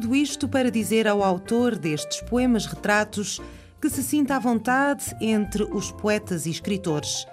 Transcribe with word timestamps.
tudo 0.00 0.14
isto 0.14 0.46
para 0.46 0.70
dizer 0.70 1.08
ao 1.08 1.24
autor 1.24 1.76
destes 1.76 2.20
poemas 2.20 2.66
retratos 2.66 3.40
que 3.80 3.90
se 3.90 4.00
sinta 4.00 4.36
à 4.36 4.38
vontade 4.38 5.12
entre 5.20 5.64
os 5.64 5.90
poetas 5.90 6.46
e 6.46 6.50
escritores. 6.50 7.26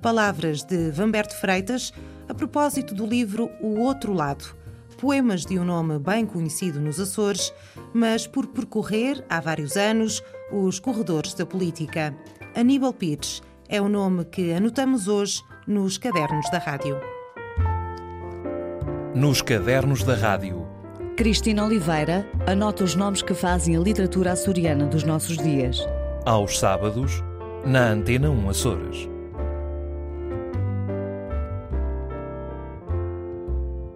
Palavras 0.00 0.62
de 0.62 0.92
Vamberto 0.92 1.34
Freitas 1.34 1.92
a 2.28 2.32
propósito 2.32 2.94
do 2.94 3.04
livro 3.04 3.50
O 3.60 3.80
Outro 3.80 4.12
Lado. 4.12 4.56
Poemas 4.98 5.44
de 5.44 5.58
um 5.58 5.64
nome 5.64 5.98
bem 5.98 6.24
conhecido 6.24 6.80
nos 6.80 7.00
Açores, 7.00 7.52
mas 7.92 8.24
por 8.24 8.46
percorrer, 8.46 9.24
há 9.28 9.40
vários 9.40 9.76
anos, 9.76 10.22
os 10.52 10.78
corredores 10.78 11.34
da 11.34 11.44
política. 11.44 12.16
Aníbal 12.54 12.92
Pires 12.92 13.42
é 13.68 13.80
o 13.80 13.88
nome 13.88 14.24
que 14.26 14.52
anotamos 14.52 15.08
hoje 15.08 15.42
nos 15.66 15.98
cadernos 15.98 16.48
da 16.52 16.58
rádio. 16.58 17.00
Nos 19.12 19.42
cadernos 19.42 20.04
da 20.04 20.14
rádio. 20.14 20.61
Cristina 21.22 21.64
Oliveira 21.64 22.28
anota 22.48 22.82
os 22.82 22.96
nomes 22.96 23.22
que 23.22 23.32
fazem 23.32 23.76
a 23.76 23.78
literatura 23.78 24.32
açoriana 24.32 24.86
dos 24.86 25.04
nossos 25.04 25.38
dias. 25.38 25.78
Aos 26.26 26.58
sábados, 26.58 27.22
na 27.64 27.90
Antena 27.90 28.28
1 28.28 28.48
Açores. 28.48 29.08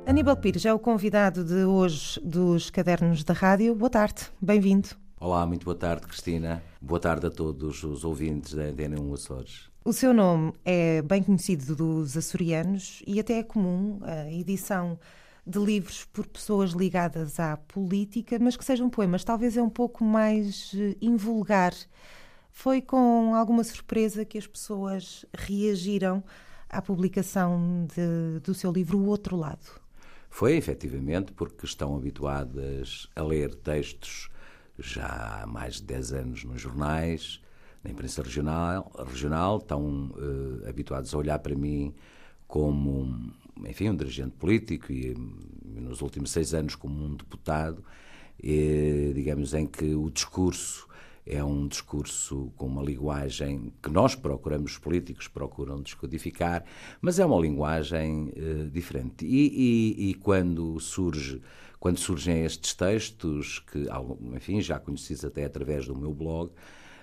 Aníbal 0.07 0.37
Pires 0.37 0.65
é 0.65 0.73
o 0.73 0.79
convidado 0.79 1.43
de 1.43 1.65
hoje 1.65 2.21
dos 2.23 2.71
Cadernos 2.71 3.25
da 3.25 3.35
Rádio. 3.35 3.75
Boa 3.75 3.91
tarde, 3.91 4.23
bem-vindo. 4.41 4.91
Olá, 5.19 5.45
muito 5.45 5.65
boa 5.65 5.77
tarde, 5.77 6.07
Cristina. 6.07 6.63
Boa 6.81 7.01
tarde 7.01 7.27
a 7.27 7.31
todos 7.31 7.83
os 7.83 8.05
ouvintes 8.05 8.55
da 8.55 8.63
Antena 8.63 9.01
1 9.01 9.15
Açores. 9.15 9.69
O 9.85 9.93
seu 9.93 10.15
nome 10.15 10.53
é 10.65 11.03
bem 11.03 11.25
conhecido 11.25 11.75
dos 11.75 12.17
açorianos 12.17 13.03
e 13.05 13.19
até 13.19 13.41
é 13.41 13.43
comum 13.43 13.99
a 14.05 14.31
edição 14.31 14.97
de 15.47 15.59
livros 15.59 16.05
por 16.07 16.27
pessoas 16.27 16.73
ligadas 16.73 17.39
à 17.39 17.57
política, 17.57 18.39
mas 18.41 18.57
que 18.57 18.65
sejam 18.65 18.91
poemas. 18.91 19.23
Talvez 19.23 19.57
é 19.57 19.63
um 19.63 19.71
pouco 19.71 20.03
mais 20.03 20.73
eh, 20.75 20.97
invulgar. 21.01 21.73
Foi 22.51 22.83
com 22.83 23.35
alguma 23.35 23.63
surpresa 23.63 24.25
que 24.25 24.39
as 24.39 24.47
pessoas 24.47 25.25
reagiram 25.33 26.25
à 26.69 26.83
publicação 26.83 27.87
de, 27.95 28.41
do 28.41 28.55
seu 28.55 28.73
livro 28.73 28.99
O 28.99 29.07
Outro 29.07 29.37
Lado? 29.37 29.81
Foi, 30.29 30.57
efetivamente, 30.57 31.33
porque 31.33 31.65
estão 31.65 31.97
habituadas 31.97 33.09
a 33.15 33.23
ler 33.23 33.55
textos 33.55 34.29
já 34.79 35.43
há 35.43 35.47
mais 35.47 35.77
de 35.77 35.85
10 35.85 36.13
anos 36.13 36.45
nos 36.45 36.61
jornais, 36.61 37.41
na 37.83 37.91
imprensa 37.91 38.23
regional, 38.23 38.91
regional 39.07 39.59
estão 39.59 40.11
uh, 40.11 40.69
habituados 40.69 41.15
a 41.15 41.19
olhar 41.19 41.39
para 41.39 41.55
mim 41.55 41.95
como, 42.47 43.33
enfim, 43.65 43.91
um 43.91 43.97
dirigente 43.97 44.37
político 44.37 44.93
e, 44.93 45.15
nos 45.65 46.01
últimos 46.01 46.31
seis 46.31 46.55
anos, 46.55 46.75
como 46.75 47.05
um 47.05 47.15
deputado, 47.15 47.83
e, 48.43 49.13
digamos, 49.15 49.55
em 49.55 49.67
que 49.67 49.95
o 49.95 50.11
discurso 50.11 50.87
é 51.27 51.43
um 51.43 51.67
discurso 51.67 52.53
com 52.57 52.67
uma 52.67 52.83
linguagem 52.83 53.73
que 53.83 53.91
nós 53.91 54.15
procuramos, 54.15 54.73
os 54.73 54.79
políticos 54.79 55.27
procuram 55.27 55.83
descodificar, 55.83 56.65
mas 57.01 57.19
é 57.19 57.27
uma 57.27 57.41
linguagem 57.41 58.33
uh, 58.37 58.71
diferente. 58.71 59.27
E, 59.27 59.97
e, 59.99 60.11
e, 60.11 60.15
quando 60.15 60.79
surge, 60.79 61.43
quando 61.81 61.99
surgem 61.99 62.45
estes 62.45 62.75
textos 62.75 63.59
que, 63.59 63.89
enfim, 64.35 64.61
já 64.61 64.79
conhecidos 64.79 65.25
até 65.25 65.45
através 65.45 65.87
do 65.87 65.97
meu 65.97 66.15
blog, 66.15 66.53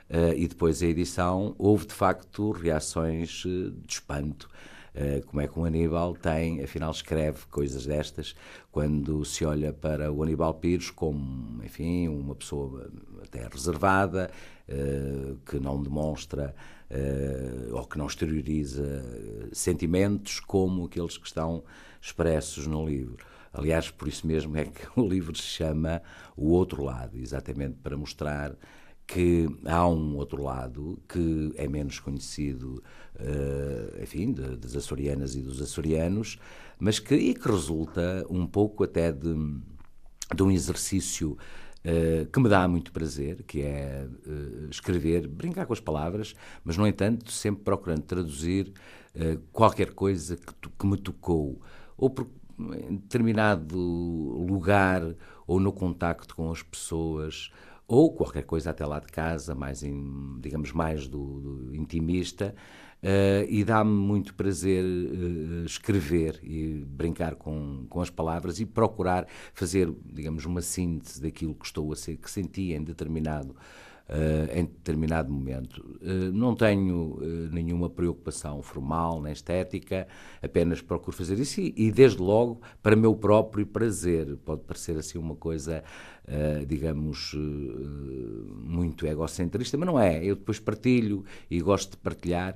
uh, 0.09 0.33
e 0.37 0.47
depois 0.47 0.81
a 0.81 0.85
edição, 0.85 1.53
houve 1.57 1.87
de 1.87 1.93
facto 1.93 2.51
reações 2.51 3.43
uh, 3.43 3.71
de 3.71 3.93
espanto. 3.93 4.49
Uh, 4.95 5.25
como 5.25 5.41
é 5.41 5.47
que 5.47 5.57
o 5.57 5.65
Aníbal 5.65 6.15
tem, 6.15 6.63
afinal 6.63 6.91
escreve 6.91 7.45
coisas 7.49 7.85
destas, 7.85 8.35
quando 8.71 9.25
se 9.25 9.43
olha 9.43 9.73
para 9.73 10.11
o 10.11 10.21
Aníbal 10.21 10.53
Pires 10.53 10.91
como, 10.91 11.63
enfim, 11.63 12.07
uma 12.07 12.35
pessoa 12.35 12.91
até 13.23 13.47
reservada, 13.47 14.29
uh, 14.69 15.35
que 15.45 15.59
não 15.59 15.81
demonstra 15.81 16.53
ou 17.71 17.87
que 17.87 17.97
não 17.97 18.05
exterioriza 18.05 19.03
sentimentos 19.51 20.39
como 20.39 20.85
aqueles 20.85 21.17
que 21.17 21.25
estão 21.25 21.63
expressos 21.99 22.67
no 22.67 22.85
livro. 22.85 23.25
Aliás, 23.53 23.91
por 23.91 24.07
isso 24.07 24.25
mesmo 24.25 24.57
é 24.57 24.65
que 24.65 24.87
o 24.99 25.07
livro 25.07 25.35
se 25.35 25.43
chama 25.43 26.01
O 26.35 26.49
Outro 26.51 26.83
Lado, 26.83 27.17
exatamente 27.17 27.77
para 27.81 27.95
mostrar 27.95 28.55
que 29.05 29.47
há 29.65 29.87
um 29.87 30.15
outro 30.15 30.41
lado 30.41 30.99
que 31.07 31.51
é 31.55 31.67
menos 31.67 31.99
conhecido, 31.99 32.83
uh, 33.15 34.01
enfim, 34.01 34.31
de, 34.31 34.55
das 34.57 34.75
açorianas 34.75 35.35
e 35.35 35.41
dos 35.41 35.61
açorianos, 35.61 36.39
mas 36.79 36.99
que, 36.99 37.15
e 37.15 37.33
que 37.33 37.47
resulta 37.47 38.25
um 38.29 38.47
pouco 38.47 38.83
até 38.83 39.11
de, 39.11 39.33
de 40.35 40.43
um 40.43 40.49
exercício 40.49 41.37
uh, 41.85 42.25
que 42.31 42.39
me 42.39 42.49
dá 42.49 42.67
muito 42.67 42.91
prazer, 42.91 43.43
que 43.43 43.61
é 43.61 44.07
uh, 44.25 44.69
escrever, 44.69 45.27
brincar 45.27 45.65
com 45.65 45.73
as 45.73 45.79
palavras, 45.79 46.33
mas, 46.63 46.77
no 46.77 46.87
entanto, 46.87 47.31
sempre 47.31 47.63
procurando 47.63 48.01
traduzir 48.01 48.73
qualquer 49.51 49.93
coisa 49.93 50.35
que, 50.35 50.69
que 50.69 50.87
me 50.87 50.97
tocou, 50.97 51.61
ou 51.95 52.09
por 52.09 52.27
em 52.59 52.95
determinado 52.95 53.77
lugar, 53.77 55.03
ou 55.45 55.59
no 55.59 55.71
contacto 55.71 56.35
com 56.35 56.51
as 56.51 56.63
pessoas, 56.63 57.51
ou 57.93 58.11
qualquer 58.11 58.43
coisa 58.43 58.71
até 58.71 58.83
lá 58.83 58.99
de 58.99 59.05
casa, 59.05 59.53
mais 59.53 59.83
digamos 60.41 60.71
mais 60.71 61.07
do, 61.07 61.67
do 61.67 61.75
intimista, 61.75 62.55
uh, 63.03 63.45
e 63.47 63.63
dá-me 63.63 63.91
muito 63.91 64.33
prazer 64.33 64.83
uh, 64.83 65.63
escrever 65.63 66.39
e 66.41 66.83
brincar 66.87 67.35
com, 67.35 67.85
com 67.87 68.01
as 68.01 68.09
palavras 68.09 68.59
e 68.59 68.65
procurar 68.65 69.27
fazer, 69.53 69.93
digamos, 70.11 70.43
uma 70.45 70.61
síntese 70.61 71.21
daquilo 71.21 71.53
que 71.53 71.67
estou 71.67 71.91
a 71.91 71.95
ser, 71.95 72.17
que 72.17 72.31
senti 72.31 72.73
em 72.73 72.83
determinado 72.83 73.55
Uh, 74.13 74.59
em 74.59 74.65
determinado 74.65 75.33
momento. 75.33 75.79
Uh, 75.99 76.31
não 76.31 76.53
tenho 76.53 77.15
uh, 77.15 77.49
nenhuma 77.51 77.89
preocupação 77.89 78.61
formal 78.61 79.19
nem 79.19 79.33
estética, 79.33 80.07
apenas 80.39 80.83
procuro 80.83 81.17
fazer 81.17 81.39
isso 81.39 81.59
e, 81.59 81.73
e, 81.75 81.91
desde 81.91 82.21
logo, 82.21 82.61
para 82.83 82.95
meu 82.95 83.15
próprio 83.15 83.65
prazer. 83.65 84.37
Pode 84.45 84.61
parecer 84.65 84.95
assim 84.97 85.17
uma 85.17 85.35
coisa, 85.35 85.83
digamos, 86.67 87.35
muito 88.63 89.07
egocentrista, 89.07 89.77
mas 89.77 89.87
não 89.87 89.99
é. 89.99 90.23
Eu 90.23 90.35
depois 90.35 90.59
partilho 90.59 91.25
e 91.49 91.59
gosto 91.59 91.91
de 91.91 91.97
partilhar 91.97 92.55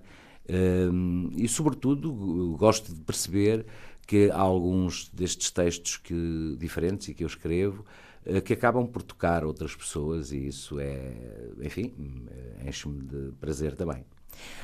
e, 1.36 1.48
sobretudo, 1.48 2.56
gosto 2.58 2.94
de 2.94 3.02
perceber 3.02 3.66
que 4.08 4.32
alguns 4.32 5.10
destes 5.10 5.52
textos 5.52 5.98
que, 5.98 6.56
diferentes 6.58 7.10
e 7.10 7.14
que 7.14 7.24
eu 7.24 7.28
escrevo 7.28 7.84
eh, 7.84 8.07
que 8.44 8.54
acabam 8.54 8.86
por 8.86 9.02
tocar 9.02 9.46
outras 9.46 9.76
pessoas 9.76 10.32
e 10.32 10.48
isso 10.48 10.80
é, 10.80 11.14
enfim, 11.62 11.94
eh, 12.30 12.68
enche-me 12.68 13.02
de 13.02 13.32
prazer 13.40 13.76
também. 13.76 14.04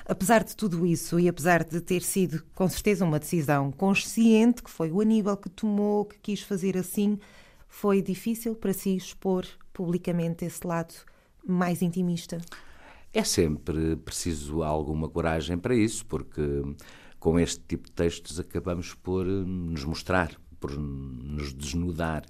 Apesar 0.05 0.43
de 0.43 0.55
tudo 0.55 0.85
isso 0.85 1.19
e 1.19 1.27
apesar 1.29 1.63
de 1.63 1.79
ter 1.81 2.01
sido 2.01 2.43
com 2.53 2.67
certeza 2.67 3.05
uma 3.05 3.19
decisão 3.19 3.71
consciente, 3.71 4.61
que 4.61 4.69
foi 4.69 4.91
o 4.91 5.01
Aníbal 5.01 5.37
que 5.37 5.49
tomou, 5.49 6.05
que 6.05 6.19
quis 6.19 6.41
fazer 6.41 6.77
assim, 6.77 7.17
foi 7.67 8.01
difícil 8.01 8.55
para 8.55 8.73
si 8.73 8.95
expor 8.95 9.45
publicamente 9.71 10.45
esse 10.45 10.65
lado 10.65 10.93
mais 11.45 11.81
intimista? 11.81 12.39
É 13.13 13.23
sempre 13.23 13.95
preciso 13.95 14.63
alguma 14.63 15.07
coragem 15.07 15.57
para 15.57 15.75
isso, 15.75 16.05
porque 16.05 16.41
com 17.19 17.39
este 17.39 17.61
tipo 17.61 17.85
de 17.85 17.91
textos 17.91 18.39
acabamos 18.39 18.93
por 18.93 19.25
nos 19.25 19.83
mostrar, 19.85 20.35
por 20.59 20.77
nos 20.77 21.53
desnudar. 21.53 22.23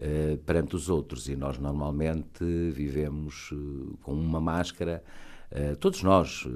Uh, 0.00 0.38
perante 0.38 0.74
os 0.74 0.88
outros 0.88 1.28
e 1.28 1.36
nós 1.36 1.58
normalmente 1.58 2.42
vivemos 2.72 3.52
uh, 3.52 3.98
com 4.00 4.14
uma 4.14 4.40
máscara, 4.40 5.04
uh, 5.52 5.76
todos 5.76 6.02
nós, 6.02 6.48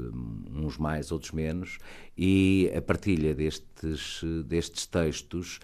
uns 0.51 0.79
mais, 0.79 1.13
outros 1.13 1.31
menos, 1.33 1.77
e 2.17 2.73
a 2.75 2.81
partilha 2.81 3.35
destes, 3.35 4.23
destes 4.47 4.87
textos, 4.87 5.61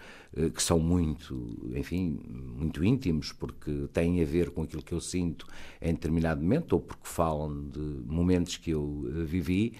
que 0.53 0.61
são 0.61 0.79
muito, 0.79 1.71
enfim, 1.75 2.19
muito 2.29 2.85
íntimos, 2.85 3.31
porque 3.31 3.87
têm 3.91 4.21
a 4.21 4.25
ver 4.25 4.51
com 4.51 4.61
aquilo 4.61 4.83
que 4.83 4.93
eu 4.93 5.01
sinto 5.01 5.47
em 5.81 5.93
determinado 5.93 6.39
momento, 6.39 6.73
ou 6.73 6.81
porque 6.81 7.07
falam 7.07 7.67
de 7.67 7.79
momentos 7.79 8.57
que 8.57 8.71
eu 8.71 9.09
vivi 9.25 9.73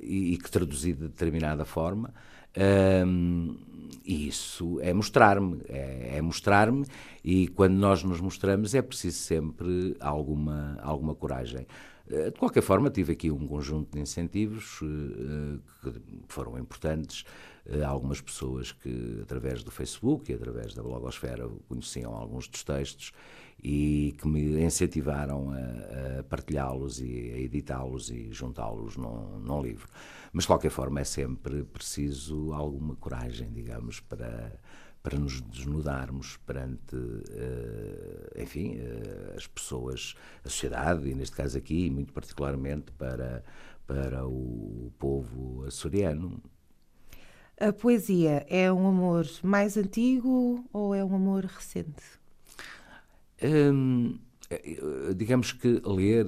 e, 0.00 0.32
e 0.32 0.38
que 0.38 0.50
traduzi 0.50 0.94
de 0.94 1.08
determinada 1.08 1.64
forma. 1.64 2.12
Um, 2.56 3.56
e 4.04 4.28
isso 4.28 4.80
é 4.80 4.92
mostrar-me, 4.92 5.60
é, 5.68 6.16
é 6.16 6.22
mostrar-me, 6.22 6.84
e 7.22 7.48
quando 7.48 7.74
nós 7.74 8.02
nos 8.02 8.20
mostramos 8.20 8.74
é 8.74 8.82
preciso 8.82 9.18
sempre 9.18 9.96
alguma, 10.00 10.78
alguma 10.82 11.14
coragem. 11.14 11.66
Eh, 12.10 12.30
de 12.30 12.38
qualquer 12.38 12.62
forma, 12.62 12.90
tive 12.90 13.12
aqui 13.12 13.30
um 13.30 13.46
conjunto 13.46 13.94
de 13.94 14.00
incentivos 14.00 14.80
uh, 14.82 15.60
que 15.82 16.00
foram 16.28 16.58
importantes. 16.58 17.24
Uh, 17.64 17.84
algumas 17.86 18.20
pessoas 18.20 18.72
que, 18.72 19.20
através 19.22 19.62
do 19.62 19.70
Facebook 19.70 20.30
e 20.30 20.34
através 20.34 20.74
da 20.74 20.82
blogosfera, 20.82 21.48
conheciam 21.68 22.12
alguns 22.12 22.48
dos 22.48 22.64
textos 22.64 23.12
e 23.62 24.14
que 24.18 24.26
me 24.26 24.62
incentivaram 24.62 25.50
a, 25.50 26.20
a 26.20 26.22
partilhá-los 26.24 27.00
e 27.00 27.32
a 27.32 27.38
editá-los 27.38 28.10
e 28.10 28.32
juntá-los 28.32 28.96
num, 28.96 29.38
num 29.38 29.62
livro. 29.62 29.88
Mas, 30.32 30.44
de 30.44 30.48
qualquer 30.48 30.70
forma, 30.70 31.00
é 31.00 31.04
sempre 31.04 31.64
preciso 31.64 32.52
alguma 32.52 32.96
coragem, 32.96 33.50
digamos, 33.52 34.00
para, 34.00 34.58
para 35.02 35.18
nos 35.18 35.40
desnudarmos 35.40 36.36
perante, 36.38 36.96
enfim, 38.36 38.78
as 39.36 39.46
pessoas, 39.46 40.14
a 40.44 40.48
sociedade, 40.48 41.08
e 41.08 41.14
neste 41.14 41.34
caso 41.34 41.58
aqui, 41.58 41.90
muito 41.90 42.12
particularmente 42.12 42.92
para, 42.92 43.42
para 43.86 44.26
o 44.26 44.92
povo 44.98 45.64
açoriano. 45.64 46.40
A 47.58 47.72
poesia 47.72 48.46
é 48.48 48.72
um 48.72 48.86
amor 48.86 49.26
mais 49.42 49.76
antigo 49.76 50.64
ou 50.72 50.94
é 50.94 51.04
um 51.04 51.14
amor 51.14 51.44
recente? 51.44 52.19
Hum, 53.42 54.18
é, 54.50 55.14
digamos 55.14 55.52
que 55.52 55.80
ler, 55.84 56.26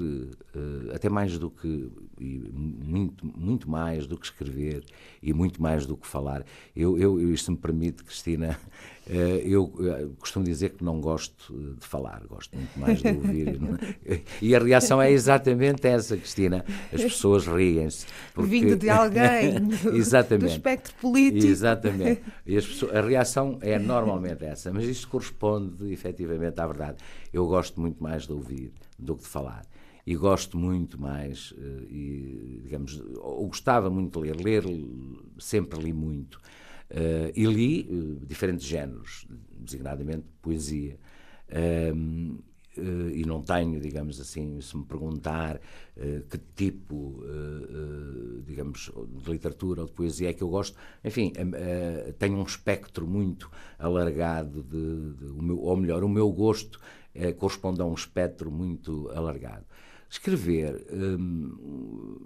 eh, 0.54 0.94
até 0.94 1.08
mais 1.08 1.36
do 1.38 1.50
que, 1.50 1.90
muito, 2.20 3.26
muito 3.26 3.68
mais 3.68 4.06
do 4.06 4.16
que 4.16 4.24
escrever 4.26 4.84
e 5.20 5.32
muito 5.32 5.60
mais 5.60 5.86
do 5.86 5.96
que 5.96 6.06
falar, 6.06 6.44
eu, 6.74 6.96
eu 6.98 7.34
isto 7.34 7.50
me 7.50 7.58
permite, 7.58 8.04
Cristina, 8.04 8.58
eh, 9.01 9.01
eu 9.44 9.72
eh, 9.80 10.06
costumo 10.18 10.44
dizer 10.44 10.70
que 10.70 10.84
não 10.84 11.00
gosto 11.00 11.52
de 11.78 11.84
falar, 11.84 12.22
gosto 12.28 12.56
muito 12.56 12.78
mais 12.78 13.02
de 13.02 13.08
ouvir. 13.08 13.60
E 14.40 14.54
a 14.54 14.58
reação 14.58 15.00
é 15.00 15.10
exatamente 15.10 15.86
essa, 15.86 16.16
Cristina. 16.16 16.64
As 16.92 17.02
pessoas 17.02 17.46
riem-se. 17.46 18.06
Porque... 18.34 18.50
Vindo 18.50 18.76
de 18.76 18.88
alguém 18.88 19.60
do 20.38 20.46
espectro 20.46 20.94
político. 21.00 21.46
Exatamente. 21.46 22.22
E 22.46 22.54
pessoas, 22.54 22.94
a 22.94 23.00
reação 23.00 23.58
é 23.60 23.78
normalmente 23.78 24.44
essa, 24.44 24.72
mas 24.72 24.84
isto 24.84 25.08
corresponde 25.08 25.92
efetivamente 25.92 26.60
à 26.60 26.66
verdade. 26.66 26.98
Eu 27.32 27.46
gosto 27.46 27.80
muito 27.80 28.02
mais 28.02 28.26
de 28.26 28.32
ouvir 28.32 28.72
do 28.98 29.16
que 29.16 29.22
de 29.22 29.28
falar 29.28 29.62
e 30.06 30.16
gosto 30.16 30.58
muito 30.58 31.00
mais 31.00 31.54
e 31.88 32.60
digamos 32.64 33.00
ou 33.20 33.46
gostava 33.46 33.88
muito 33.88 34.20
de 34.20 34.28
ler 34.28 34.36
ler 34.36 34.64
sempre 35.38 35.80
li 35.80 35.92
muito 35.92 36.40
Uh, 36.92 37.32
e 37.34 37.46
li 37.46 37.88
uh, 37.88 38.26
diferentes 38.26 38.66
géneros, 38.66 39.26
designadamente 39.58 40.26
poesia. 40.42 40.98
Uh, 41.48 42.52
e 43.14 43.22
não 43.26 43.42
tenho, 43.42 43.78
digamos 43.78 44.18
assim, 44.18 44.58
se 44.62 44.74
me 44.74 44.86
perguntar 44.86 45.60
que 46.30 46.38
tipo, 46.56 47.22
digamos, 48.46 48.90
de 49.22 49.30
literatura 49.30 49.82
ou 49.82 49.86
de 49.86 49.92
poesia 49.92 50.30
é 50.30 50.32
que 50.32 50.42
eu 50.42 50.48
gosto, 50.48 50.74
enfim, 51.04 51.34
tenho 52.18 52.38
um 52.38 52.42
espectro 52.44 53.06
muito 53.06 53.50
alargado 53.78 54.62
de, 54.62 55.12
de 55.12 55.32
o 55.32 55.42
meu, 55.42 55.58
ou 55.60 55.76
melhor, 55.76 56.02
o 56.02 56.08
meu 56.08 56.32
gosto 56.32 56.80
corresponde 57.36 57.82
a 57.82 57.84
um 57.84 57.92
espectro 57.92 58.50
muito 58.50 59.10
alargado. 59.10 59.66
Escrever 60.08 60.86
um, 60.90 62.16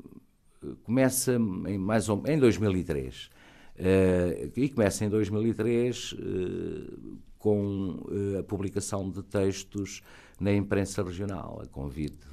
começa 0.85 1.35
em 1.67 1.77
mais 1.77 2.09
ou 2.09 2.23
em 2.25 2.39
2003. 2.39 3.31
Uh, 3.79 4.51
e 4.57 4.71
começa 4.71 5.05
em 5.05 5.11
2003 5.11 6.13
uh, 6.13 6.17
eh, 6.19 7.17
com 7.39 7.91
uh, 8.09 8.39
a 8.39 8.43
publicação 8.43 9.11
de 9.11 9.23
textos 9.23 10.03
na 10.41 10.51
imprensa 10.51 11.03
regional, 11.03 11.61
a 11.63 11.67
convite 11.67 12.27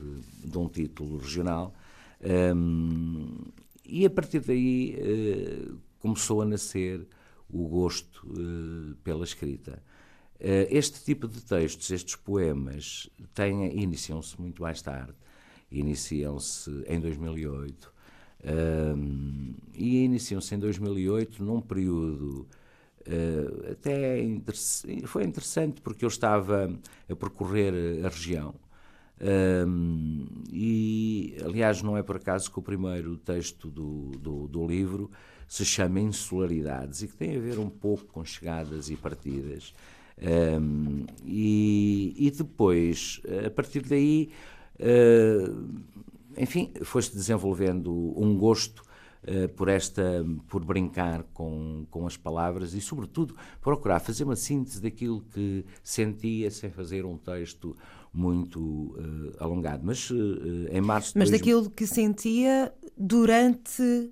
de 0.44 0.58
um 0.58 0.70
título 0.70 1.18
regional. 1.18 1.74
Um, 2.56 3.28
e 3.86 4.06
a 4.06 4.10
partir 4.10 4.40
daí 4.40 4.98
começou 6.00 6.42
a 6.42 6.46
nascer 6.46 7.06
o 7.50 7.68
gosto 7.68 8.26
pela 9.04 9.26
escrita. 9.26 9.84
este 10.40 11.04
tipo 11.04 11.28
de 11.28 11.42
textos, 11.42 11.92
estes 11.92 12.16
poemas, 12.16 13.10
iniciam-se 13.74 14.40
muito 14.40 14.62
mais 14.62 14.82
tarde. 14.82 15.14
Iniciam-se 15.70 16.72
em 16.88 17.00
2008 17.00 17.93
e 19.74 20.04
iniciam-se 20.04 20.54
em 20.56 20.60
2008 20.60 21.44
num 21.44 21.62
período 21.62 22.48
uh, 23.08 23.72
até 23.72 24.22
inter 24.22 24.56
foi 25.06 25.24
interessante 25.24 25.82
porque 25.82 26.04
eu 26.04 26.10
estava 26.10 26.70
a 27.10 27.16
percorrer 27.16 27.74
a 28.06 28.10
região. 28.10 28.54
Um, 29.22 30.26
e 30.52 31.38
aliás 31.46 31.82
não 31.82 31.96
é 31.96 32.04
por 32.04 32.18
acaso 32.18 32.52
que 32.52 32.60
o 32.60 32.62
primeiro 32.62 33.16
texto 33.16 33.70
do, 33.70 34.12
do, 34.18 34.48
do, 34.48 34.68
livro 34.68 35.10
se 35.48 35.64
chama 35.64 36.02
Insularidades 36.02 37.04
e 37.04 37.08
que 37.08 37.16
tem 37.16 37.38
a 37.38 37.40
ver 37.40 37.58
um 37.58 37.70
pouco 37.70 38.06
com 38.06 38.26
chegadas 38.26 38.90
e 38.90 38.98
partidas. 38.98 39.74
Um, 40.22 41.06
e, 41.26 42.14
e, 42.18 42.32
depois 42.32 43.22
a 43.46 43.50
partir 43.50 43.82
daí 43.82 44.30
uh, 44.80 45.70
enfim, 46.38 46.72
foi-se 46.84 47.14
desenvolvendo 47.14 48.14
um 48.16 48.38
gosto 48.38 48.84
uh, 49.24 49.50
por 49.50 49.68
esta, 49.68 50.26
por 50.48 50.64
brincar 50.64 51.24
com, 51.34 51.86
com 51.90 52.06
as 52.06 52.18
palavras 52.18 52.74
e, 52.74 52.82
sobretudo, 52.82 53.36
procurar 53.62 54.00
fazer 54.00 54.24
uma 54.24 54.36
síntese 54.36 54.82
daquilo 54.82 55.22
que 55.34 55.66
sentia 55.84 56.50
sem 56.52 56.70
fazer 56.70 57.06
um 57.06 57.18
texto 57.18 57.76
muito 58.14 58.60
uh, 58.60 59.44
alongado. 59.44 59.84
Mas 59.86 60.10
uh, 60.10 60.16
em 60.72 60.82
março. 60.82 61.18
Mas 61.18 61.30
daquilo 61.30 61.70
que 61.70 61.88
sentia 61.88 62.74
durante 62.98 64.12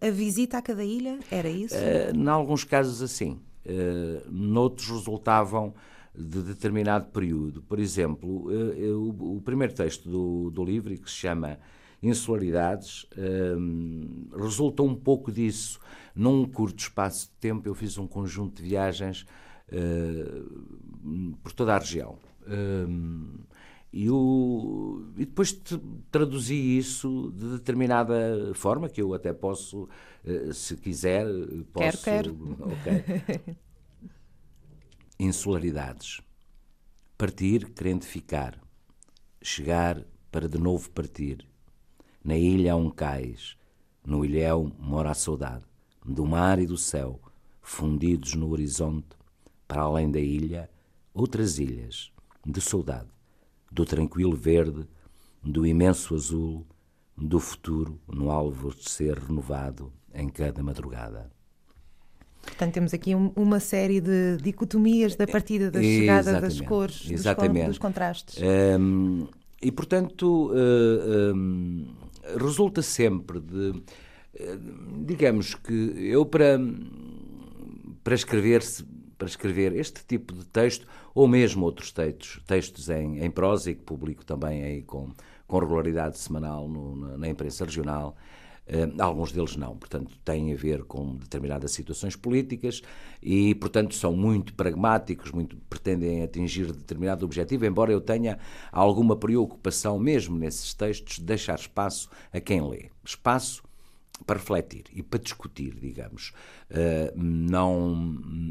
a 0.00 0.10
visita 0.10 0.58
à 0.58 0.62
cada 0.62 0.84
ilha? 0.84 1.18
Era 1.30 1.48
isso? 1.48 1.74
Uh, 1.74 2.16
em 2.16 2.28
alguns 2.28 2.64
casos, 2.64 3.02
assim. 3.02 3.40
Uh, 3.64 4.28
noutros 4.28 4.88
resultavam 4.88 5.72
de 6.14 6.42
determinado 6.42 7.06
período. 7.06 7.62
Por 7.62 7.78
exemplo, 7.78 8.50
eh, 8.50 8.88
eh, 8.88 8.92
o 8.92 9.40
primeiro 9.42 9.72
texto 9.72 10.08
do, 10.08 10.50
do 10.50 10.64
livro, 10.64 10.94
que 10.96 11.10
se 11.10 11.16
chama 11.16 11.58
Insularidades, 12.02 13.06
um, 13.16 14.26
eh, 14.32 14.42
resulta 14.42 14.82
um 14.82 14.94
pouco 14.94 15.32
disso. 15.32 15.80
Num 16.14 16.44
curto 16.44 16.80
espaço 16.80 17.28
de 17.28 17.34
tempo, 17.40 17.66
eu 17.68 17.74
fiz 17.74 17.96
um 17.96 18.06
conjunto 18.06 18.62
de 18.62 18.68
viagens 18.68 19.24
uh, 19.72 21.36
por 21.42 21.52
toda 21.52 21.74
a 21.74 21.78
região. 21.78 22.18
Um, 22.46 23.38
e, 23.90 24.10
o, 24.10 25.06
e, 25.16 25.24
depois 25.24 25.58
traduzi 26.10 26.54
isso 26.54 27.32
de 27.34 27.52
determinada 27.52 28.52
forma, 28.54 28.90
que 28.90 29.00
eu 29.00 29.14
até 29.14 29.32
posso, 29.32 29.88
se 30.52 30.76
quiser, 30.76 31.24
posso. 31.72 32.04
Quero, 32.04 32.34
quero. 32.34 32.58
Okay. 32.82 33.56
Insularidades. 35.22 36.20
Partir 37.16 37.70
querendo 37.70 38.04
ficar, 38.04 38.60
chegar 39.40 40.04
para 40.32 40.48
de 40.48 40.58
novo 40.58 40.90
partir. 40.90 41.46
Na 42.24 42.36
ilha 42.36 42.72
há 42.72 42.76
um 42.76 42.90
cais, 42.90 43.56
no 44.04 44.24
ilhéu 44.24 44.72
mora 44.80 45.12
a 45.12 45.14
saudade, 45.14 45.64
do 46.04 46.26
mar 46.26 46.58
e 46.58 46.66
do 46.66 46.76
céu, 46.76 47.20
fundidos 47.60 48.34
no 48.34 48.50
horizonte, 48.50 49.16
para 49.68 49.82
além 49.82 50.10
da 50.10 50.18
ilha, 50.18 50.68
outras 51.14 51.58
ilhas, 51.58 52.10
de 52.44 52.60
saudade, 52.60 53.08
do 53.70 53.84
tranquilo 53.84 54.34
verde, 54.34 54.88
do 55.40 55.64
imenso 55.64 56.16
azul, 56.16 56.66
do 57.16 57.38
futuro 57.38 58.00
no 58.08 58.28
alvorecer 58.28 59.16
renovado 59.20 59.92
em 60.12 60.28
cada 60.28 60.64
madrugada. 60.64 61.30
Portanto, 62.42 62.74
temos 62.74 62.92
aqui 62.92 63.14
um, 63.14 63.32
uma 63.36 63.60
série 63.60 64.00
de 64.00 64.36
dicotomias 64.38 65.14
da 65.14 65.26
partida 65.26 65.70
da 65.70 65.80
chegada 65.80 66.30
Exatamente. 66.30 66.58
das 66.58 66.68
cores, 66.68 67.10
Exatamente. 67.10 67.58
Dos, 67.60 67.66
dos 67.68 67.78
contrastes. 67.78 68.42
Um, 68.42 69.26
e, 69.60 69.70
portanto, 69.70 70.50
uh, 70.50 71.34
um, 71.34 71.86
resulta 72.38 72.82
sempre 72.82 73.40
de. 73.40 73.70
Uh, 73.70 75.04
digamos 75.04 75.54
que 75.54 75.94
eu, 75.96 76.26
para, 76.26 76.58
para 78.02 78.14
escrever 78.14 78.62
para 79.22 79.28
escrever 79.28 79.72
este 79.76 80.04
tipo 80.04 80.34
de 80.34 80.44
texto, 80.44 80.84
ou 81.14 81.28
mesmo 81.28 81.64
outros 81.64 81.92
textos, 81.92 82.42
textos 82.44 82.88
em, 82.90 83.24
em 83.24 83.30
prosa, 83.30 83.70
e 83.70 83.76
que 83.76 83.82
publico 83.82 84.24
também 84.24 84.64
aí 84.64 84.82
com, 84.82 85.12
com 85.46 85.58
regularidade 85.60 86.18
semanal 86.18 86.68
no, 86.68 86.96
na, 86.96 87.18
na 87.18 87.28
imprensa 87.28 87.64
regional, 87.64 88.16
alguns 88.98 89.32
deles 89.32 89.56
não, 89.56 89.76
portanto, 89.76 90.16
têm 90.24 90.52
a 90.52 90.56
ver 90.56 90.84
com 90.84 91.16
determinadas 91.16 91.72
situações 91.72 92.14
políticas 92.14 92.80
e, 93.22 93.54
portanto, 93.56 93.94
são 93.94 94.14
muito 94.14 94.54
pragmáticos, 94.54 95.30
muito 95.32 95.56
pretendem 95.68 96.22
atingir 96.22 96.72
determinado 96.72 97.24
objetivo, 97.24 97.66
embora 97.66 97.92
eu 97.92 98.00
tenha 98.00 98.38
alguma 98.70 99.16
preocupação 99.16 99.98
mesmo 99.98 100.36
nesses 100.38 100.72
textos 100.74 101.16
de 101.16 101.24
deixar 101.24 101.58
espaço 101.58 102.08
a 102.32 102.40
quem 102.40 102.66
lê. 102.66 102.90
Espaço 103.04 103.62
para 104.24 104.38
refletir 104.38 104.84
e 104.92 105.02
para 105.02 105.18
discutir, 105.18 105.74
digamos. 105.74 106.32
Uh, 106.70 107.12
não, 107.16 107.94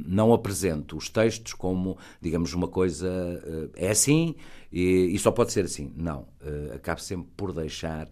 não 0.05 0.33
apresento 0.33 0.97
os 0.97 1.09
textos 1.09 1.53
como, 1.53 1.97
digamos, 2.19 2.53
uma 2.53 2.67
coisa 2.67 3.07
uh, 3.07 3.71
é 3.75 3.89
assim 3.89 4.35
e, 4.71 5.09
e, 5.13 5.19
só 5.19 5.31
pode 5.31 5.51
ser 5.51 5.65
assim. 5.65 5.93
Não. 5.95 6.27
Acabo 6.73 6.99
sempre 7.01 7.29
por 7.35 7.53
deixar 7.53 8.07
eh, 8.07 8.09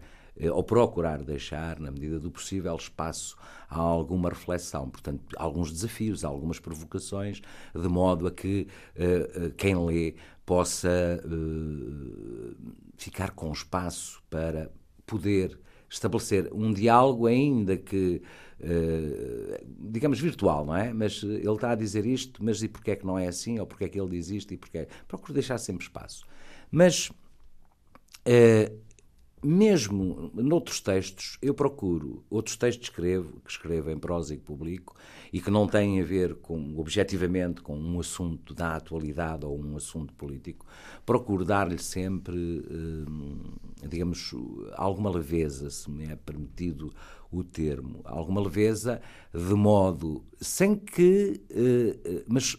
ou 0.48 0.62
procurar 0.62 1.22
deixar, 1.22 1.78
na 1.78 1.90
medida 1.90 2.18
do 2.18 2.30
possível, 2.30 2.74
espaço 2.76 3.36
a 3.68 3.78
alguma 3.78 4.30
reflexão, 4.30 4.88
portanto, 4.88 5.20
alguns 5.36 5.70
desafios, 5.70 6.24
algumas 6.24 6.58
provocações, 6.58 7.40
de 7.74 7.88
modo 7.88 8.26
a 8.26 8.30
que 8.30 8.66
uh, 8.96 9.50
quem 9.56 9.76
lê 9.86 10.14
possa 10.44 11.22
uh, 11.24 12.56
ficar 12.96 13.30
com 13.30 13.52
espaço 13.52 14.20
para 14.28 14.70
poder 15.06 15.58
estabelecer 15.88 16.48
um 16.52 16.72
diálogo, 16.72 17.26
ainda 17.26 17.76
que, 17.76 18.22
uh, 18.60 19.64
digamos, 19.90 20.18
virtual, 20.18 20.64
não 20.64 20.74
é? 20.74 20.92
Mas 20.92 21.22
ele 21.22 21.48
está 21.52 21.70
a 21.70 21.74
dizer 21.76 22.06
isto, 22.06 22.44
mas 22.44 22.62
e 22.62 22.68
porquê 22.68 22.92
é 22.92 22.96
que 22.96 23.06
não 23.06 23.18
é 23.18 23.28
assim? 23.28 23.58
Ou 23.58 23.66
porquê 23.66 23.84
é 23.84 23.88
que 23.88 24.00
ele 24.00 24.10
diz 24.10 24.30
isto? 24.30 24.52
E 24.52 24.56
porquê? 24.56 24.88
Procuro 25.06 25.32
deixar 25.32 25.58
sempre 25.58 25.84
espaço. 25.84 26.26
Mas, 26.70 27.10
mesmo 29.42 30.30
noutros 30.34 30.80
textos, 30.80 31.38
eu 31.40 31.54
procuro, 31.54 32.22
outros 32.28 32.56
textos 32.56 32.88
que 32.88 32.94
escrevo, 32.94 33.40
que 33.40 33.50
escrevo 33.50 33.90
em 33.90 33.98
prosa 33.98 34.34
e 34.34 34.36
que 34.36 34.44
publico, 34.44 34.94
e 35.32 35.40
que 35.40 35.50
não 35.50 35.66
têm 35.66 36.00
a 36.00 36.04
ver 36.04 36.34
com, 36.36 36.78
objetivamente 36.78 37.62
com 37.62 37.78
um 37.78 37.98
assunto 37.98 38.54
da 38.54 38.76
atualidade 38.76 39.46
ou 39.46 39.58
um 39.58 39.76
assunto 39.76 40.12
político, 40.14 40.66
procuro 41.06 41.44
dar-lhe 41.44 41.78
sempre, 41.78 42.64
eh, 42.68 43.88
digamos, 43.88 44.34
alguma 44.72 45.10
leveza, 45.10 45.70
se 45.70 45.90
me 45.90 46.04
é 46.04 46.16
permitido 46.16 46.92
o 47.30 47.42
termo, 47.42 48.00
alguma 48.04 48.42
leveza, 48.42 49.00
de 49.32 49.54
modo 49.54 50.24
sem 50.38 50.76
que. 50.76 51.40
Eh, 51.48 51.98
eh, 52.04 52.24
mas 52.26 52.56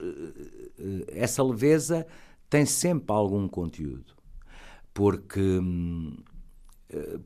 essa 1.09 1.43
leveza 1.43 2.07
tem 2.49 2.65
sempre 2.65 3.13
algum 3.15 3.47
conteúdo. 3.47 4.15
Porque 4.93 5.39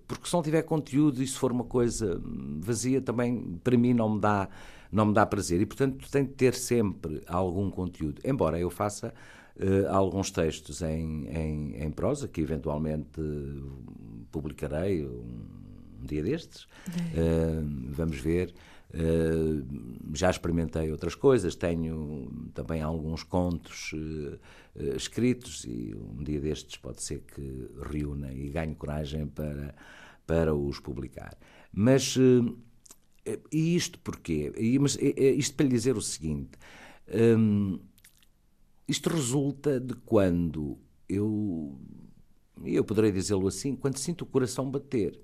porque 0.07 0.27
se 0.27 0.33
não 0.33 0.41
tiver 0.41 0.61
conteúdo 0.63 1.23
e 1.23 1.27
se 1.27 1.37
for 1.37 1.51
uma 1.51 1.63
coisa 1.63 2.21
vazia, 2.59 3.01
também 3.01 3.59
para 3.63 3.77
mim 3.77 3.93
não 3.93 4.15
me 4.15 4.21
dá 4.21 4.49
não 4.91 5.07
me 5.07 5.13
dá 5.13 5.25
prazer. 5.25 5.59
E, 5.61 5.65
portanto, 5.65 6.09
tem 6.09 6.23
de 6.23 6.31
ter 6.31 6.53
sempre 6.53 7.21
algum 7.27 7.69
conteúdo. 7.69 8.21
Embora 8.23 8.57
eu 8.57 8.69
faça 8.69 9.13
uh, 9.57 9.89
alguns 9.89 10.31
textos 10.31 10.81
em, 10.81 11.27
em, 11.27 11.83
em, 11.83 11.91
prosa, 11.91 12.27
que 12.27 12.39
eventualmente 12.39 13.21
publicarei 14.31 15.05
um, 15.05 15.09
um, 16.01 16.05
dia 16.05 16.23
destes. 16.23 16.63
Uh, 16.87 17.89
vamos 17.89 18.17
ver. 18.17 18.53
Uh, 18.93 19.65
já 20.13 20.29
experimentei 20.29 20.89
outras 20.91 21.15
coisas, 21.15 21.55
tenho 21.55 22.31
também 22.53 22.81
alguns 22.81 23.23
contos 23.23 23.93
escritos 24.95 25.63
e 25.65 25.95
um 25.95 26.23
dia 26.23 26.39
destes 26.39 26.77
pode 26.77 27.01
ser 27.01 27.21
que 27.21 27.69
reúna 27.89 28.33
e 28.33 28.49
ganhe 28.49 28.75
coragem 28.75 29.27
para, 29.27 29.73
para 30.25 30.53
os 30.53 30.79
publicar. 30.79 31.37
Mas 31.71 32.17
e 33.51 33.75
isto 33.75 33.99
porquê? 33.99 34.53
E, 34.57 34.77
mas, 34.77 34.97
isto 34.99 35.55
para 35.55 35.65
lhe 35.65 35.71
dizer 35.71 35.97
o 35.97 36.01
seguinte: 36.01 36.51
hum, 37.37 37.79
isto 38.87 39.09
resulta 39.09 39.79
de 39.79 39.95
quando 39.95 40.77
eu, 41.09 41.77
eu 42.63 42.83
poderei 42.83 43.11
dizê-lo 43.11 43.47
assim, 43.47 43.75
quando 43.75 43.97
sinto 43.97 44.21
o 44.21 44.25
coração 44.25 44.69
bater. 44.69 45.19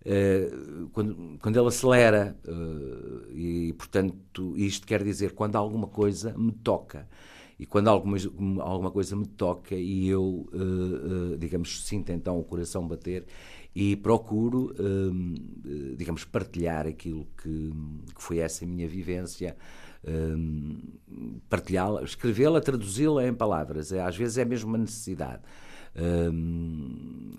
Uh, 0.00 0.88
quando, 0.92 1.38
quando 1.40 1.58
ele 1.58 1.68
acelera, 1.68 2.34
uh, 2.46 3.30
e 3.30 3.74
portanto, 3.74 4.56
isto 4.56 4.86
quer 4.86 5.04
dizer 5.04 5.34
quando 5.34 5.56
alguma 5.56 5.86
coisa 5.86 6.36
me 6.36 6.52
toca. 6.52 7.06
E 7.60 7.66
quando 7.66 7.88
alguma, 7.88 8.16
alguma 8.62 8.90
coisa 8.90 9.14
me 9.14 9.26
toca 9.26 9.74
e 9.74 10.08
eu, 10.08 10.48
uh, 10.50 11.36
digamos, 11.36 11.84
sinto 11.84 12.10
então 12.10 12.40
o 12.40 12.42
coração 12.42 12.88
bater, 12.88 13.26
e 13.74 13.96
procuro, 13.96 14.74
hum, 14.80 15.34
digamos, 15.94 16.24
partilhar 16.24 16.86
aquilo 16.86 17.28
que, 17.36 17.70
que, 18.16 18.22
foi 18.22 18.38
essa 18.38 18.64
minha 18.64 18.88
vivência, 18.88 19.54
partilhá-la, 21.50 22.02
escrevê-la, 22.02 22.62
traduzi-la 22.62 23.28
em 23.28 23.34
palavras. 23.34 23.92
É, 23.92 24.00
às 24.00 24.16
vezes 24.16 24.38
é 24.38 24.44
mesmo 24.44 24.70
uma 24.70 24.78
necessidade. 24.78 25.42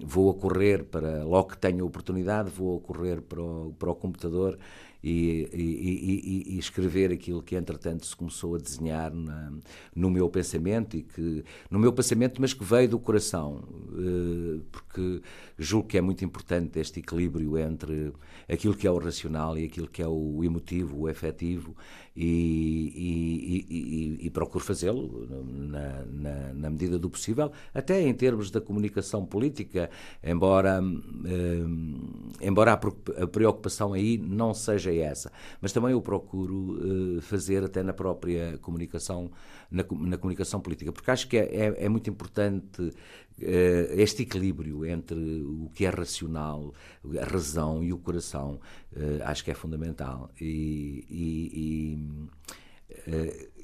Vou 0.06 0.30
a 0.30 0.34
correr 0.36 0.84
para, 0.86 1.25
logo 1.25 1.50
que 1.50 1.58
tenho 1.58 1.84
a 1.84 1.88
oportunidade, 1.88 2.50
vou 2.50 2.78
a 2.78 2.82
correr 2.82 3.22
para 3.22 3.42
o, 3.42 3.74
para 3.78 3.90
o 3.90 3.96
computador 3.96 4.58
e, 5.03 5.50
e, 5.51 6.53
e, 6.53 6.55
e, 6.55 6.60
escrever 6.60 7.12
aquilo 7.12 7.41
que 7.41 7.55
entretanto 7.55 8.05
se 8.05 8.15
começou 8.15 8.53
a 8.55 8.60
desenhar 8.60 9.12
na, 9.13 9.51
no 9.96 10.12
meu 10.12 10.29
pensamento 10.29 10.96
e 10.96 11.01
que 11.01 11.43
no 11.70 11.79
meu 11.79 11.91
pensamento 11.91 12.39
mas 12.39 12.53
que 12.53 12.63
veio 12.63 12.89
do 12.89 13.00
coração 13.00 13.63
uh, 13.89 14.62
porque 14.72 15.22
julgo 15.58 15.88
que 15.88 15.98
é 15.98 16.01
muito 16.01 16.24
importante 16.24 16.79
este 16.79 17.00
equilíbrio 17.00 17.58
entre 17.58 18.13
aquilo 18.48 18.75
que 18.75 18.86
é 18.86 18.91
o 18.91 19.00
racional 19.00 19.58
e 19.58 19.65
aquilo 19.65 19.88
que 19.88 20.03
é 20.03 20.08
o 20.08 20.43
emotivo, 20.43 21.01
o 21.01 21.10
efetivo 21.10 21.75
e, 22.15 24.29
procuro 24.34 24.63
fazê-lo 24.63 25.27
na, 25.46 26.05
na, 26.05 26.53
na, 26.53 26.70
medida 26.70 26.98
do 26.98 27.10
possível 27.10 27.51
até 27.74 28.01
em 28.01 28.13
termos 28.13 28.50
da 28.50 28.62
comunicação 28.62 29.25
política 29.25 29.89
embora 30.24 30.81
uh, 30.81 30.96
embora 32.41 32.72
a 32.74 33.27
preocupação 33.27 33.91
aí 33.93 34.17
não 34.17 34.53
seja 34.53 34.90
seja 34.91 35.03
essa. 35.03 35.31
Mas 35.60 35.71
também 35.71 35.91
eu 35.91 36.01
procuro 36.01 37.17
uh, 37.17 37.21
fazer 37.21 37.63
até 37.63 37.83
na 37.83 37.93
própria 37.93 38.57
comunicação, 38.60 39.31
na, 39.69 39.83
na, 39.83 40.17
comunicação 40.17 40.60
política, 40.60 40.91
porque 40.91 41.10
acho 41.10 41.27
que 41.27 41.38
é, 41.38 41.43
é, 41.43 41.86
é 41.86 41.89
muito 41.89 42.10
importante 42.10 42.81
uh, 42.81 42.93
este 43.39 44.24
equilíbrio 44.24 44.86
entre 44.86 45.17
o 45.43 45.69
que 45.74 45.86
é 45.86 45.89
racional, 45.89 46.74
a 47.19 47.25
razão 47.25 47.83
e 47.83 47.93
o 47.93 47.98
coração, 47.98 48.60
uh, 48.93 49.24
acho 49.24 49.43
que 49.43 49.51
é 49.51 49.53
fundamental. 49.53 50.29
E, 50.39 51.05
e, 51.10 51.50
e 51.53 52.31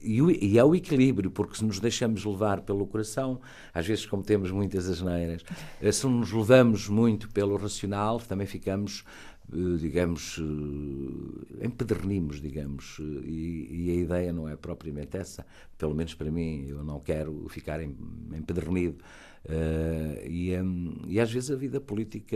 e, 0.01 0.57
é 0.57 0.63
o 0.63 0.75
equilíbrio, 0.75 1.31
porque 1.31 1.57
se 1.57 1.65
nos 1.65 1.79
deixamos 1.79 2.23
levar 2.23 2.61
pelo 2.61 2.85
coração, 2.85 3.41
às 3.73 3.85
vezes 3.85 4.05
cometemos 4.05 4.51
muitas 4.51 4.87
asneiras. 4.89 5.43
Se 5.91 6.07
nos 6.07 6.31
levamos 6.31 6.87
muito 6.87 7.29
pelo 7.29 7.57
racional, 7.57 8.19
também 8.19 8.47
ficamos 8.47 9.03
digamos, 9.49 10.37
eh, 10.39 11.65
empedernimos, 11.65 12.41
digamos, 12.41 12.97
eh, 12.99 13.03
e, 13.25 13.85
e, 13.87 13.91
a 13.91 13.95
ideia 13.95 14.33
não 14.33 14.47
é 14.49 14.57
propriamente 14.57 15.15
essa, 15.15 15.45
pelo 15.77 15.95
menos 15.95 16.13
para 16.13 16.29
mim, 16.29 16.65
eu 16.67 16.83
não 16.83 16.99
quero 16.99 17.47
ficar 17.49 17.81
empedernido. 17.81 19.03
Uh, 19.45 20.27
e, 20.27 20.53
um, 20.59 21.03
e, 21.07 21.21
às 21.21 21.31
vezes 21.31 21.49
a 21.51 21.55
vida 21.55 21.79
política 21.79 22.35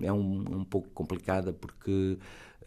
é 0.00 0.12
um, 0.12 0.58
um 0.58 0.64
pouco 0.64 0.88
complicada 0.90 1.52
porque 1.52 2.16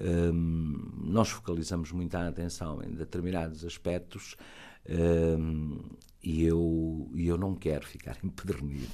um, 0.02 0.92
nós 1.06 1.30
focalizamos 1.30 1.94
muita 1.94 2.28
atenção 2.28 2.84
em 2.84 2.94
determinados 2.94 3.64
aspectos 3.64 4.36
e 6.22 6.44
eu, 6.44 7.10
eu 7.16 7.38
não 7.38 7.56
quero 7.56 7.86
ficar 7.88 8.18
empedernido. 8.24 8.88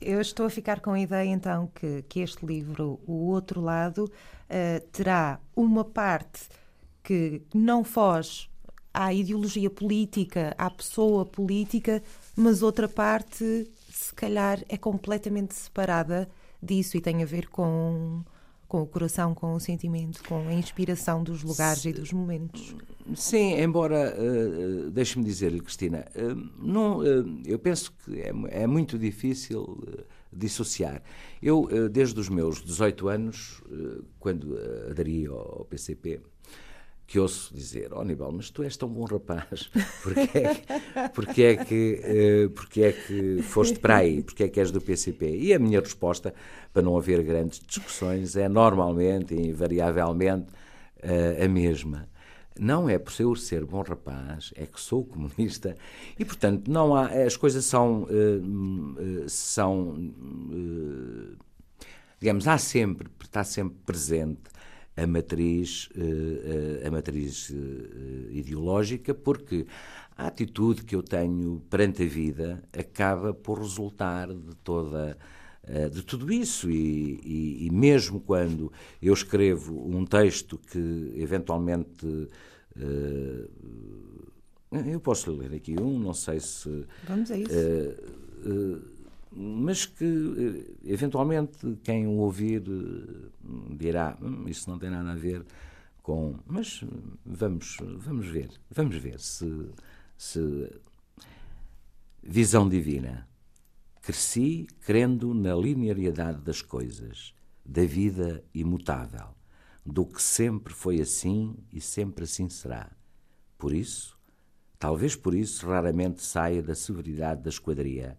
Eu 0.00 0.20
estou 0.20 0.46
a 0.46 0.50
ficar 0.50 0.80
com 0.80 0.92
a 0.92 1.00
ideia 1.00 1.28
então 1.28 1.70
que, 1.74 2.02
que 2.08 2.20
este 2.20 2.44
livro, 2.44 3.00
O 3.06 3.30
Outro 3.30 3.60
Lado, 3.60 4.04
uh, 4.04 4.80
terá 4.92 5.40
uma 5.56 5.84
parte 5.84 6.48
que 7.02 7.42
não 7.54 7.84
foge 7.84 8.48
à 8.92 9.12
ideologia 9.12 9.68
política, 9.68 10.54
à 10.56 10.70
pessoa 10.70 11.26
política, 11.26 12.02
mas 12.36 12.62
outra 12.62 12.88
parte, 12.88 13.70
se 13.90 14.14
calhar, 14.14 14.62
é 14.68 14.76
completamente 14.76 15.54
separada 15.54 16.28
disso 16.62 16.96
e 16.96 17.00
tem 17.00 17.22
a 17.22 17.26
ver 17.26 17.48
com 17.48 18.22
com 18.74 18.82
o 18.82 18.86
coração, 18.88 19.36
com 19.36 19.54
o 19.54 19.60
sentimento, 19.60 20.20
com 20.24 20.48
a 20.48 20.52
inspiração 20.52 21.22
dos 21.22 21.44
lugares 21.44 21.84
e 21.84 21.92
dos 21.92 22.12
momentos. 22.12 22.74
Sim, 23.14 23.54
embora, 23.60 24.12
uh, 24.18 24.90
deixe-me 24.90 25.24
dizer-lhe, 25.24 25.60
Cristina, 25.60 26.04
uh, 26.16 26.34
não, 26.60 26.98
uh, 26.98 27.42
eu 27.46 27.56
penso 27.56 27.92
que 28.04 28.20
é, 28.20 28.32
é 28.50 28.66
muito 28.66 28.98
difícil 28.98 29.80
dissociar. 30.32 31.00
Eu, 31.40 31.68
desde 31.88 32.18
os 32.18 32.28
meus 32.28 32.64
18 32.64 33.06
anos, 33.06 33.62
quando 34.18 34.58
aderi 34.90 35.26
ao 35.26 35.64
PCP, 35.70 36.20
que 37.06 37.18
ouço 37.18 37.54
dizer, 37.54 37.92
ó 37.92 38.02
oh, 38.02 38.32
mas 38.32 38.50
tu 38.50 38.62
és 38.62 38.76
tão 38.76 38.88
bom 38.88 39.04
rapaz, 39.04 39.70
porque 40.02 40.38
é, 40.38 40.54
que, 40.54 41.08
porque 41.14 41.42
é 41.42 41.56
que, 41.56 42.50
porque 42.54 42.82
é 42.82 42.92
que 42.92 43.42
foste 43.42 43.78
para 43.78 43.98
aí, 43.98 44.22
porque 44.22 44.44
é 44.44 44.48
que 44.48 44.58
és 44.58 44.70
do 44.70 44.80
PCP? 44.80 45.36
E 45.36 45.52
a 45.52 45.58
minha 45.58 45.80
resposta, 45.80 46.34
para 46.72 46.82
não 46.82 46.96
haver 46.96 47.22
grandes 47.22 47.60
discussões, 47.60 48.36
é 48.36 48.48
normalmente 48.48 49.34
invariavelmente 49.34 50.46
a 51.42 51.48
mesma. 51.48 52.08
Não 52.58 52.88
é 52.88 52.98
por 52.98 53.12
eu 53.18 53.34
ser 53.34 53.64
bom 53.64 53.82
rapaz, 53.82 54.52
é 54.56 54.64
que 54.64 54.80
sou 54.80 55.04
comunista 55.04 55.76
e, 56.18 56.24
portanto, 56.24 56.70
não 56.70 56.94
há, 56.94 57.06
as 57.06 57.36
coisas 57.36 57.64
são, 57.64 58.06
são 59.26 59.96
digamos, 62.20 62.48
há 62.48 62.56
sempre, 62.56 63.08
está 63.22 63.44
sempre 63.44 63.76
presente 63.84 64.53
a 64.96 65.06
matriz, 65.06 65.88
eh, 65.96 66.80
eh, 66.82 66.86
a 66.86 66.90
matriz 66.90 67.50
eh, 67.50 68.28
ideológica, 68.30 69.12
porque 69.12 69.66
a 70.16 70.28
atitude 70.28 70.84
que 70.84 70.94
eu 70.94 71.02
tenho 71.02 71.62
perante 71.68 72.04
a 72.04 72.06
vida 72.06 72.62
acaba 72.72 73.34
por 73.34 73.58
resultar 73.58 74.28
de 74.28 74.54
toda 74.62 75.16
de 75.90 76.02
tudo 76.02 76.30
isso. 76.30 76.70
E, 76.70 77.20
e, 77.24 77.66
e, 77.66 77.70
mesmo 77.70 78.20
quando 78.20 78.70
eu 79.00 79.14
escrevo 79.14 79.74
um 79.88 80.04
texto 80.04 80.58
que 80.58 81.14
eventualmente 81.16 82.28
eu 84.70 85.00
posso 85.00 85.32
ler 85.32 85.54
aqui 85.54 85.74
um, 85.80 85.98
não 85.98 86.12
sei 86.12 86.38
se 86.38 86.84
vamos 87.08 87.30
a 87.30 87.38
isso 87.38 87.50
mas 89.36 89.84
que 89.84 90.04
eh, 90.04 90.74
eventualmente 90.84 91.76
quem 91.82 92.06
o 92.06 92.18
ouvir 92.18 92.62
eh, 92.62 93.74
dirá 93.76 94.16
hum, 94.22 94.48
isso 94.48 94.70
não 94.70 94.78
tem 94.78 94.90
nada 94.90 95.10
a 95.12 95.16
ver 95.16 95.44
com. 96.02 96.38
Mas 96.46 96.84
vamos, 97.24 97.78
vamos 97.96 98.26
ver, 98.28 98.50
vamos 98.70 98.96
ver 98.96 99.18
se, 99.18 99.68
se 100.16 100.70
visão 102.22 102.68
divina. 102.68 103.28
Cresci 104.00 104.66
crendo 104.82 105.32
na 105.32 105.54
linearidade 105.54 106.42
das 106.42 106.60
coisas, 106.60 107.34
da 107.64 107.84
vida 107.84 108.44
imutável, 108.54 109.28
do 109.84 110.04
que 110.04 110.22
sempre 110.22 110.74
foi 110.74 111.00
assim 111.00 111.56
e 111.72 111.80
sempre 111.80 112.24
assim 112.24 112.48
será. 112.50 112.90
Por 113.56 113.72
isso, 113.72 114.18
talvez 114.78 115.16
por 115.16 115.34
isso, 115.34 115.66
raramente 115.66 116.22
saia 116.22 116.62
da 116.62 116.74
severidade 116.74 117.42
da 117.42 117.48
esquadria, 117.48 118.18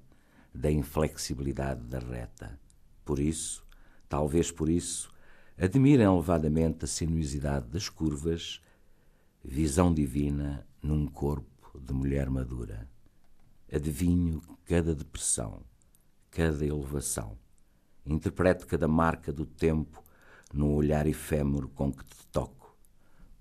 da 0.55 0.71
inflexibilidade 0.71 1.81
da 1.83 2.00
reta. 2.00 2.59
Por 3.03 3.19
isso, 3.19 3.65
talvez 4.07 4.51
por 4.51 4.69
isso, 4.69 5.13
admirem 5.57 6.05
elevadamente 6.05 6.85
a 6.85 6.88
sinuosidade 6.88 7.67
das 7.67 7.89
curvas, 7.89 8.62
visão 9.43 9.93
divina 9.93 10.65
num 10.81 11.05
corpo 11.05 11.79
de 11.79 11.93
mulher 11.93 12.29
madura. 12.29 12.89
Adivinho 13.71 14.41
cada 14.65 14.95
depressão, 14.95 15.62
cada 16.31 16.65
elevação. 16.65 17.38
Interpreto 18.05 18.65
cada 18.65 18.88
marca 18.88 19.33
do 19.33 19.45
tempo 19.45 20.03
no 20.53 20.74
olhar 20.74 21.05
efêmero 21.07 21.67
com 21.69 21.91
que 21.91 22.05
te 22.05 22.25
toco. 22.27 22.75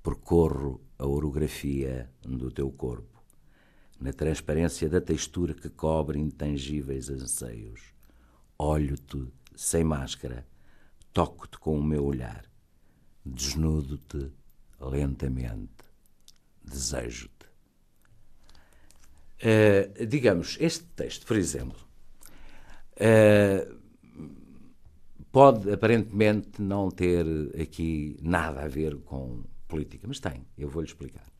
Percorro 0.02 0.80
a 0.98 1.06
orografia 1.06 2.10
do 2.22 2.50
teu 2.50 2.70
corpo, 2.70 3.13
na 4.00 4.12
transparência 4.12 4.88
da 4.88 5.00
textura 5.00 5.54
que 5.54 5.68
cobre 5.68 6.18
intangíveis 6.18 7.08
anseios. 7.08 7.80
Olho-te 8.58 9.26
sem 9.54 9.84
máscara, 9.84 10.46
toco-te 11.12 11.58
com 11.58 11.78
o 11.78 11.82
meu 11.82 12.04
olhar, 12.04 12.44
desnudo-te 13.24 14.32
lentamente, 14.80 15.84
desejo-te. 16.62 17.44
Uh, 19.40 20.06
digamos, 20.06 20.56
este 20.60 20.84
texto, 20.84 21.26
por 21.26 21.36
exemplo, 21.36 21.78
uh, 22.96 23.78
pode 25.30 25.70
aparentemente 25.72 26.62
não 26.62 26.90
ter 26.90 27.26
aqui 27.60 28.16
nada 28.22 28.62
a 28.62 28.68
ver 28.68 28.96
com 29.00 29.42
política, 29.66 30.06
mas 30.06 30.20
tem, 30.20 30.46
eu 30.56 30.68
vou-lhe 30.68 30.86
explicar. 30.88 31.33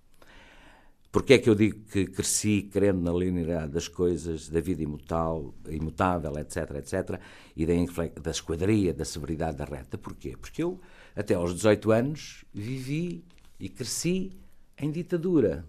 Porque 1.15 1.35
é 1.35 1.39
que 1.39 1.49
eu 1.49 1.55
digo 1.55 1.79
que 1.85 2.07
cresci 2.07 2.69
crendo 2.73 3.01
na 3.01 3.17
linearidade 3.17 3.71
das 3.71 3.87
coisas, 3.87 4.49
da 4.49 4.61
vida 4.61 4.83
imutável, 4.83 5.55
imutável 5.69 6.37
etc, 6.41 6.73
etc, 6.75 7.21
e 7.57 7.65
da, 7.65 7.73
da 8.21 8.33
esquadria, 8.33 8.93
da 8.93 9.05
severidade 9.05 9.57
da 9.57 9.65
reta? 9.65 9.97
Porquê? 9.97 10.37
Porque 10.37 10.61
eu, 10.61 10.81
até 11.15 11.35
aos 11.35 11.55
18 11.55 11.93
anos, 11.93 12.45
vivi 12.53 13.25
e 13.61 13.69
cresci 13.69 14.33
em 14.77 14.91
ditadura. 14.91 15.65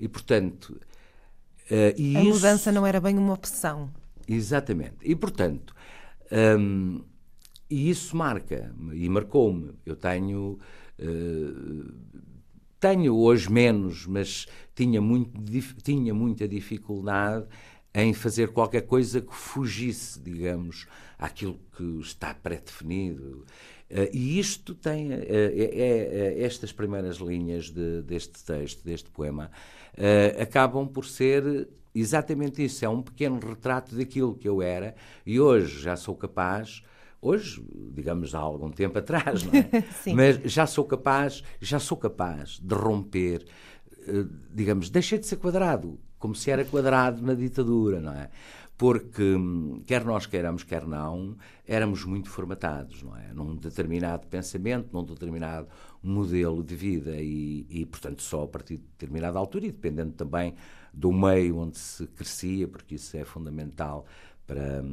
E, 0.00 0.08
portanto... 0.08 0.80
Uh, 1.70 1.94
e 1.96 2.16
a 2.16 2.20
isso... 2.20 2.34
mudança 2.34 2.72
não 2.72 2.84
era 2.84 3.00
bem 3.00 3.16
uma 3.16 3.34
opção. 3.34 3.88
Exatamente. 4.26 4.96
E, 5.02 5.14
portanto, 5.14 5.72
um, 6.58 7.04
e 7.70 7.88
isso 7.88 8.16
marca, 8.16 8.74
e 8.92 9.08
marcou-me. 9.08 9.74
Eu 9.86 9.94
tenho 9.94 10.58
eh, 10.98 11.92
tenho 12.80 13.14
hoje 13.14 13.52
menos, 13.52 14.06
mas 14.06 14.46
tinha, 14.74 15.00
muito, 15.00 15.30
tinha 15.82 16.14
muita 16.14 16.48
dificuldade 16.48 17.46
em 17.92 18.14
fazer 18.14 18.52
qualquer 18.52 18.82
coisa 18.82 19.20
que 19.20 19.34
fugisse, 19.34 20.18
digamos, 20.20 20.86
àquilo 21.18 21.60
que 21.76 22.00
está 22.00 22.32
pré-definido. 22.32 23.44
Uh, 23.90 24.08
e 24.12 24.38
isto 24.38 24.74
tem, 24.74 25.12
uh, 25.12 25.12
é, 25.12 26.36
é, 26.38 26.42
estas 26.42 26.72
primeiras 26.72 27.16
linhas 27.16 27.70
de, 27.70 28.02
deste 28.02 28.42
texto, 28.44 28.84
deste 28.84 29.10
poema, 29.10 29.50
uh, 29.98 30.40
acabam 30.40 30.86
por 30.86 31.04
ser 31.04 31.68
exatamente 31.94 32.64
isso. 32.64 32.84
É 32.84 32.88
um 32.88 33.02
pequeno 33.02 33.40
retrato 33.40 33.96
daquilo 33.96 34.34
que 34.34 34.48
eu 34.48 34.62
era 34.62 34.94
e 35.26 35.40
hoje 35.40 35.82
já 35.82 35.96
sou 35.96 36.14
capaz 36.14 36.82
Hoje, 37.22 37.62
digamos, 37.92 38.34
há 38.34 38.38
algum 38.38 38.70
tempo 38.70 38.98
atrás, 38.98 39.42
não 39.42 39.52
é? 39.52 39.84
Mas 40.14 40.52
já 40.52 40.66
sou 40.66 40.84
capaz, 40.84 41.42
já 41.60 41.78
sou 41.78 41.96
capaz 41.96 42.58
de 42.58 42.74
romper, 42.74 43.44
eh, 44.06 44.24
digamos, 44.52 44.88
deixei 44.88 45.18
de 45.18 45.26
ser 45.26 45.36
quadrado, 45.36 45.98
como 46.18 46.34
se 46.34 46.50
era 46.50 46.64
quadrado 46.64 47.22
na 47.22 47.34
ditadura, 47.34 48.00
não 48.00 48.12
é? 48.12 48.30
Porque, 48.78 49.22
hum, 49.22 49.82
quer 49.84 50.02
nós 50.02 50.24
queiramos, 50.24 50.64
quer 50.64 50.86
não, 50.86 51.36
éramos 51.68 52.06
muito 52.06 52.30
formatados, 52.30 53.02
não 53.02 53.14
é? 53.14 53.30
Num 53.34 53.54
determinado 53.54 54.26
pensamento, 54.26 54.88
num 54.90 55.04
determinado 55.04 55.68
modelo 56.02 56.64
de 56.64 56.74
vida 56.74 57.16
e, 57.16 57.66
e, 57.68 57.84
portanto, 57.84 58.22
só 58.22 58.44
a 58.44 58.48
partir 58.48 58.78
de 58.78 58.84
determinada 58.84 59.38
altura 59.38 59.66
e 59.66 59.70
dependendo 59.70 60.12
também 60.12 60.54
do 60.94 61.12
meio 61.12 61.58
onde 61.58 61.76
se 61.76 62.06
crescia, 62.06 62.66
porque 62.66 62.94
isso 62.94 63.16
é 63.16 63.24
fundamental 63.24 64.06
para, 64.50 64.84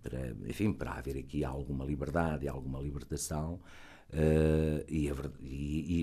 para, 0.00 0.36
enfim, 0.48 0.72
para 0.72 0.92
haver 0.92 1.18
aqui 1.18 1.44
alguma 1.44 1.84
liberdade 1.84 2.44
e 2.44 2.48
alguma 2.48 2.78
libertação. 2.78 3.58
Uh, 4.12 4.84
e, 4.88 5.10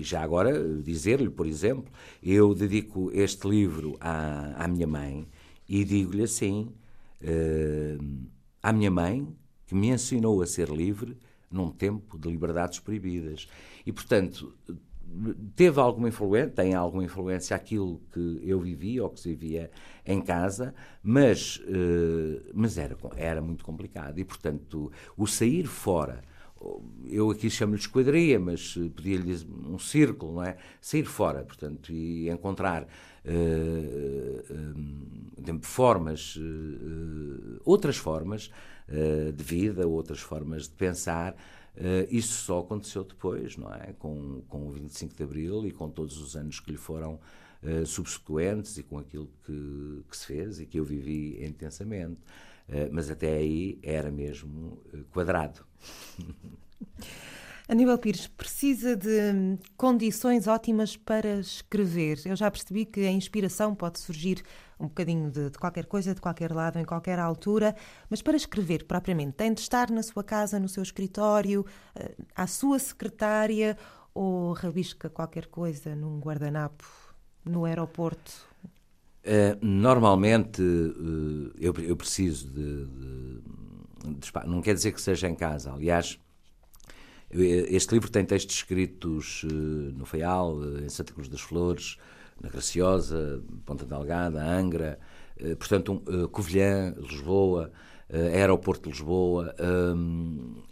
e, 0.00 0.02
já 0.02 0.20
agora 0.20 0.52
dizer-lhe, 0.82 1.30
por 1.30 1.46
exemplo, 1.46 1.90
eu 2.22 2.54
dedico 2.54 3.10
este 3.14 3.48
livro 3.48 3.96
à, 4.00 4.64
à 4.64 4.68
minha 4.68 4.86
mãe 4.86 5.26
e 5.66 5.84
digo-lhe 5.84 6.24
assim: 6.24 6.74
uh, 7.22 8.28
à 8.62 8.72
minha 8.72 8.90
mãe, 8.90 9.26
que 9.66 9.74
me 9.74 9.88
ensinou 9.88 10.42
a 10.42 10.46
ser 10.46 10.68
livre 10.68 11.16
num 11.50 11.70
tempo 11.70 12.18
de 12.18 12.28
liberdades 12.28 12.80
proibidas. 12.80 13.48
E, 13.86 13.92
portanto, 13.92 14.52
teve 15.56 15.80
alguma 15.80 16.08
influência, 16.08 16.50
tem 16.50 16.74
alguma 16.74 17.04
influência 17.04 17.56
aquilo 17.56 18.00
que 18.12 18.40
eu 18.42 18.60
vivia 18.60 19.02
ou 19.02 19.10
que 19.10 19.20
se 19.20 19.28
vivia 19.30 19.70
em 20.06 20.20
casa, 20.20 20.74
mas, 21.02 21.56
uh, 21.56 22.50
mas 22.54 22.78
era, 22.78 22.96
era 23.16 23.40
muito 23.40 23.64
complicado 23.64 24.18
e, 24.18 24.24
portanto, 24.24 24.90
o 25.16 25.26
sair 25.26 25.66
fora, 25.66 26.22
eu 27.06 27.30
aqui 27.30 27.48
chamo-lhe 27.48 27.80
esquadria, 27.80 28.38
mas 28.38 28.74
podia-lhe 28.94 29.22
dizer 29.22 29.46
um 29.66 29.78
círculo, 29.78 30.34
não 30.34 30.44
é? 30.44 30.58
Sair 30.80 31.06
fora, 31.06 31.42
portanto, 31.42 31.90
e 31.90 32.28
encontrar 32.28 32.82
uh, 32.84 32.88
formas, 35.62 36.38
outras 37.64 37.96
formas 37.96 38.50
de 39.34 39.44
vida, 39.44 39.86
outras 39.86 40.18
formas 40.20 40.64
de 40.64 40.74
pensar, 40.74 41.34
Uh, 41.76 42.06
isso 42.10 42.44
só 42.44 42.60
aconteceu 42.60 43.04
depois, 43.04 43.56
não 43.56 43.72
é? 43.72 43.94
Com, 43.98 44.42
com 44.48 44.66
o 44.66 44.70
25 44.70 45.14
de 45.14 45.22
Abril 45.22 45.66
e 45.66 45.70
com 45.70 45.88
todos 45.88 46.18
os 46.18 46.36
anos 46.36 46.60
que 46.60 46.72
lhe 46.72 46.76
foram 46.76 47.20
uh, 47.62 47.86
subsequentes 47.86 48.76
e 48.78 48.82
com 48.82 48.98
aquilo 48.98 49.30
que, 49.44 50.04
que, 50.10 50.16
se 50.16 50.26
fez 50.26 50.60
e 50.60 50.66
que 50.66 50.78
eu 50.78 50.84
vivi 50.84 51.44
intensamente. 51.44 52.20
Uh, 52.68 52.88
mas 52.92 53.10
até 53.10 53.34
aí 53.34 53.78
era 53.82 54.10
mesmo 54.10 54.82
quadrado. 55.12 55.64
Aníbal 57.70 57.98
Pires 57.98 58.26
precisa 58.26 58.96
de 58.96 59.56
condições 59.76 60.48
ótimas 60.48 60.96
para 60.96 61.38
escrever. 61.38 62.20
Eu 62.24 62.34
já 62.34 62.50
percebi 62.50 62.84
que 62.84 63.06
a 63.06 63.12
inspiração 63.12 63.76
pode 63.76 64.00
surgir 64.00 64.42
um 64.78 64.88
bocadinho 64.88 65.30
de, 65.30 65.50
de, 65.50 65.56
qualquer 65.56 65.86
coisa, 65.86 66.12
de 66.12 66.20
qualquer 66.20 66.50
lado, 66.50 66.80
em 66.80 66.84
qualquer 66.84 67.20
altura, 67.20 67.76
mas 68.08 68.20
para 68.20 68.36
escrever 68.36 68.86
propriamente 68.86 69.34
tem 69.34 69.54
de 69.54 69.60
estar 69.60 69.88
na 69.88 70.02
sua 70.02 70.24
casa, 70.24 70.58
no 70.58 70.68
seu 70.68 70.82
escritório, 70.82 71.64
eh, 71.94 72.16
à 72.34 72.48
sua 72.48 72.76
secretária 72.80 73.78
ou 74.12 74.52
rabisca 74.52 75.08
qualquer 75.08 75.46
coisa 75.46 75.94
num 75.94 76.18
guardanapo 76.18 76.84
no 77.44 77.66
aeroporto? 77.66 78.32
Uh, 79.22 79.64
normalmente 79.64 80.60
uh, 80.60 81.52
eu, 81.56 81.72
eu, 81.78 81.94
preciso 81.94 82.48
de, 82.48 82.86
de, 82.86 84.18
de, 84.18 84.48
Não 84.48 84.60
quer 84.60 84.74
dizer 84.74 84.90
que 84.90 85.00
seja 85.00 85.28
em 85.28 85.36
casa. 85.36 85.72
Aliás, 85.72 86.18
este 87.32 87.94
livro 87.94 88.10
tem 88.10 88.24
textos 88.24 88.56
escritos 88.56 89.44
uh, 89.44 89.46
no 89.96 90.04
Faial, 90.04 90.56
uh, 90.56 90.84
em 90.84 90.88
Santa 90.88 91.12
Cruz 91.12 91.28
das 91.28 91.40
Flores, 91.40 91.96
na 92.40 92.48
Graciosa, 92.48 93.42
Ponta 93.64 93.86
Delgada, 93.86 94.42
Angra, 94.42 94.98
uh, 95.40 95.56
portanto, 95.56 96.02
um, 96.06 96.26
Covilhã, 96.28 96.94
Lisboa, 96.98 97.70
Aeroporto 98.12 98.88
de 98.88 98.96
Lisboa, 98.96 99.54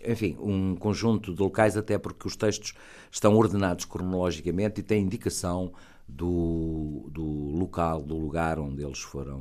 enfim, 0.05 0.37
um 0.40 0.75
conjunto 0.75 1.33
de 1.33 1.40
locais, 1.40 1.77
até 1.77 1.97
porque 1.97 2.27
os 2.27 2.35
textos 2.35 2.75
estão 3.12 3.37
ordenados 3.37 3.85
cronologicamente 3.85 4.81
e 4.81 4.83
têm 4.83 5.05
indicação 5.05 5.73
do, 6.09 7.09
do 7.12 7.23
local, 7.23 8.03
do 8.03 8.16
lugar 8.18 8.59
onde 8.59 8.83
eles 8.83 8.99
foram 8.99 9.40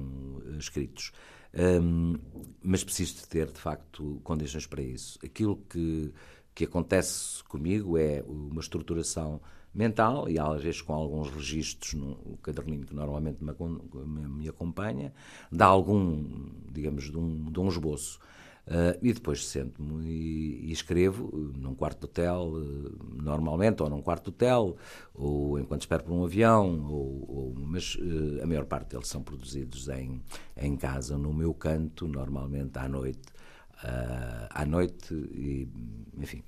escritos. 0.59 1.11
Um, 1.57 2.19
mas 2.61 2.83
preciso 2.83 3.15
de 3.15 3.27
ter, 3.27 3.47
de 3.47 3.59
facto, 3.59 4.21
condições 4.23 4.67
para 4.67 4.83
isso. 4.83 5.17
Aquilo 5.23 5.57
que 5.67 6.13
que 6.57 6.63
acontece 6.63 7.43
comigo 7.43 7.99
é 7.99 8.23
uma 8.27 8.59
estruturação 8.59 9.39
mental 9.71 10.27
e 10.27 10.39
às 10.39 10.59
vezes 10.59 10.81
com 10.81 10.91
alguns 10.91 11.29
registros 11.29 11.93
no 11.93 12.35
caderninho 12.41 12.83
que 12.83 12.95
normalmente 12.95 13.37
me, 13.43 14.49
acompanha, 14.49 15.13
dá 15.51 15.67
algum, 15.67 16.49
digamos, 16.71 17.11
de 17.11 17.15
um, 17.15 17.51
de 17.51 17.59
um 17.59 17.67
esboço. 17.67 18.19
Uh, 18.65 18.97
e 19.03 19.13
depois 19.13 19.45
sento-me 19.47 20.03
e, 20.07 20.65
e, 20.67 20.71
escrevo 20.73 21.29
num 21.55 21.73
quarto 21.75 21.99
de 21.99 22.05
hotel, 22.05 22.51
uh, 22.53 23.21
normalmente, 23.23 23.81
ou 23.81 23.89
num 23.89 24.01
quarto 24.01 24.25
de 24.25 24.29
hotel, 24.31 24.75
ou 25.13 25.57
enquanto 25.57 25.81
espero 25.81 26.03
por 26.03 26.11
um 26.11 26.25
avião, 26.25 26.85
ou, 26.89 27.25
ou 27.29 27.53
mas 27.55 27.95
uh, 27.95 28.43
a 28.43 28.45
maior 28.45 28.65
parte 28.65 28.89
deles 28.89 29.07
são 29.07 29.23
produzidos 29.23 29.87
em, 29.87 30.21
em 30.57 30.75
casa, 30.75 31.17
no 31.17 31.31
meu 31.31 31.53
canto, 31.53 32.09
normalmente 32.09 32.77
à 32.77 32.89
noite, 32.89 33.21
à 34.49 34.65
noite 34.65 35.13
e, 35.13 35.67
enfim, 36.17 36.43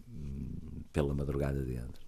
pela 0.92 1.14
madrugada 1.14 1.62
dentro. 1.62 2.00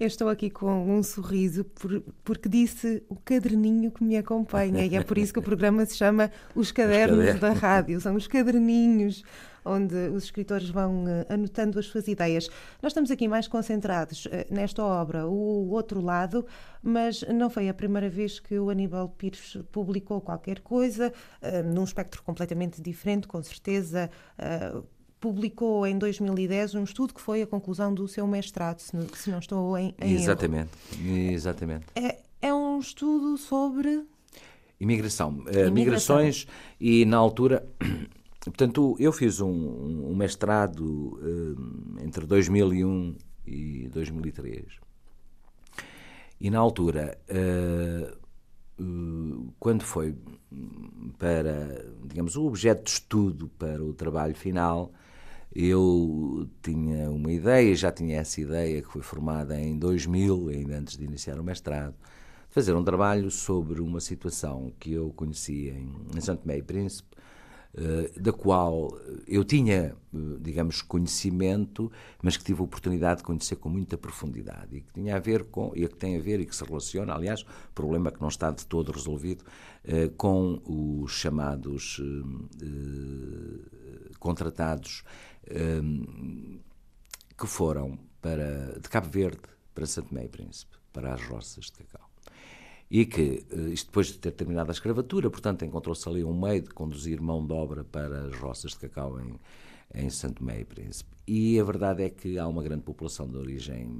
Eu 0.00 0.06
estou 0.06 0.28
aqui 0.28 0.48
com 0.48 0.96
um 0.96 1.02
sorriso 1.02 1.64
por, 1.64 2.02
porque 2.24 2.48
disse 2.48 3.02
o 3.08 3.16
caderninho 3.16 3.90
que 3.90 4.02
me 4.02 4.16
acompanha 4.16 4.86
e 4.86 4.96
é 4.96 5.02
por 5.02 5.18
isso 5.18 5.32
que 5.32 5.38
o 5.38 5.42
programa 5.44 5.84
se 5.84 5.96
chama 5.96 6.30
Os 6.54 6.72
Cadernos, 6.72 7.18
os 7.18 7.24
cadernos. 7.26 7.40
da 7.40 7.52
Rádio. 7.52 8.00
São 8.00 8.14
os 8.14 8.26
caderninhos 8.26 9.22
onde 9.64 9.94
os 10.08 10.24
escritores 10.24 10.68
vão 10.70 11.04
uh, 11.04 11.26
anotando 11.28 11.78
as 11.78 11.86
suas 11.86 12.08
ideias. 12.08 12.48
Nós 12.82 12.90
estamos 12.90 13.10
aqui 13.10 13.28
mais 13.28 13.48
concentrados 13.48 14.26
uh, 14.26 14.30
nesta 14.50 14.82
obra, 14.82 15.26
o 15.26 15.70
outro 15.70 16.00
lado, 16.00 16.46
mas 16.82 17.22
não 17.22 17.50
foi 17.50 17.68
a 17.68 17.74
primeira 17.74 18.08
vez 18.08 18.40
que 18.40 18.58
o 18.58 18.70
Aníbal 18.70 19.08
Pires 19.10 19.58
publicou 19.72 20.20
qualquer 20.20 20.60
coisa, 20.60 21.12
uh, 21.42 21.62
num 21.72 21.84
espectro 21.84 22.22
completamente 22.22 22.80
diferente, 22.80 23.26
com 23.26 23.42
certeza 23.42 24.10
publicou 25.20 25.86
em 25.86 25.98
2010 25.98 26.74
um 26.76 26.84
estudo 26.84 27.12
que 27.12 27.20
foi 27.20 27.42
a 27.42 27.46
conclusão 27.46 27.92
do 27.92 28.06
seu 28.06 28.26
mestrado, 28.26 28.80
se 28.80 28.94
não, 28.94 29.06
se 29.08 29.30
não 29.30 29.38
estou 29.38 29.76
em, 29.76 29.94
em 30.00 30.14
Exatamente, 30.14 30.70
erro. 30.92 31.32
exatamente. 31.32 31.86
É, 31.94 32.18
é 32.40 32.54
um 32.54 32.78
estudo 32.78 33.36
sobre... 33.36 34.04
Imigração, 34.80 35.30
Imigração. 35.30 35.72
migrações 35.72 36.46
e 36.80 37.04
na 37.04 37.16
altura... 37.16 37.66
Portanto, 38.40 38.96
eu 38.98 39.12
fiz 39.12 39.40
um, 39.40 40.10
um 40.10 40.14
mestrado 40.14 40.82
uh, 40.82 42.04
entre 42.04 42.24
2001 42.26 43.16
e 43.46 43.88
2003. 43.88 44.64
E 46.40 46.50
na 46.50 46.58
altura, 46.58 47.18
uh, 47.28 48.82
uh, 48.82 49.54
quando 49.58 49.82
foi 49.82 50.14
para, 51.18 51.84
digamos, 52.04 52.36
o 52.36 52.46
objeto 52.46 52.84
de 52.84 52.90
estudo 52.90 53.48
para 53.58 53.82
o 53.82 53.92
trabalho 53.92 54.34
final, 54.34 54.92
eu 55.54 56.48
tinha 56.62 57.10
uma 57.10 57.32
ideia, 57.32 57.74
já 57.74 57.90
tinha 57.90 58.20
essa 58.20 58.40
ideia 58.40 58.80
que 58.82 58.88
foi 58.88 59.02
formada 59.02 59.58
em 59.60 59.76
2000, 59.76 60.48
ainda 60.48 60.78
antes 60.78 60.96
de 60.96 61.04
iniciar 61.04 61.40
o 61.40 61.44
mestrado, 61.44 61.94
de 62.48 62.54
fazer 62.54 62.74
um 62.74 62.84
trabalho 62.84 63.30
sobre 63.30 63.80
uma 63.80 64.00
situação 64.00 64.72
que 64.78 64.92
eu 64.92 65.12
conhecia 65.16 65.72
em, 65.72 65.90
em 66.16 66.20
Santo 66.20 66.42
Tomé 66.42 66.58
e 66.58 66.62
Príncipe, 66.62 67.07
da 68.18 68.32
qual 68.32 68.90
eu 69.26 69.44
tinha, 69.44 69.94
uh, 70.12 70.38
digamos, 70.40 70.82
conhecimento, 70.82 71.90
mas 72.22 72.36
que 72.36 72.44
tive 72.44 72.60
a 72.60 72.64
oportunidade 72.64 73.18
de 73.18 73.24
conhecer 73.24 73.56
com 73.56 73.68
muita 73.68 73.96
profundidade 73.96 74.76
e 74.76 74.80
que 74.80 74.92
tinha 74.92 75.16
a 75.16 75.18
ver 75.18 75.44
com, 75.44 75.72
e 75.74 75.86
que 75.86 75.96
tem 75.96 76.16
a 76.16 76.20
ver 76.20 76.40
e 76.40 76.46
que 76.46 76.56
se 76.56 76.64
relaciona, 76.64 77.14
aliás, 77.14 77.44
problema 77.74 78.10
que 78.10 78.20
não 78.20 78.28
está 78.28 78.50
de 78.50 78.66
todo 78.66 78.90
resolvido, 78.90 79.44
uh, 79.84 80.10
com 80.16 80.60
os 80.64 81.12
chamados 81.12 82.00
contratados 84.18 85.04
que 87.38 87.46
foram 87.46 87.98
para, 88.20 88.78
de 88.80 88.88
Cabo 88.88 89.08
Verde 89.08 89.40
para 89.74 89.86
Santo 89.86 90.16
e 90.18 90.28
Príncipe, 90.28 90.76
para 90.92 91.14
as 91.14 91.22
roças 91.22 91.66
de 91.66 91.84
cacau. 91.84 92.07
E 92.90 93.04
que, 93.04 93.44
eh, 93.50 93.70
isto 93.70 93.86
depois 93.86 94.06
de 94.06 94.18
ter 94.18 94.32
terminado 94.32 94.70
a 94.70 94.72
escravatura, 94.72 95.30
portanto, 95.30 95.64
encontrou-se 95.64 96.08
ali 96.08 96.24
um 96.24 96.38
meio 96.38 96.62
de 96.62 96.70
conduzir 96.70 97.20
mão 97.20 97.44
de 97.46 97.52
obra 97.52 97.84
para 97.84 98.26
as 98.26 98.36
roças 98.36 98.72
de 98.72 98.78
cacau 98.78 99.20
em, 99.20 99.38
em 99.94 100.08
Santo 100.08 100.36
Tomé 100.36 100.60
e 100.60 100.64
Príncipe. 100.64 101.10
E 101.26 101.60
a 101.60 101.64
verdade 101.64 102.02
é 102.02 102.08
que 102.08 102.38
há 102.38 102.46
uma 102.48 102.62
grande 102.62 102.82
população 102.82 103.28
de 103.28 103.36
origem, 103.36 103.90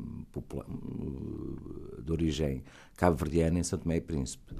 de 2.02 2.12
origem 2.12 2.64
cabo-verdiana 2.96 3.58
em 3.58 3.62
Santo 3.62 3.82
Tomé 3.82 3.96
e 3.96 4.00
Príncipe. 4.00 4.54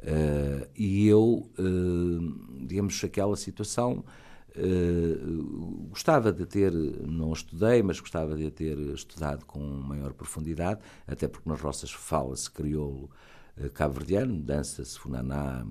Uh, 0.00 0.68
e 0.76 1.06
eu, 1.06 1.48
uh, 1.58 2.66
digamos, 2.66 3.02
aquela 3.02 3.36
situação 3.36 4.04
Uh, 4.54 5.88
gostava 5.88 6.30
de 6.30 6.44
ter, 6.44 6.70
não 6.72 7.32
estudei, 7.32 7.82
mas 7.82 7.98
gostava 8.00 8.36
de 8.36 8.50
ter 8.50 8.76
estudado 8.94 9.46
com 9.46 9.58
maior 9.58 10.12
profundidade, 10.12 10.78
até 11.06 11.26
porque 11.26 11.48
nas 11.48 11.58
roças 11.58 11.90
fala-se 11.90 12.50
crioulo 12.50 13.08
cabo-verdiano, 13.74 14.40
dança-se 14.40 14.98
funaná 14.98 15.64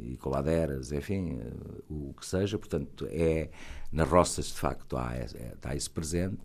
e 0.00 0.16
coladeiras, 0.16 0.92
enfim, 0.92 1.34
uh, 1.34 2.08
o 2.08 2.14
que 2.14 2.24
seja, 2.26 2.58
portanto, 2.58 3.06
é 3.10 3.50
nas 3.90 4.08
roças 4.08 4.46
de 4.46 4.54
facto 4.54 4.96
há, 4.96 5.14
é, 5.14 5.52
está 5.54 5.74
isso 5.74 5.90
presente. 5.90 6.40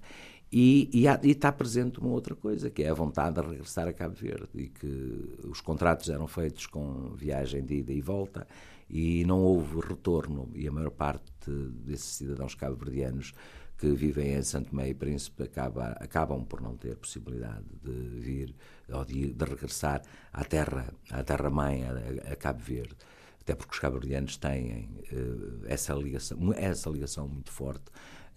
E, 0.51 0.89
e, 0.93 1.08
há, 1.08 1.19
e, 1.23 1.32
está 1.32 1.51
presente 1.51 1.99
uma 1.99 2.10
outra 2.10 2.36
coisa, 2.36 2.69
que 2.69 2.84
é 2.84 2.89
a 2.89 2.93
vontade 2.93 3.41
de 3.41 3.47
regressar 3.47 3.88
a 3.88 3.93
Cabo 3.93 4.15
Verde, 4.15 4.49
e 4.56 4.67
que 4.67 5.39
os 5.43 5.60
contratos 5.62 6.10
eram 6.10 6.27
feitos 6.27 6.65
com 6.65 7.13
viagem 7.15 7.63
de 7.63 7.75
ida 7.75 7.91
e 7.91 8.01
volta, 8.01 8.47
e 8.89 9.25
não 9.25 9.41
houve 9.41 9.82
retorno, 9.82 10.49
e 10.53 10.67
a 10.67 10.71
maior 10.71 10.91
parte 10.91 11.51
desses 11.51 12.15
cidadãos 12.15 12.56
cabo-verdianos 12.56 13.34
que 13.78 13.88
vivem 13.88 14.34
em 14.34 14.42
Santo 14.42 14.76
Meio 14.76 14.92
e 14.92 14.94
Príncipe 14.94 15.44
acaba, 15.44 15.90
acabam 16.00 16.44
por 16.44 16.62
não 16.62 16.76
ter 16.76 16.96
possibilidade 16.96 17.66
de 17.84 17.92
vir 18.20 18.56
ou 18.90 19.06
de, 19.06 19.34
de 19.34 19.46
regressar 19.46 20.02
à 20.34 20.44
terra, 20.44 20.94
à 21.12 21.24
terra-mãe, 21.24 21.84
a, 21.84 22.32
a, 22.32 22.36
Cabo 22.36 22.60
Verde. 22.60 22.96
Até 23.42 23.56
porque 23.56 23.74
os 23.74 23.80
cabo-verdianos 23.80 24.36
têm 24.38 24.90
uh, 25.12 25.63
essa, 25.68 25.94
ligação, 25.94 26.54
essa 26.54 26.90
ligação 26.90 27.28
muito 27.28 27.52
forte 27.52 27.86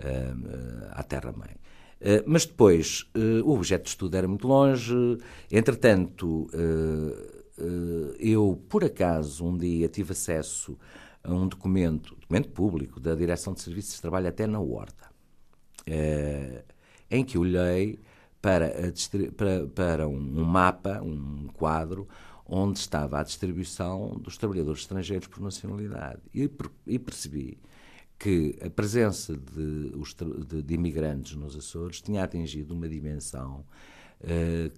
uh, 0.01 0.89
à 0.91 1.03
terra-mãe. 1.03 1.57
Uh, 2.01 2.23
mas 2.27 2.47
depois, 2.47 3.11
o 3.45 3.51
objeto 3.51 3.85
de 3.85 3.91
estudo 3.91 4.17
era 4.17 4.29
muito 4.29 4.47
longe, 4.47 4.95
entretanto, 5.51 6.49
eh, 7.61 8.17
eu, 8.19 8.63
por 8.69 8.85
acaso, 8.85 9.45
um 9.45 9.57
dia 9.57 9.89
tive 9.89 10.13
acesso 10.13 10.79
a 11.23 11.33
um 11.33 11.47
documento, 11.47 12.15
documento 12.17 12.49
público, 12.51 12.99
da 12.99 13.15
Direção 13.15 13.53
de 13.53 13.61
Serviços 13.61 13.95
de 13.97 14.01
Trabalho 14.01 14.29
até 14.29 14.47
na 14.47 14.59
Horta, 14.59 15.10
eh, 15.87 16.65
em 17.11 17.25
que 17.25 17.39
olhei 17.39 17.99
para, 18.41 18.73
para, 19.37 19.67
para 19.67 20.09
um 20.09 20.45
mapa, 20.45 21.01
um 21.03 21.49
quadro, 21.55 22.09
onde 22.47 22.79
estava 22.79 23.21
a 23.21 23.23
distribuição 23.23 24.17
dos 24.21 24.37
trabalhadores 24.37 24.83
estrangeiros 24.83 25.29
por 25.29 25.41
nacionalidade. 25.41 26.21
E, 26.35 26.51
e 26.87 26.99
percebi 26.99 27.59
que 28.19 28.59
a 28.61 28.69
presença 28.69 29.35
de, 29.35 29.93
de, 30.47 30.63
de, 30.63 30.75
imigrantes 30.75 31.37
nos 31.37 31.57
Açores 31.57 32.03
tinha 32.03 32.23
atingido 32.23 32.75
uma 32.75 32.89
dimensão 32.89 33.65
eh, 34.21 34.71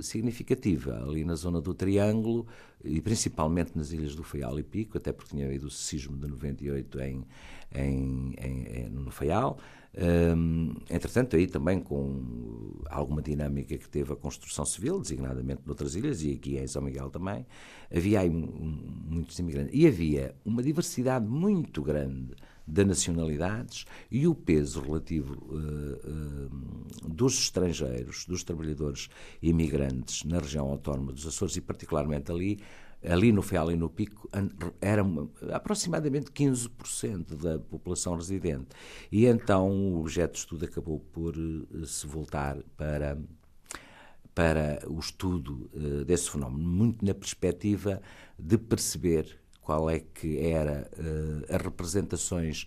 significativa 0.00 1.02
ali 1.02 1.24
na 1.24 1.34
zona 1.34 1.60
do 1.60 1.72
Triângulo 1.74 2.46
e 2.82 3.00
principalmente 3.00 3.72
nas 3.76 3.92
ilhas 3.92 4.14
do 4.14 4.22
Faial 4.22 4.58
e 4.58 4.62
Pico, 4.62 4.98
até 4.98 5.12
porque 5.12 5.30
tinha 5.30 5.46
havido 5.46 5.66
o 5.66 5.70
sismo 5.70 6.16
de 6.16 6.26
98 6.28 7.00
em, 7.00 7.24
em, 7.74 8.34
em, 8.38 8.88
no 8.90 9.10
Faial. 9.10 9.58
Um, 9.96 10.74
entretanto, 10.90 11.36
aí 11.36 11.46
também 11.46 11.78
com 11.78 12.82
alguma 12.90 13.22
dinâmica 13.22 13.76
que 13.78 13.88
teve 13.88 14.12
a 14.12 14.16
construção 14.16 14.64
civil, 14.64 15.00
designadamente 15.00 15.62
noutras 15.64 15.94
ilhas 15.94 16.22
e 16.22 16.32
aqui 16.32 16.58
em 16.58 16.66
São 16.66 16.82
Miguel 16.82 17.10
também, 17.10 17.46
havia 17.94 18.20
aí 18.20 18.30
muitos 18.30 19.38
imigrantes. 19.38 19.72
E 19.72 19.86
havia 19.86 20.34
uma 20.44 20.62
diversidade 20.62 21.26
muito 21.26 21.82
grande 21.82 22.34
de 22.66 22.84
nacionalidades 22.84 23.84
e 24.10 24.26
o 24.26 24.34
peso 24.34 24.80
relativo 24.80 25.34
uh, 25.34 26.46
uh, 27.04 27.08
dos 27.08 27.38
estrangeiros, 27.38 28.24
dos 28.26 28.42
trabalhadores 28.42 29.08
imigrantes 29.42 30.24
na 30.24 30.38
região 30.38 30.68
autónoma 30.68 31.12
dos 31.12 31.26
Açores 31.26 31.56
e 31.56 31.60
particularmente 31.60 32.32
ali, 32.32 32.58
ali 33.08 33.32
no 33.32 33.42
Feal 33.42 33.70
e 33.70 33.76
no 33.76 33.88
Pico, 33.88 34.28
era 34.80 35.02
aproximadamente 35.52 36.30
15% 36.30 37.36
da 37.36 37.58
população 37.58 38.16
residente. 38.16 38.68
E 39.10 39.26
então 39.26 39.70
o 39.70 40.00
objeto 40.00 40.32
de 40.32 40.38
estudo 40.38 40.64
acabou 40.64 41.00
por 41.00 41.36
uh, 41.36 41.86
se 41.86 42.06
voltar 42.06 42.58
para 42.76 43.18
para 44.34 44.82
o 44.88 44.98
estudo 44.98 45.70
desse 46.04 46.28
fenómeno, 46.28 46.68
muito 46.68 47.04
na 47.04 47.14
perspectiva 47.14 48.02
de 48.36 48.58
perceber 48.58 49.38
qual 49.60 49.88
é 49.88 50.00
que 50.00 50.40
era 50.40 50.90
uh, 50.98 51.54
as 51.54 51.62
representações 51.62 52.66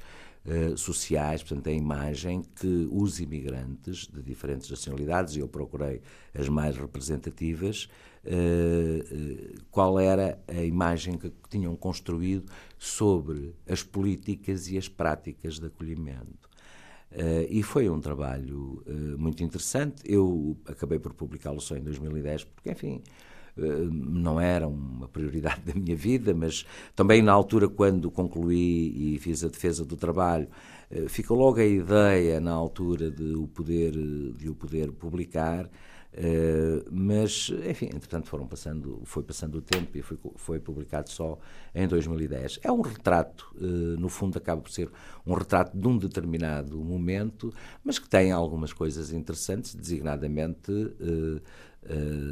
sociais, 0.77 1.43
portanto, 1.43 1.67
a 1.67 1.73
imagem 1.73 2.41
que 2.55 2.87
os 2.89 3.19
imigrantes 3.19 4.07
de 4.07 4.21
diferentes 4.21 4.69
nacionalidades, 4.69 5.35
e 5.35 5.39
eu 5.39 5.47
procurei 5.49 6.01
as 6.33 6.47
mais 6.47 6.77
representativas, 6.77 7.89
uh, 8.27 9.61
qual 9.71 9.99
era 9.99 10.39
a 10.47 10.63
imagem 10.63 11.17
que 11.17 11.31
tinham 11.49 11.75
construído 11.75 12.51
sobre 12.77 13.55
as 13.67 13.81
políticas 13.83 14.69
e 14.69 14.77
as 14.77 14.87
práticas 14.87 15.59
de 15.59 15.67
acolhimento. 15.67 16.47
Uh, 17.11 17.47
e 17.49 17.63
foi 17.63 17.89
um 17.89 17.99
trabalho 18.01 18.83
uh, 18.85 19.17
muito 19.17 19.41
interessante. 19.41 20.03
Eu 20.05 20.57
acabei 20.65 20.99
por 20.99 21.13
publicá-lo 21.13 21.61
só 21.61 21.75
em 21.75 21.81
2010, 21.81 22.43
porque, 22.43 22.69
enfim, 22.69 23.01
uh, 23.57 23.61
não 23.91 24.39
era 24.39 24.67
uma 24.67 25.07
prioridade 25.07 25.61
da 25.65 25.73
minha 25.73 25.95
vida, 25.95 26.33
mas 26.33 26.65
também 26.95 27.21
na 27.21 27.31
altura, 27.31 27.69
quando 27.69 28.11
concluí 28.11 29.15
e 29.15 29.19
fiz 29.19 29.43
a 29.43 29.47
defesa 29.47 29.85
do 29.85 29.95
trabalho, 29.95 30.47
ficou 31.09 31.37
logo 31.37 31.59
a 31.59 31.65
ideia, 31.65 32.39
na 32.39 32.53
altura, 32.53 33.11
de 33.11 33.35
o 33.35 33.47
poder, 33.47 33.91
de 33.91 34.49
o 34.49 34.55
poder 34.55 34.91
publicar. 34.91 35.69
Uh, 36.17 36.83
mas, 36.89 37.51
enfim, 37.69 37.85
entretanto 37.93 38.27
foram 38.27 38.47
passando, 38.47 39.01
foi 39.05 39.21
passando 39.21 39.59
o 39.59 39.61
tempo 39.61 39.95
e 39.95 40.01
foi, 40.01 40.17
foi 40.35 40.59
publicado 40.59 41.11
só 41.11 41.37
em 41.75 41.87
2010. 41.87 42.59
É 42.63 42.71
um 42.71 42.81
retrato, 42.81 43.53
uh, 43.55 43.99
no 43.99 44.09
fundo 44.09 44.35
acaba 44.35 44.59
por 44.59 44.71
ser 44.71 44.89
um 45.23 45.35
retrato 45.35 45.77
de 45.77 45.87
um 45.87 45.95
determinado 45.95 46.83
momento, 46.83 47.53
mas 47.83 47.99
que 47.99 48.09
tem 48.09 48.31
algumas 48.31 48.73
coisas 48.73 49.11
interessantes, 49.11 49.75
designadamente 49.75 50.71
uh, 50.71 51.41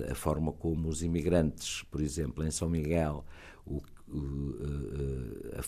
a 0.10 0.16
forma 0.16 0.52
como 0.52 0.90
os 0.90 1.04
imigrantes, 1.04 1.84
por 1.84 2.02
exemplo, 2.02 2.44
em 2.44 2.50
São 2.50 2.68
Miguel, 2.68 3.24
o, 3.68 3.82
a, 5.58 5.64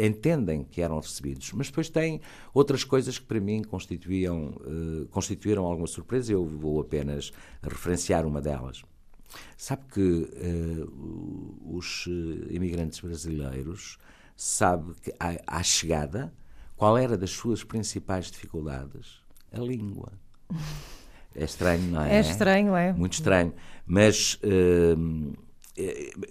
entendem 0.00 0.64
que 0.64 0.80
eram 0.80 0.98
recebidos, 0.98 1.52
mas 1.52 1.68
depois 1.68 1.88
tem 1.88 2.20
outras 2.54 2.84
coisas 2.84 3.18
que 3.18 3.24
para 3.24 3.40
mim 3.40 3.62
constituíam, 3.62 4.54
uh, 4.60 5.06
constituíram 5.10 5.64
alguma 5.64 5.86
surpresa. 5.86 6.32
Eu 6.32 6.44
vou 6.44 6.80
apenas 6.80 7.32
referenciar 7.62 8.24
uma 8.24 8.40
delas. 8.40 8.82
Sabe 9.56 9.82
que 9.92 10.00
uh, 10.00 11.76
os 11.76 12.06
imigrantes 12.50 13.00
brasileiros 13.00 13.98
sabe 14.36 14.94
que 15.02 15.12
à, 15.18 15.58
à, 15.58 15.62
chegada 15.62 16.32
qual 16.76 16.98
era 16.98 17.16
das 17.16 17.30
suas 17.30 17.64
principais 17.64 18.30
dificuldades? 18.30 19.22
A 19.50 19.58
língua. 19.58 20.12
É 21.34 21.44
estranho, 21.44 21.90
não 21.90 22.02
é? 22.02 22.16
É 22.16 22.20
estranho, 22.20 22.76
é. 22.76 22.92
Muito 22.92 23.14
estranho. 23.14 23.54
Mas 23.86 24.34
uh, 24.34 24.40
eh, 24.44 24.96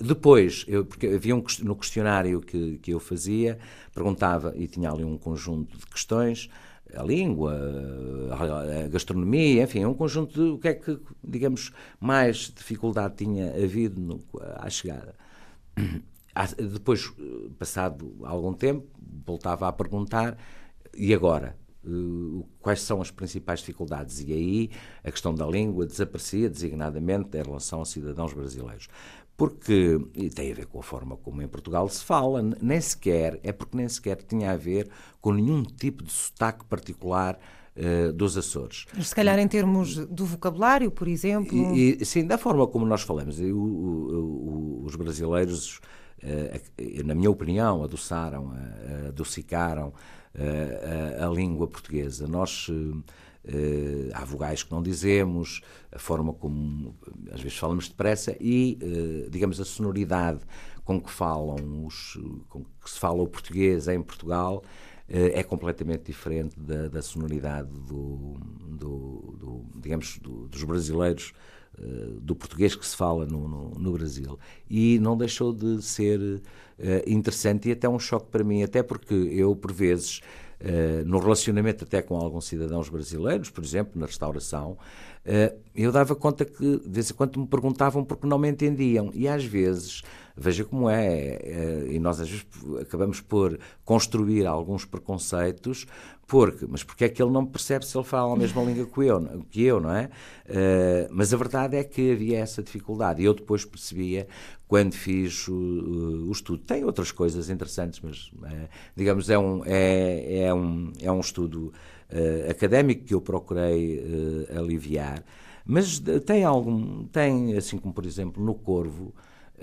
depois, 0.01 0.65
eu, 0.67 0.85
porque 0.85 1.07
havia 1.07 1.35
um, 1.35 1.43
no 1.61 1.75
questionário 1.75 2.41
que, 2.41 2.79
que 2.79 2.91
eu 2.91 2.99
fazia, 2.99 3.59
perguntava, 3.93 4.53
e 4.55 4.67
tinha 4.67 4.89
ali 4.89 5.03
um 5.03 5.17
conjunto 5.17 5.77
de 5.77 5.85
questões, 5.85 6.49
a 6.95 7.03
língua, 7.03 7.53
a 8.31 8.87
gastronomia, 8.87 9.63
enfim, 9.63 9.85
um 9.85 9.93
conjunto 9.93 10.33
de 10.33 10.49
o 10.51 10.57
que 10.57 10.67
é 10.67 10.73
que, 10.73 10.99
digamos, 11.23 11.71
mais 11.99 12.51
dificuldade 12.55 13.15
tinha 13.17 13.51
havido 13.51 13.99
no, 13.99 14.23
à 14.57 14.69
chegada. 14.69 15.15
Depois, 16.57 17.13
passado 17.57 18.15
algum 18.23 18.53
tempo, 18.53 18.87
voltava 19.25 19.67
a 19.67 19.71
perguntar, 19.71 20.37
e 20.97 21.13
agora? 21.13 21.55
Eh, 21.85 22.43
quais 22.59 22.81
são 22.81 23.01
as 23.01 23.11
principais 23.11 23.59
dificuldades? 23.59 24.21
E 24.21 24.33
aí 24.33 24.71
a 25.03 25.11
questão 25.11 25.33
da 25.33 25.45
língua 25.45 25.85
desaparecia 25.85 26.49
designadamente 26.49 27.37
em 27.37 27.43
relação 27.43 27.79
aos 27.79 27.89
cidadãos 27.89 28.33
brasileiros 28.33 28.87
porque 29.37 29.99
e 30.13 30.29
tem 30.29 30.51
a 30.51 30.55
ver 30.55 30.65
com 30.67 30.79
a 30.79 30.83
forma 30.83 31.17
como 31.17 31.41
em 31.41 31.47
Portugal 31.47 31.87
se 31.89 32.03
fala, 32.03 32.41
nem 32.61 32.79
sequer, 32.79 33.39
é 33.43 33.51
porque 33.51 33.75
nem 33.75 33.87
sequer 33.87 34.21
tinha 34.23 34.51
a 34.51 34.57
ver 34.57 34.89
com 35.19 35.33
nenhum 35.33 35.63
tipo 35.63 36.03
de 36.03 36.11
sotaque 36.11 36.63
particular 36.65 37.37
uh, 37.75 38.13
dos 38.13 38.37
Açores. 38.37 38.85
Mas 38.95 39.09
se 39.09 39.15
calhar 39.15 39.37
em 39.37 39.47
termos 39.47 39.97
do 40.07 40.25
vocabulário, 40.25 40.89
por 40.89 41.07
exemplo. 41.07 41.75
E, 41.75 41.97
e, 42.01 42.05
sim, 42.05 42.25
da 42.25 42.37
forma 42.37 42.65
como 42.67 42.85
nós 42.85 43.01
falamos. 43.01 43.39
o, 43.39 43.43
o, 43.43 44.83
os 44.85 44.95
brasileiros, 44.95 45.79
uh, 46.23 47.03
na 47.05 47.13
minha 47.13 47.29
opinião, 47.29 47.83
adoçaram, 47.83 48.45
uh, 48.45 49.07
adocicaram 49.09 49.93
a, 51.19 51.25
a, 51.25 51.29
língua 51.29 51.67
portuguesa. 51.67 52.27
Nós 52.27 52.69
Uh, 53.47 54.09
há 54.13 54.25
vogais 54.25 54.63
que 54.63 54.71
não 54.71 54.81
dizemos, 54.81 55.61
a 55.91 55.99
forma 55.99 56.33
como 56.33 56.95
às 57.31 57.39
vezes 57.39 57.55
falamos 57.55 57.87
depressa 57.87 58.35
e, 58.39 58.79
uh, 58.81 59.29
digamos, 59.29 59.61
a 59.61 59.65
sonoridade 59.65 60.39
com 60.83 60.99
que 60.99 61.11
falam 61.11 61.85
os, 61.85 62.17
com 62.49 62.63
que 62.63 62.89
se 62.89 62.99
fala 62.99 63.21
o 63.21 63.27
português 63.27 63.87
em 63.87 64.01
Portugal 64.01 64.63
uh, 64.63 65.13
é 65.33 65.43
completamente 65.43 66.05
diferente 66.05 66.59
da, 66.59 66.87
da 66.87 67.03
sonoridade 67.03 67.69
do, 67.87 68.33
do, 68.67 69.35
do 69.39 69.65
digamos, 69.75 70.17
do, 70.17 70.47
dos 70.47 70.63
brasileiros 70.63 71.31
do 72.21 72.33
português 72.33 72.73
que 72.73 72.87
se 72.87 72.95
fala 72.95 73.25
no, 73.25 73.49
no, 73.49 73.69
no, 73.71 73.91
Brasil. 73.91 74.39
E 74.69 74.97
não 74.99 75.17
deixou 75.17 75.51
de 75.51 75.81
ser 75.81 76.41
interessante 77.05 77.67
e 77.67 77.73
até 77.73 77.89
um 77.89 77.99
choque 77.99 78.27
para 78.31 78.45
mim, 78.45 78.63
até 78.63 78.81
porque 78.81 79.13
eu, 79.13 79.53
por 79.57 79.73
vezes, 79.73 80.21
no 81.05 81.19
relacionamento 81.19 81.83
até 81.83 82.01
com 82.01 82.15
alguns 82.15 82.45
cidadãos 82.45 82.89
brasileiros, 82.89 83.49
por 83.49 83.63
exemplo, 83.63 83.99
na 83.99 84.05
restauração, 84.05 84.71
uh, 85.25 85.57
eu 85.75 85.91
dava 85.91 86.15
conta 86.15 86.43
que 86.43 86.79
de 86.79 86.89
vez 86.89 87.11
em 87.11 87.13
quando 87.13 87.39
me 87.39 87.47
perguntavam 87.47 88.03
porque 88.03 88.25
não 88.25 88.39
me 88.39 88.49
entendiam. 88.49 89.11
E 89.13 89.27
às 89.27 89.45
vezes, 89.45 90.01
veja 90.35 90.65
como 90.65 90.89
é, 90.89 91.39
uh, 91.87 91.91
e 91.91 91.99
nós 91.99 92.19
às 92.19 92.29
vezes 92.29 92.45
acabamos 92.81 93.21
por 93.21 93.57
construir 93.83 94.45
alguns 94.45 94.85
preconceitos 94.85 95.87
porque, 96.27 96.65
mas 96.67 96.83
porque 96.83 97.05
é 97.05 97.09
que 97.09 97.21
ele 97.21 97.31
não 97.31 97.45
percebe 97.45 97.85
se 97.85 97.95
ele 97.95 98.03
fala 98.03 98.33
a 98.33 98.35
mesma 98.35 98.63
língua 98.63 98.85
que 98.87 98.99
eu, 99.01 99.45
que 99.51 99.63
eu 99.63 99.79
não 99.79 99.91
é? 99.91 100.09
Uh, 100.45 101.07
mas 101.11 101.33
a 101.33 101.37
verdade 101.37 101.77
é 101.77 101.83
que 101.83 102.11
havia 102.11 102.39
essa 102.39 102.63
dificuldade. 102.63 103.21
E 103.21 103.25
eu 103.25 103.33
depois 103.33 103.63
percebia 103.63 104.27
quando 104.67 104.93
fiz 104.93 105.47
o, 105.47 105.53
o, 105.53 106.31
estudo. 106.31 106.63
Tem 106.63 106.83
outras 106.83 107.11
coisas 107.11 107.49
interessantes, 107.49 107.99
mas 108.01 108.31
uh, 108.41 108.67
digamos 108.95 109.29
é 109.29 109.37
um 109.37 109.61
é, 109.65 110.45
é 110.45 110.53
um 110.53 110.91
é 110.99 111.11
um 111.11 111.19
estudo 111.19 111.71
uh, 112.11 112.49
académico 112.49 113.05
que 113.05 113.13
eu 113.13 113.21
procurei 113.21 114.47
aliviar. 114.57 115.23
Mas 115.63 115.99
tem 116.25 116.43
algum 116.43 117.05
tem 117.05 117.55
assim 117.55 117.77
como 117.77 117.93
por 117.93 118.05
exemplo 118.05 118.43
no 118.43 118.55
Corvo 118.55 119.13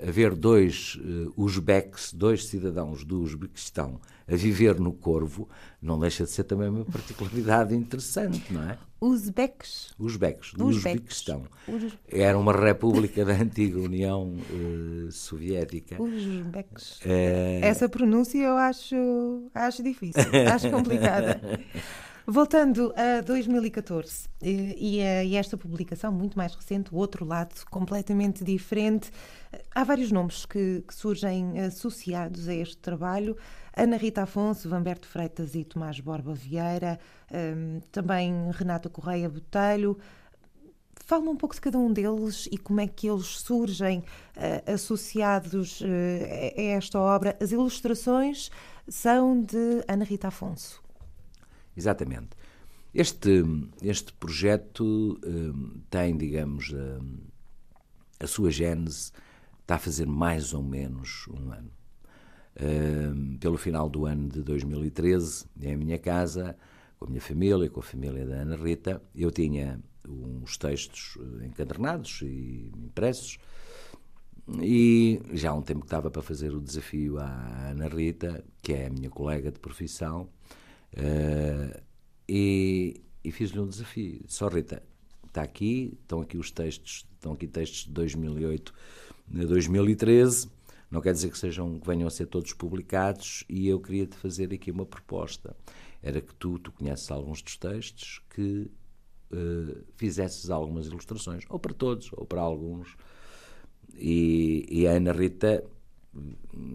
haver 0.01 0.35
dois 0.35 0.95
uh, 0.95 1.33
uzbeques, 1.35 2.13
dois 2.13 2.45
cidadãos 2.45 3.03
do 3.03 3.21
Uzbequistão 3.21 3.99
a 4.27 4.35
viver 4.35 4.79
no 4.79 4.93
Corvo, 4.93 5.49
não 5.81 5.99
deixa 5.99 6.23
de 6.23 6.31
ser 6.31 6.45
também 6.45 6.69
uma 6.69 6.85
particularidade 6.85 7.75
interessante, 7.75 8.53
não 8.53 8.69
é? 8.69 8.77
Uzbeques? 9.01 9.93
Uzbeques, 9.99 10.53
do 10.53 10.67
Uzbequistão. 10.67 11.43
Era 12.07 12.37
uma 12.37 12.53
república 12.53 13.25
da 13.25 13.33
antiga 13.33 13.79
União 13.79 14.33
uh, 14.33 15.11
Soviética. 15.11 16.01
Uzbeques. 16.01 16.99
Uh... 17.01 17.59
Essa 17.61 17.89
pronúncia 17.89 18.37
eu 18.37 18.55
acho, 18.55 18.95
acho 19.53 19.83
difícil, 19.83 20.23
acho 20.49 20.69
complicada. 20.71 21.41
Voltando 22.25 22.93
a 22.95 23.19
2014 23.19 24.29
e 24.41 25.01
a 25.01 25.37
esta 25.37 25.57
publicação 25.57 26.09
muito 26.09 26.37
mais 26.37 26.55
recente, 26.55 26.93
o 26.93 26.97
outro 26.97 27.25
lado 27.25 27.53
completamente 27.69 28.45
diferente, 28.45 29.11
há 29.75 29.83
vários 29.83 30.09
nomes 30.09 30.45
que, 30.45 30.85
que 30.87 30.95
surgem 30.95 31.59
associados 31.59 32.47
a 32.47 32.53
este 32.53 32.77
trabalho. 32.77 33.35
Ana 33.75 33.97
Rita 33.97 34.23
Afonso, 34.23 34.69
Vamberto 34.69 35.05
Freitas 35.05 35.53
e 35.53 35.65
Tomás 35.65 35.99
Borba 35.99 36.33
Vieira, 36.33 36.97
hum, 37.29 37.81
também 37.91 38.33
Renata 38.51 38.89
Correia 38.89 39.27
Botelho. 39.27 39.97
Fala 41.05 41.29
um 41.29 41.35
pouco 41.35 41.55
de 41.55 41.59
cada 41.59 41.77
um 41.77 41.91
deles 41.91 42.47
e 42.49 42.57
como 42.57 42.79
é 42.79 42.87
que 42.87 43.09
eles 43.09 43.39
surgem 43.39 43.99
uh, 43.99 44.71
associados 44.71 45.81
uh, 45.81 45.85
a 46.57 46.61
esta 46.61 46.97
obra. 47.01 47.35
As 47.41 47.51
ilustrações 47.51 48.49
são 48.87 49.41
de 49.41 49.83
Ana 49.89 50.05
Rita 50.05 50.29
Afonso. 50.29 50.82
Exatamente. 51.75 52.29
Este, 52.93 53.43
este 53.81 54.13
projeto 54.13 55.19
um, 55.25 55.81
tem, 55.89 56.15
digamos, 56.15 56.71
um, 56.71 57.17
a 58.19 58.27
sua 58.27 58.51
gênese, 58.51 59.11
está 59.61 59.75
a 59.75 59.79
fazer 59.79 60.05
mais 60.05 60.53
ou 60.53 60.61
menos 60.61 61.27
um 61.27 61.51
ano. 61.51 61.71
Um, 62.61 63.37
pelo 63.37 63.57
final 63.57 63.89
do 63.89 64.05
ano 64.05 64.29
de 64.29 64.43
2013, 64.43 65.45
em 65.59 65.75
minha 65.75 65.97
casa, 65.97 66.55
com 66.99 67.05
a 67.05 67.09
minha 67.09 67.21
família, 67.21 67.69
com 67.69 67.79
a 67.79 67.83
família 67.83 68.25
da 68.25 68.35
Ana 68.35 68.55
Rita, 68.55 69.01
eu 69.15 69.31
tinha 69.31 69.81
uns 70.07 70.57
textos 70.57 71.17
eh, 71.17 71.45
encadernados 71.47 72.21
e 72.21 72.71
impressos, 72.77 73.39
e 74.61 75.21
já 75.33 75.51
há 75.51 75.53
um 75.53 75.61
tempo 75.61 75.81
que 75.81 75.87
estava 75.87 76.11
para 76.11 76.21
fazer 76.21 76.53
o 76.53 76.61
desafio 76.61 77.17
à 77.17 77.69
Ana 77.69 77.87
Rita, 77.87 78.43
que 78.61 78.73
é 78.73 78.87
a 78.87 78.89
minha 78.89 79.09
colega 79.09 79.51
de 79.51 79.59
profissão, 79.59 80.29
Uh, 80.93 81.81
e, 82.27 83.01
e 83.23 83.31
fiz-lhe 83.31 83.59
um 83.59 83.67
desafio. 83.67 84.21
Só 84.27 84.47
Rita, 84.47 84.83
está 85.27 85.41
aqui, 85.41 85.97
estão 86.01 86.21
aqui 86.21 86.37
os 86.37 86.51
textos, 86.51 87.07
estão 87.13 87.33
aqui 87.33 87.47
textos 87.47 87.85
de 87.85 87.91
2008 87.91 88.73
a 89.35 89.45
2013. 89.45 90.49
Não 90.91 91.01
quer 91.01 91.13
dizer 91.13 91.31
que 91.31 91.37
sejam 91.37 91.79
que 91.79 91.87
venham 91.87 92.07
a 92.07 92.11
ser 92.11 92.27
todos 92.27 92.53
publicados 92.53 93.43
e 93.49 93.67
eu 93.67 93.79
queria 93.79 94.05
te 94.05 94.15
fazer 94.15 94.53
aqui 94.53 94.69
uma 94.69 94.85
proposta. 94.85 95.55
Era 96.03 96.21
que 96.21 96.35
tu, 96.35 96.59
tu 96.59 96.71
conheces 96.71 97.09
alguns 97.09 97.41
dos 97.41 97.57
textos 97.57 98.21
que 98.29 98.69
uh, 99.31 99.83
fizesses 99.95 100.51
algumas 100.51 100.85
ilustrações, 100.85 101.45
ou 101.49 101.57
para 101.57 101.73
todos, 101.73 102.11
ou 102.13 102.25
para 102.25 102.41
alguns. 102.41 102.95
E, 103.95 104.67
e 104.69 104.87
a 104.87 104.91
Ana 104.91 105.13
Rita 105.13 105.63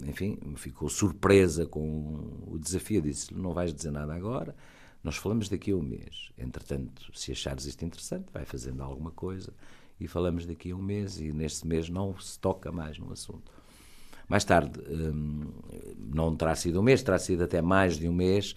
enfim, 0.06 0.38
ficou 0.56 0.88
surpresa 0.88 1.66
com 1.66 2.44
o 2.46 2.58
desafio. 2.58 3.02
Disse: 3.02 3.32
Não 3.34 3.52
vais 3.52 3.72
dizer 3.72 3.90
nada 3.90 4.14
agora, 4.14 4.54
nós 5.02 5.16
falamos 5.16 5.48
daqui 5.48 5.70
a 5.70 5.76
um 5.76 5.82
mês. 5.82 6.30
Entretanto, 6.36 7.10
se 7.14 7.32
achares 7.32 7.64
isto 7.64 7.84
interessante, 7.84 8.26
vai 8.32 8.44
fazendo 8.44 8.82
alguma 8.82 9.10
coisa 9.10 9.52
e 10.00 10.06
falamos 10.06 10.46
daqui 10.46 10.70
a 10.70 10.76
um 10.76 10.82
mês 10.82 11.20
e 11.20 11.32
neste 11.32 11.66
mês 11.66 11.88
não 11.88 12.18
se 12.18 12.38
toca 12.38 12.70
mais 12.70 12.98
no 12.98 13.12
assunto. 13.12 13.52
Mais 14.28 14.44
tarde, 14.44 14.78
hum, 14.90 15.50
não 15.96 16.36
terá 16.36 16.54
sido 16.54 16.80
um 16.80 16.82
mês, 16.82 17.02
terá 17.02 17.18
sido 17.18 17.44
até 17.44 17.62
mais 17.62 17.96
de 17.96 18.06
um 18.06 18.12
mês, 18.12 18.54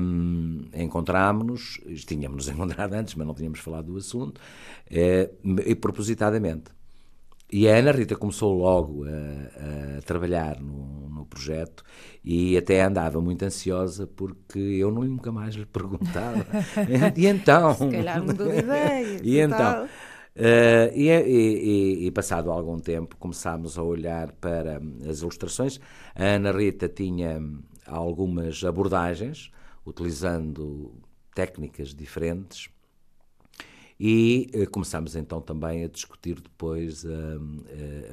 hum, 0.00 0.62
encontrámos-nos, 0.72 1.80
tínhamos-nos 2.06 2.46
encontrado 2.54 2.92
antes, 2.94 3.14
mas 3.16 3.26
não 3.26 3.34
tínhamos 3.34 3.58
falado 3.58 3.86
do 3.86 3.96
assunto, 3.96 4.40
eh, 4.88 5.30
e 5.66 5.74
propositadamente. 5.74 6.70
E 7.56 7.68
a 7.68 7.76
Ana 7.76 7.92
Rita 7.92 8.16
começou 8.16 8.52
logo 8.52 9.04
a, 9.04 9.98
a 9.98 10.02
trabalhar 10.02 10.60
no, 10.60 11.08
no, 11.08 11.24
projeto 11.24 11.84
e 12.24 12.56
até 12.56 12.82
andava 12.82 13.20
muito 13.20 13.44
ansiosa 13.44 14.08
porque 14.08 14.58
eu 14.58 14.90
nunca 14.90 15.30
mais 15.30 15.54
lhe 15.54 15.64
perguntava. 15.64 16.44
e 17.16 17.28
então. 17.28 17.72
Se 17.74 17.88
calhar 17.88 18.24
mudou 18.24 18.48
de 18.48 18.58
ideia. 18.58 19.20
e 19.22 19.38
então. 19.38 19.84
Uh, 19.84 20.90
e, 20.96 21.08
e, 21.08 22.06
e, 22.06 22.10
passado 22.10 22.50
algum 22.50 22.80
tempo 22.80 23.16
começámos 23.18 23.78
a 23.78 23.84
olhar 23.84 24.32
para 24.32 24.82
as 25.08 25.20
ilustrações. 25.20 25.78
A 26.12 26.24
Ana 26.24 26.50
Rita 26.50 26.88
tinha 26.88 27.40
algumas 27.86 28.64
abordagens, 28.64 29.52
utilizando 29.86 30.92
técnicas 31.32 31.94
diferentes, 31.94 32.68
e 33.98 34.50
uh, 34.54 34.70
começámos 34.70 35.14
então 35.14 35.40
também 35.40 35.84
a 35.84 35.88
discutir 35.88 36.40
depois 36.40 37.04
uh, 37.04 37.08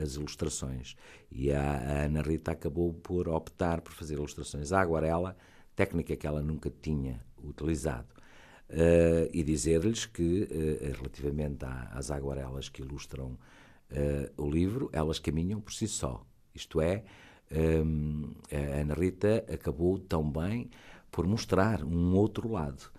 as 0.01 0.15
ilustrações. 0.15 0.95
E 1.31 1.51
a, 1.51 1.61
a, 1.61 2.05
Ana 2.05 2.21
Rita 2.21 2.51
acabou 2.51 2.93
por 2.93 3.27
optar 3.27 3.81
por 3.81 3.93
fazer 3.93 4.15
ilustrações 4.15 4.71
à 4.71 4.81
aguarela, 4.81 5.35
técnica 5.75 6.15
que 6.15 6.27
ela 6.27 6.41
nunca 6.41 6.71
tinha 6.81 7.23
utilizado. 7.43 8.07
Uh, 8.69 9.27
e 9.33 9.43
dizer-lhes 9.43 10.05
que, 10.05 10.43
uh, 10.43 10.97
relativamente 10.97 11.65
às 11.91 12.09
aguarelas 12.09 12.69
que 12.69 12.81
ilustram 12.81 13.37
uh, 13.91 14.41
o 14.41 14.49
livro, 14.49 14.89
elas 14.93 15.19
caminham 15.19 15.59
por 15.59 15.73
si 15.73 15.89
só. 15.89 16.25
Isto 16.55 16.79
é, 16.79 17.03
um, 17.51 18.31
a 18.49 18.79
Ana 18.79 18.93
Rita 18.93 19.43
acabou 19.51 19.99
também 19.99 20.69
por 21.11 21.27
mostrar 21.27 21.83
um 21.83 22.15
outro 22.15 22.49
lado. 22.49 22.89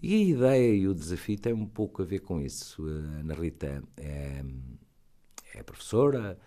E 0.00 0.14
a 0.14 0.18
ideia 0.18 0.74
e 0.74 0.88
o 0.88 0.94
desafio 0.94 1.38
têm 1.38 1.52
um 1.52 1.66
pouco 1.66 2.02
a 2.02 2.04
ver 2.04 2.20
com 2.20 2.40
isso. 2.40 2.86
A 2.86 3.20
Ana 3.20 3.34
Rita 3.34 3.82
é, 3.96 4.44
é 5.54 5.62
professora, 5.62 6.38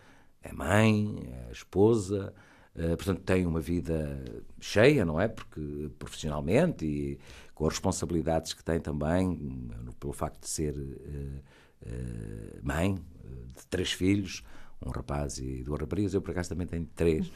é 0.42 0.52
mãe, 0.52 1.16
é 1.48 1.52
esposa, 1.52 2.34
Uh, 2.76 2.98
portanto, 2.98 3.22
tem 3.22 3.46
uma 3.46 3.62
vida 3.62 4.22
cheia, 4.60 5.06
não 5.06 5.20
é? 5.20 5.30
Porque 5.30 5.90
profissionalmente 5.98 6.86
e 6.86 7.20
com 7.54 7.66
as 7.66 7.74
responsabilidades 7.74 8.54
que 8.54 8.62
tem 8.62 8.82
também, 8.82 9.70
pelo 9.98 10.12
facto 10.12 10.42
de 10.42 10.50
ser 10.50 10.76
uh, 10.76 11.42
mãe 12.62 12.96
de 12.96 13.66
três 13.70 13.94
filhos, 13.94 14.44
um 14.86 14.90
rapaz 14.90 15.38
e 15.38 15.64
duas 15.64 15.80
raparigas. 15.80 16.14
Eu, 16.14 16.22
por 16.22 16.32
acaso, 16.32 16.50
também 16.50 16.68
tenho 16.68 16.86
três. 16.94 17.32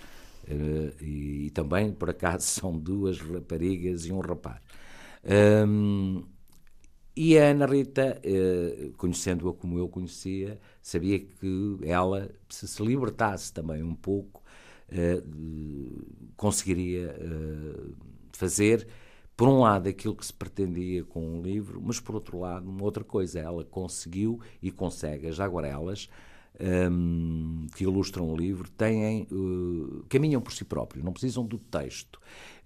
E, 0.99 1.45
e, 1.45 1.49
também, 1.51 1.93
por 1.93 2.09
acaso, 2.09 2.43
são 2.59 2.77
duas 2.77 3.19
raparigas 3.21 4.05
e 4.05 4.11
um 4.11 4.19
rapaz. 4.19 4.59
Um, 5.23 6.23
e 7.15 7.37
a 7.37 7.49
Ana 7.49 7.65
Rita, 7.65 8.21
conhecendo-a 8.97 9.53
como 9.53 9.77
eu 9.77 9.89
conhecia, 9.89 10.59
sabia 10.81 11.19
que 11.19 11.77
ela, 11.83 12.29
se 12.47 12.65
se 12.67 12.81
libertasse 12.81 13.51
também 13.51 13.83
um 13.83 13.93
pouco 13.93 14.41
eh, 14.91 15.21
conseguiria 16.35 17.15
uh, 17.19 17.95
fazer, 18.33 18.87
por 19.37 19.47
um 19.47 19.59
lado, 19.59 19.87
aquilo 19.87 20.15
que 20.15 20.25
se 20.25 20.33
pretendia 20.33 21.03
com 21.05 21.21
um 21.21 21.41
livro, 21.41 21.81
mas 21.81 21.99
por 21.99 22.15
outro 22.15 22.39
lado, 22.39 22.69
uma 22.69 22.83
outra 22.83 23.03
coisa. 23.03 23.39
Ela 23.39 23.63
conseguiu 23.63 24.39
e 24.61 24.71
consegue. 24.71 25.27
As 25.27 25.39
aguarelas 25.39 26.09
um, 26.59 26.65
ehm, 26.65 27.67
que 27.75 27.83
ilustram 27.83 28.29
o 28.29 28.35
livro 28.35 28.69
têm, 28.69 29.27
uh, 29.31 30.05
caminham 30.09 30.41
por 30.41 30.53
si 30.53 30.63
próprios, 30.63 31.03
não 31.03 31.11
precisam 31.11 31.45
do 31.45 31.57
texto. 31.57 32.19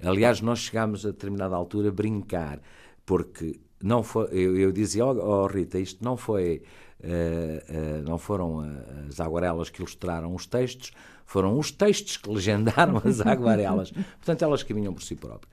Aliás, 0.04 0.42
nós 0.42 0.60
chegámos 0.60 1.06
a 1.06 1.10
determinada 1.10 1.56
altura 1.56 1.90
a 1.90 1.92
brincar, 1.92 2.60
porque 3.06 3.60
não 3.82 4.04
foi, 4.04 4.28
eu, 4.32 4.58
eu 4.58 4.72
dizia, 4.72 5.06
oh, 5.06 5.44
oh, 5.44 5.48
Rita, 5.48 5.80
isto 5.80 6.04
não 6.04 6.18
foi, 6.18 6.64
uh, 7.04 7.08
uh, 7.08 8.04
não 8.04 8.18
foram 8.18 8.62
as 9.08 9.20
aguarelas 9.20 9.70
que 9.70 9.80
ilustraram 9.82 10.34
os 10.34 10.46
textos, 10.46 10.92
foram 11.26 11.58
os 11.58 11.72
textos 11.72 12.18
que 12.18 12.30
legendaram 12.30 13.02
as 13.04 13.22
aguarelas. 13.22 13.92
Portanto, 14.20 14.42
elas 14.44 14.64
caminham 14.64 14.94
por 14.94 15.04
si 15.04 15.16
próprias. 15.16 15.52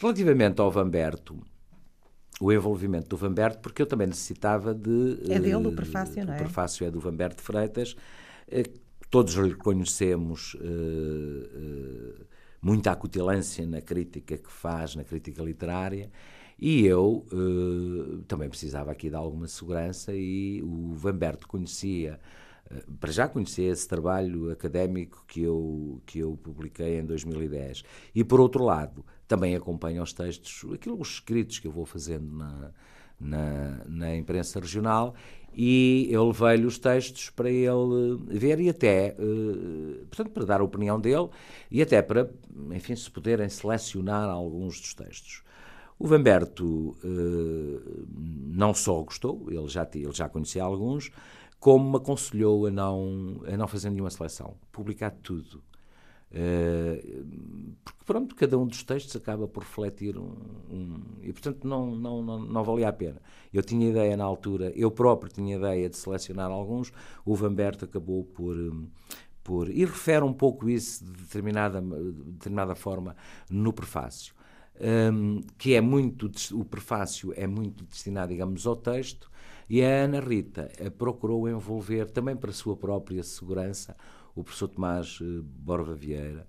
Relativamente 0.00 0.60
ao 0.60 0.70
Vamberto, 0.70 1.38
o 2.44 2.52
envolvimento 2.52 3.08
do 3.08 3.16
Vamberto, 3.16 3.60
porque 3.60 3.80
eu 3.80 3.86
também 3.86 4.06
necessitava 4.06 4.74
de. 4.74 5.18
É 5.30 5.38
dele 5.38 5.66
o 5.66 5.72
prefácio, 5.72 6.26
não 6.26 6.34
é? 6.34 6.36
O 6.36 6.38
prefácio 6.40 6.86
é 6.86 6.90
do 6.90 7.00
Vamberto 7.00 7.40
Freitas. 7.40 7.96
Eh, 8.46 8.64
todos 9.08 9.34
lhe 9.36 9.54
conhecemos 9.54 10.54
uh, 10.54 12.26
muita 12.60 12.92
acutilância 12.92 13.66
na 13.66 13.80
crítica 13.80 14.36
que 14.36 14.52
faz, 14.52 14.94
na 14.94 15.04
crítica 15.04 15.42
literária, 15.42 16.10
e 16.58 16.84
eu 16.84 17.24
também 18.28 18.48
precisava 18.48 18.92
aqui 18.92 19.08
de 19.08 19.16
alguma 19.16 19.48
segurança, 19.48 20.12
e 20.14 20.62
o 20.62 20.92
Vamberto 20.94 21.48
conhecia 21.48 22.12
eh, 22.12 22.18
para 22.98 23.12
já 23.12 23.28
conhecer 23.28 23.64
esse 23.64 23.86
trabalho 23.86 24.50
académico 24.50 25.24
que 25.26 25.42
eu, 25.42 26.00
que 26.06 26.18
eu 26.18 26.38
publiquei 26.42 26.98
em 26.98 27.04
2010. 27.04 27.84
E, 28.14 28.24
por 28.24 28.40
outro 28.40 28.64
lado, 28.64 29.04
também 29.28 29.54
acompanho 29.54 30.02
os 30.02 30.12
textos, 30.12 30.64
aquilo, 30.72 31.00
os 31.00 31.14
escritos 31.14 31.58
que 31.58 31.66
eu 31.66 31.72
vou 31.72 31.84
fazendo 31.84 32.26
na, 32.36 32.70
na, 33.20 33.84
na 33.86 34.16
imprensa 34.16 34.60
regional 34.60 35.14
e 35.56 36.08
eu 36.10 36.26
levei-lhe 36.26 36.66
os 36.66 36.78
textos 36.78 37.30
para 37.30 37.48
ele 37.48 38.18
ver 38.26 38.60
e 38.60 38.68
até, 38.68 39.14
uh, 39.18 40.06
portanto, 40.06 40.30
para 40.30 40.44
dar 40.44 40.60
a 40.60 40.64
opinião 40.64 41.00
dele 41.00 41.28
e 41.70 41.80
até 41.80 42.02
para, 42.02 42.28
enfim, 42.72 42.96
se 42.96 43.10
puderem 43.10 43.48
selecionar 43.48 44.28
alguns 44.28 44.80
dos 44.80 44.94
textos. 44.94 45.42
O 45.96 46.08
Vamberto 46.08 46.96
uh, 47.04 48.06
não 48.12 48.74
só 48.74 49.00
gostou, 49.02 49.46
ele 49.48 49.68
já, 49.68 49.88
ele 49.94 50.12
já 50.12 50.28
conhecia 50.28 50.64
alguns, 50.64 51.10
como 51.64 51.92
me 51.92 51.96
aconselhou 51.96 52.66
a 52.66 52.70
não, 52.70 53.40
a 53.50 53.56
não 53.56 53.66
fazer 53.66 53.88
nenhuma 53.88 54.10
seleção, 54.10 54.54
publicar 54.70 55.10
tudo. 55.10 55.64
Uh, 56.30 57.74
porque, 57.82 58.04
pronto, 58.04 58.34
cada 58.34 58.58
um 58.58 58.66
dos 58.66 58.82
textos 58.82 59.16
acaba 59.16 59.48
por 59.48 59.62
refletir 59.62 60.18
um. 60.18 60.34
um 60.70 61.02
e, 61.22 61.32
portanto, 61.32 61.66
não, 61.66 61.96
não, 61.96 62.22
não, 62.22 62.38
não, 62.38 62.62
valia 62.62 62.90
a 62.90 62.92
pena. 62.92 63.18
Eu 63.50 63.62
tinha 63.62 63.88
ideia 63.88 64.14
na 64.14 64.24
altura, 64.24 64.74
eu 64.76 64.90
próprio 64.90 65.32
tinha 65.32 65.56
ideia 65.56 65.88
de 65.88 65.96
selecionar 65.96 66.50
alguns, 66.50 66.92
o 67.24 67.34
Vamberto 67.34 67.86
acabou 67.86 68.24
por. 68.24 68.54
por 69.42 69.70
e 69.70 69.86
refere 69.86 70.22
um 70.22 70.34
pouco 70.34 70.68
isso 70.68 71.02
de 71.02 71.12
determinada, 71.12 71.80
de 71.80 72.12
determinada 72.32 72.74
forma 72.74 73.16
no 73.48 73.72
prefácio. 73.72 74.34
Um, 74.78 75.40
que 75.56 75.72
é 75.72 75.80
muito. 75.80 76.30
O 76.52 76.62
prefácio 76.62 77.32
é 77.34 77.46
muito 77.46 77.84
destinado, 77.84 78.32
digamos, 78.32 78.66
ao 78.66 78.76
texto 78.76 79.32
e 79.68 79.82
a 79.82 80.04
Ana 80.04 80.20
Rita 80.20 80.70
procurou 80.98 81.48
envolver, 81.48 82.10
também 82.10 82.36
para 82.36 82.50
a 82.50 82.54
sua 82.54 82.76
própria 82.76 83.22
segurança, 83.22 83.96
o 84.34 84.42
professor 84.42 84.68
Tomás 84.68 85.18
eh, 85.22 85.40
Borba 85.42 85.94
Vieira, 85.94 86.46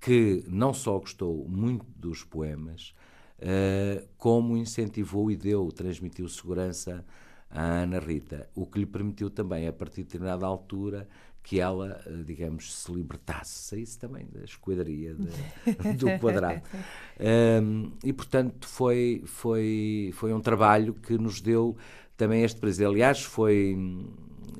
que 0.00 0.44
não 0.48 0.72
só 0.72 0.98
gostou 0.98 1.48
muito 1.48 1.86
dos 1.96 2.22
poemas, 2.22 2.94
uh, 3.38 4.06
como 4.18 4.56
incentivou 4.56 5.30
e 5.30 5.36
deu, 5.36 5.72
transmitiu 5.72 6.28
segurança 6.28 7.04
à 7.50 7.62
Ana 7.62 7.98
Rita, 7.98 8.48
o 8.54 8.66
que 8.66 8.80
lhe 8.80 8.86
permitiu 8.86 9.30
também, 9.30 9.66
a 9.66 9.72
partir 9.72 10.02
de 10.02 10.04
determinada 10.04 10.44
altura, 10.44 11.08
que 11.44 11.60
ela, 11.60 12.00
eh, 12.06 12.22
digamos, 12.24 12.74
se 12.74 12.90
libertasse, 12.90 13.68
saísse 13.68 13.98
também 13.98 14.26
da 14.32 14.44
esquadria 14.44 15.14
de, 15.14 15.28
do 15.96 16.18
quadrado. 16.18 16.62
Um, 17.16 17.92
e, 18.02 18.12
portanto, 18.12 18.66
foi, 18.66 19.22
foi, 19.24 20.10
foi 20.14 20.34
um 20.34 20.40
trabalho 20.40 20.94
que 20.94 21.16
nos 21.16 21.40
deu 21.40 21.76
também 22.16 22.42
este 22.42 22.60
prazer. 22.60 22.86
Aliás, 22.86 23.22
foi 23.22 23.76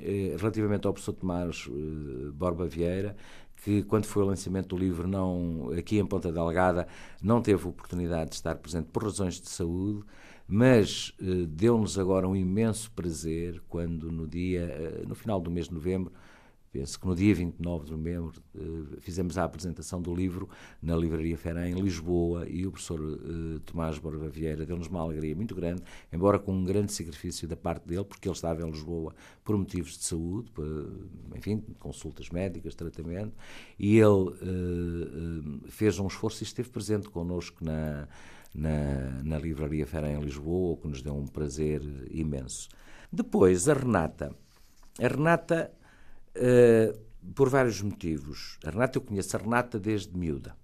eh, 0.01 0.37
relativamente 0.39 0.87
ao 0.87 0.93
professor 0.93 1.15
Tomás 1.15 1.69
eh, 1.69 2.31
Borba 2.33 2.67
Vieira, 2.67 3.17
que 3.57 3.83
quando 3.85 4.05
foi 4.05 4.23
o 4.23 4.27
lançamento 4.27 4.69
do 4.69 4.77
livro, 4.77 5.09
não, 5.09 5.71
aqui 5.77 5.99
em 5.99 6.07
Ponta 6.07 6.31
Delgada, 6.31 6.87
não 7.23 7.41
teve 7.41 7.67
oportunidade 7.67 8.31
de 8.31 8.37
estar 8.37 8.55
presente 8.57 8.89
por 8.93 9.05
razões 9.05 9.41
de 9.41 9.49
saúde, 9.49 10.05
mas 10.47 11.15
eh, 11.21 11.47
deu-nos 11.49 11.99
agora 11.99 12.29
um 12.29 12.37
imenso 12.37 12.91
prazer 12.93 13.63
quando 13.69 14.13
no 14.13 14.27
dia, 14.27 15.03
no 15.09 15.15
final 15.15 15.41
do 15.41 15.51
mês 15.51 15.69
de 15.69 15.75
novembro, 15.75 16.13
penso 16.75 16.99
que 16.99 17.07
no 17.07 17.15
dia 17.15 17.33
29 17.33 17.85
de 17.85 17.93
novembro 17.93 18.33
uh, 18.57 19.01
fizemos 19.01 19.39
a 19.39 19.45
apresentação 19.45 20.03
do 20.03 20.13
livro 20.13 20.51
na 20.83 20.97
Livraria 20.97 21.39
Ferã 21.39 21.69
em 21.69 21.75
Lisboa 21.75 22.49
e 22.49 22.67
o 22.67 22.73
professor 22.73 23.01
uh, 23.01 23.61
Tomás 23.61 23.97
Borba 23.97 24.29
Vieira 24.29 24.67
deu-nos 24.67 24.89
uma 24.89 25.01
alegria 25.01 25.37
muito 25.37 25.55
grande, 25.55 25.85
embora 26.13 26.37
com 26.37 26.53
um 26.53 26.65
grande 26.65 26.93
sacrifício 26.93 27.47
da 27.47 27.55
parte 27.55 27.87
dele, 27.87 28.03
porque 28.03 28.27
ele 28.27 28.35
estava 28.35 28.61
em 28.61 28.69
Lisboa 28.69 29.15
por 29.45 29.57
motivos 29.57 29.97
de 29.97 30.03
saúde, 30.03 30.51
por, 30.51 30.67
enfim, 31.37 31.63
consultas 31.79 32.29
médicas, 32.31 32.75
tratamento, 32.75 33.37
e 33.79 33.99
ele 33.99 34.33
fez 35.69 36.01
um 36.01 36.09
esforço 36.09 36.43
e 36.43 36.45
esteve 36.45 36.71
presente 36.71 37.09
connosco 37.09 37.65
na 37.65 38.09
na, 38.55 39.23
na 39.25 39.39
Livraria 39.39 39.85
Fera 39.85 40.09
em 40.09 40.21
Lisboa, 40.21 40.75
o 40.75 40.77
que 40.77 40.87
nos 40.87 41.03
deu 41.03 41.17
um 41.17 41.27
prazer 41.27 41.83
imenso. 42.11 42.69
Depois, 43.13 43.69
a 43.69 43.75
Renata. 43.75 44.33
A 45.01 45.09
Renata, 45.09 45.73
uh, 46.37 46.99
por 47.35 47.49
vários 47.49 47.81
motivos. 47.81 48.59
A 48.65 48.71
Renata, 48.71 48.99
eu 48.99 49.03
conheço 49.03 49.37
a 49.37 49.41
Renata 49.41 49.79
desde 49.79 50.17
miúda. 50.17 50.57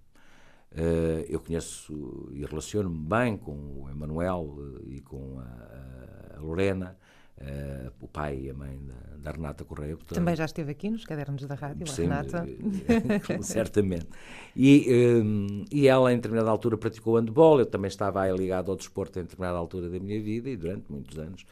Uh, 0.71 1.25
eu 1.27 1.39
conheço 1.39 2.29
e 2.31 2.45
relaciono-me 2.45 2.97
bem 2.97 3.37
com 3.37 3.83
o 3.83 3.89
Emanuel 3.89 4.57
e 4.87 5.01
com 5.01 5.39
a, 5.39 6.37
a 6.37 6.39
Lorena 6.39 6.97
Uh, 7.41 7.91
o 7.99 8.07
pai 8.07 8.39
e 8.39 8.49
a 8.51 8.53
mãe 8.53 8.79
da, 8.85 9.17
da 9.17 9.31
Renata 9.31 9.65
Correia. 9.65 9.95
Portanto, 9.95 10.15
Também 10.15 10.35
já 10.35 10.45
esteve 10.45 10.71
aqui 10.71 10.91
nos 10.91 11.03
cadernos 11.03 11.43
da 11.43 11.55
rádio, 11.55 11.87
sim, 11.87 12.03
a 12.03 12.21
Renata. 12.21 12.47
certamente. 13.41 14.07
E, 14.55 14.85
um, 15.23 15.65
e 15.71 15.87
ela, 15.87 16.13
em 16.13 16.17
determinada 16.17 16.51
altura, 16.51 16.77
praticou 16.77 17.17
handball. 17.17 17.59
Eu 17.59 17.65
também 17.65 17.87
estava 17.87 18.21
aí 18.21 18.31
ligado 18.31 18.69
ao 18.69 18.77
desporto 18.77 19.17
em 19.17 19.23
determinada 19.23 19.57
altura 19.57 19.89
da 19.89 19.99
minha 19.99 20.21
vida 20.21 20.51
e 20.51 20.55
durante 20.55 20.91
muitos 20.91 21.17
anos. 21.17 21.43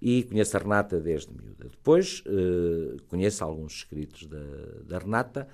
E 0.00 0.22
conheço 0.24 0.56
a 0.56 0.60
Renata 0.60 0.98
desde 0.98 1.32
miúda. 1.32 1.68
Depois 1.68 2.22
uh, 2.26 2.96
conheço 3.08 3.44
alguns 3.44 3.74
escritos 3.74 4.26
da, 4.26 4.38
da 4.86 4.98
Renata, 4.98 5.46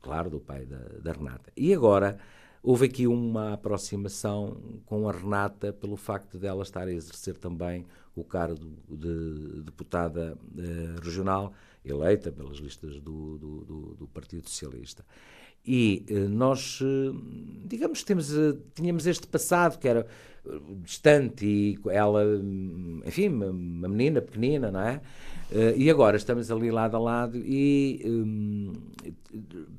claro, 0.00 0.30
do 0.30 0.40
pai 0.40 0.64
da, 0.64 0.78
da 1.02 1.12
Renata. 1.12 1.52
E 1.56 1.74
agora 1.74 2.18
houve 2.62 2.86
aqui 2.86 3.06
uma 3.06 3.54
aproximação 3.54 4.56
com 4.86 5.08
a 5.08 5.12
Renata 5.12 5.72
pelo 5.72 5.96
facto 5.96 6.38
dela 6.38 6.62
estar 6.62 6.86
a 6.86 6.92
exercer 6.92 7.36
também 7.36 7.84
o 8.14 8.22
cargo 8.22 8.60
de 8.88 9.62
deputada 9.62 10.36
eh, 10.56 11.00
regional, 11.02 11.52
eleita 11.84 12.30
pelas 12.30 12.58
listas 12.58 13.00
do, 13.00 13.38
do, 13.38 13.64
do, 13.64 13.94
do 13.94 14.08
Partido 14.08 14.48
Socialista. 14.48 15.04
E 15.64 16.04
eh, 16.08 16.14
nós, 16.28 16.80
eh, 16.82 17.12
digamos, 17.64 18.02
temos, 18.02 18.36
eh, 18.36 18.56
tínhamos 18.74 19.06
este 19.06 19.26
passado 19.26 19.78
que 19.78 19.86
era 19.86 20.06
distante 20.82 21.46
e 21.46 21.78
ela, 21.88 22.24
enfim, 23.06 23.28
uma, 23.28 23.88
menina 23.88 24.20
pequenina, 24.20 24.72
não 24.72 24.80
é? 24.80 25.00
E 25.76 25.88
agora 25.88 26.16
estamos 26.16 26.50
ali 26.50 26.68
lado 26.68 26.96
a 26.96 26.98
lado 26.98 27.38
e 27.38 28.02
um, 28.04 28.72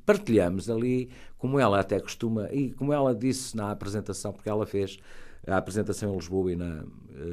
partilhamos 0.06 0.70
ali, 0.70 1.10
como 1.36 1.60
ela 1.60 1.80
até 1.80 2.00
costuma, 2.00 2.48
e 2.50 2.70
como 2.72 2.94
ela 2.94 3.14
disse 3.14 3.54
na 3.54 3.72
apresentação, 3.72 4.32
porque 4.32 4.48
ela 4.48 4.64
fez 4.64 4.98
a 5.46 5.58
apresentação 5.58 6.12
em 6.12 6.16
Lisboa 6.16 6.52
e 6.52 6.56
na, 6.56 6.84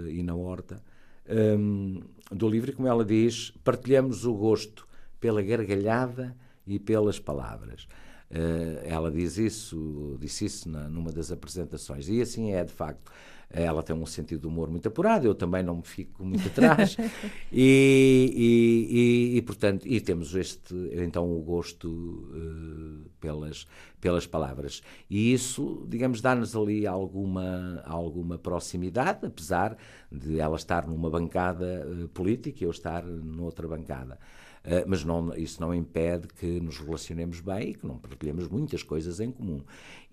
e 0.10 0.22
na 0.24 0.36
Horta, 0.36 0.84
um, 1.30 2.02
do 2.30 2.49
livro, 2.49 2.74
como 2.74 2.88
ela 2.88 3.06
diz, 3.06 3.54
partilhamos 3.64 4.26
o 4.26 4.34
gosto 4.34 4.86
pela 5.22 5.41
gargalhada 5.41 6.36
e 6.68 6.80
pelas 6.80 7.18
palavras. 7.18 7.88
Uh, 8.32 8.80
ela 8.86 9.12
diz 9.12 9.38
isso, 9.38 10.16
disse 10.18 10.46
isso 10.46 10.70
na, 10.70 10.88
numa 10.88 11.12
das 11.12 11.34
apresentações, 11.34 12.08
e 12.08 12.22
assim 12.22 12.54
é 12.54 12.64
de 12.64 12.72
facto. 12.72 13.12
Ela 13.54 13.84
tem 13.84 13.94
um 13.94 14.06
sentido 14.06 14.40
de 14.40 14.48
humor 14.48 14.70
muito 14.70 14.88
apurado, 14.88 15.28
eu 15.28 15.36
também 15.36 15.62
não 15.62 15.76
me 15.76 15.84
fico 15.84 16.24
muito 16.24 16.48
atrás. 16.48 16.96
e, 17.52 18.32
e, 18.34 19.34
e, 19.34 19.38
e, 19.38 19.42
portanto, 19.42 19.86
e 19.86 20.00
temos 20.00 20.34
este, 20.36 20.74
então, 20.94 21.30
o 21.30 21.42
gosto 21.42 21.90
uh, 21.90 23.10
pelas, 23.20 23.68
pelas 24.00 24.26
palavras. 24.26 24.82
E 25.10 25.34
isso, 25.34 25.86
digamos, 25.90 26.22
dá-nos 26.22 26.56
ali 26.56 26.88
alguma, 26.88 27.84
alguma 27.86 28.38
proximidade, 28.38 29.26
apesar 29.26 29.76
de 30.10 30.40
ela 30.40 30.56
estar 30.56 30.88
numa 30.88 31.10
bancada 31.10 31.86
uh, 31.86 32.08
política 32.08 32.64
e 32.64 32.66
eu 32.66 32.72
estar 32.72 33.04
noutra 33.04 33.68
bancada. 33.68 34.18
Uh, 34.64 34.86
mas 34.86 35.03
não, 35.03 35.34
isso 35.36 35.59
não 35.59 35.74
impede 35.74 36.28
que 36.28 36.59
nos 36.59 36.78
relacionemos 36.78 37.39
bem 37.39 37.70
e 37.70 37.74
que 37.74 37.88
não 37.88 37.97
partilhemos 37.97 38.47
muitas 38.47 38.84
coisas 38.84 39.20
em 39.20 39.32
comum. 39.32 39.62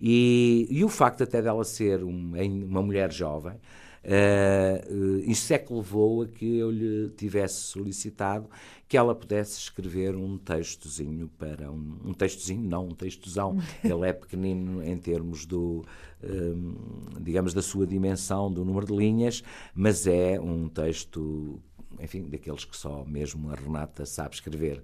E, 0.01 0.67
e 0.71 0.83
o 0.83 0.89
facto 0.89 1.23
até 1.23 1.39
dela 1.39 1.63
ser 1.63 2.03
um, 2.03 2.33
uma 2.65 2.81
mulher 2.81 3.11
jovem, 3.11 3.53
uh, 3.53 5.19
isso 5.23 5.53
é 5.53 5.59
que 5.59 5.71
levou 5.71 6.23
a 6.23 6.27
que 6.27 6.57
eu 6.57 6.71
lhe 6.71 7.09
tivesse 7.09 7.61
solicitado 7.61 8.49
que 8.87 8.97
ela 8.97 9.13
pudesse 9.13 9.59
escrever 9.59 10.15
um 10.15 10.35
textozinho 10.35 11.29
para 11.37 11.71
um, 11.71 11.97
um 12.05 12.13
textozinho, 12.13 12.67
não 12.67 12.87
um 12.87 12.95
textozão. 12.95 13.55
Ele 13.85 14.07
é 14.07 14.13
pequenino 14.13 14.83
em 14.83 14.97
termos 14.97 15.45
do, 15.45 15.85
um, 16.23 17.21
digamos, 17.21 17.53
da 17.53 17.61
sua 17.61 17.85
dimensão, 17.85 18.51
do 18.51 18.65
número 18.65 18.87
de 18.87 18.95
linhas, 18.95 19.43
mas 19.75 20.07
é 20.07 20.39
um 20.39 20.67
texto 20.67 21.61
enfim, 21.99 22.29
daqueles 22.29 22.65
que 22.65 22.75
só 22.75 23.03
mesmo 23.05 23.51
a 23.51 23.55
Renata 23.55 24.05
sabe 24.05 24.35
escrever. 24.35 24.83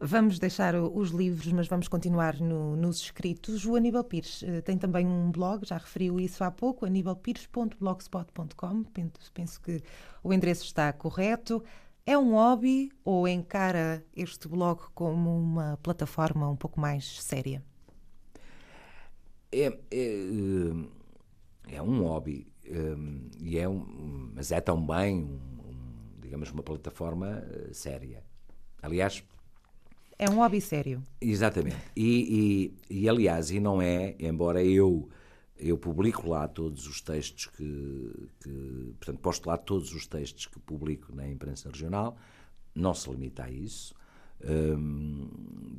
Vamos 0.00 0.38
deixar 0.38 0.76
os 0.76 1.10
livros, 1.10 1.52
mas 1.52 1.66
vamos 1.66 1.88
continuar 1.88 2.38
no, 2.38 2.76
nos 2.76 3.00
escritos. 3.00 3.66
O 3.66 3.74
Aníbal 3.74 4.04
Pires 4.04 4.42
uh, 4.42 4.62
tem 4.62 4.78
também 4.78 5.04
um 5.04 5.32
blog, 5.32 5.66
já 5.66 5.76
referiu 5.76 6.20
isso 6.20 6.44
há 6.44 6.52
pouco, 6.52 6.86
anibalpires.blogspot.com. 6.86 8.84
Penso, 9.34 9.60
que 9.60 9.82
o 10.22 10.32
endereço 10.32 10.62
está 10.64 10.92
correto. 10.92 11.64
É 12.06 12.16
um 12.16 12.34
hobby 12.34 12.92
ou 13.04 13.26
encara 13.26 14.04
este 14.14 14.46
blog 14.46 14.80
como 14.94 15.36
uma 15.36 15.76
plataforma 15.82 16.48
um 16.48 16.56
pouco 16.56 16.80
mais 16.80 17.20
séria? 17.20 17.60
É, 19.50 19.66
é, 19.66 19.76
eh, 19.90 20.86
é 21.70 21.82
um 21.82 22.04
hobby, 22.04 22.46
eh, 22.64 22.96
e 23.40 23.58
é 23.58 23.68
um, 23.68 24.30
mas 24.34 24.52
é 24.52 24.60
também 24.60 25.24
um 25.24 25.57
digamos, 26.28 26.50
uma 26.50 26.62
plataforma 26.62 27.42
uh, 27.42 27.74
séria. 27.74 28.22
Aliás. 28.82 29.24
É 30.18 30.28
um 30.28 30.36
hobby 30.36 30.60
sério. 30.60 31.02
Exatamente. 31.20 31.76
E, 31.96 32.74
e, 32.90 33.02
e, 33.02 33.08
aliás, 33.08 33.50
e 33.50 33.58
não 33.58 33.80
é, 33.80 34.14
embora 34.18 34.62
eu. 34.62 35.08
Eu 35.60 35.76
publico 35.76 36.28
lá 36.28 36.46
todos 36.46 36.86
os 36.86 37.00
textos 37.00 37.46
que, 37.46 38.30
que. 38.40 38.94
Portanto, 38.98 39.18
posto 39.20 39.48
lá 39.48 39.56
todos 39.56 39.92
os 39.92 40.06
textos 40.06 40.46
que 40.46 40.58
publico 40.60 41.12
na 41.12 41.28
imprensa 41.28 41.68
regional, 41.68 42.16
não 42.72 42.94
se 42.94 43.10
limita 43.10 43.44
a 43.44 43.50
isso. 43.50 43.92
Um, 44.44 45.28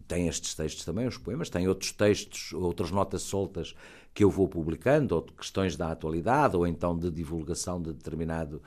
tem 0.06 0.28
estes 0.28 0.54
textos 0.54 0.84
também, 0.84 1.08
os 1.08 1.18
poemas, 1.18 1.50
tem 1.50 1.66
outros 1.66 1.94
textos, 1.94 2.52
outras 2.52 2.92
notas 2.92 3.22
soltas 3.22 3.74
que 4.14 4.22
eu 4.22 4.30
vou 4.30 4.50
publicando, 4.50 5.16
ou 5.16 5.22
questões 5.22 5.78
da 5.78 5.92
atualidade, 5.92 6.58
ou 6.58 6.68
então 6.68 6.98
de 6.98 7.10
divulgação 7.10 7.82
de 7.82 7.94
determinado 7.94 8.62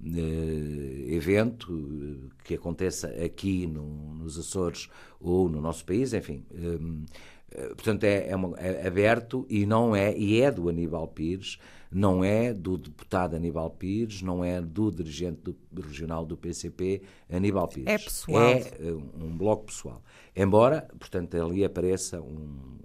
evento 0.00 1.72
eh, 1.72 2.28
que 2.44 2.54
aconteça 2.54 3.08
aqui 3.24 3.66
no, 3.66 4.14
nos 4.14 4.38
Açores 4.38 4.88
ou 5.20 5.48
no 5.48 5.60
nosso 5.60 5.84
país, 5.84 6.12
enfim. 6.12 6.44
Um, 6.52 7.04
eh, 7.50 7.68
portanto, 7.68 8.04
é, 8.04 8.28
é, 8.28 8.36
uma, 8.36 8.56
é, 8.58 8.86
aberto 8.86 9.44
e 9.48 9.66
não 9.66 9.96
é, 9.96 10.16
e 10.16 10.40
é 10.40 10.50
do 10.50 10.68
Aníbal 10.68 11.08
Pires, 11.08 11.58
não 11.90 12.22
é 12.22 12.52
do 12.54 12.76
deputado 12.76 13.34
Aníbal 13.34 13.70
Pires, 13.70 14.22
não 14.22 14.44
é 14.44 14.60
do 14.60 14.92
dirigente 14.92 15.40
do, 15.42 15.82
regional 15.82 16.24
do 16.24 16.36
PCP 16.36 17.02
Aníbal 17.28 17.66
Pires. 17.66 17.88
É 17.88 17.98
pessoal. 17.98 18.42
É 18.42 18.92
um 19.20 19.36
bloco 19.36 19.66
pessoal. 19.66 20.02
Embora, 20.36 20.86
portanto, 20.98 21.34
ali 21.42 21.64
apareça 21.64 22.20
um, 22.20 22.78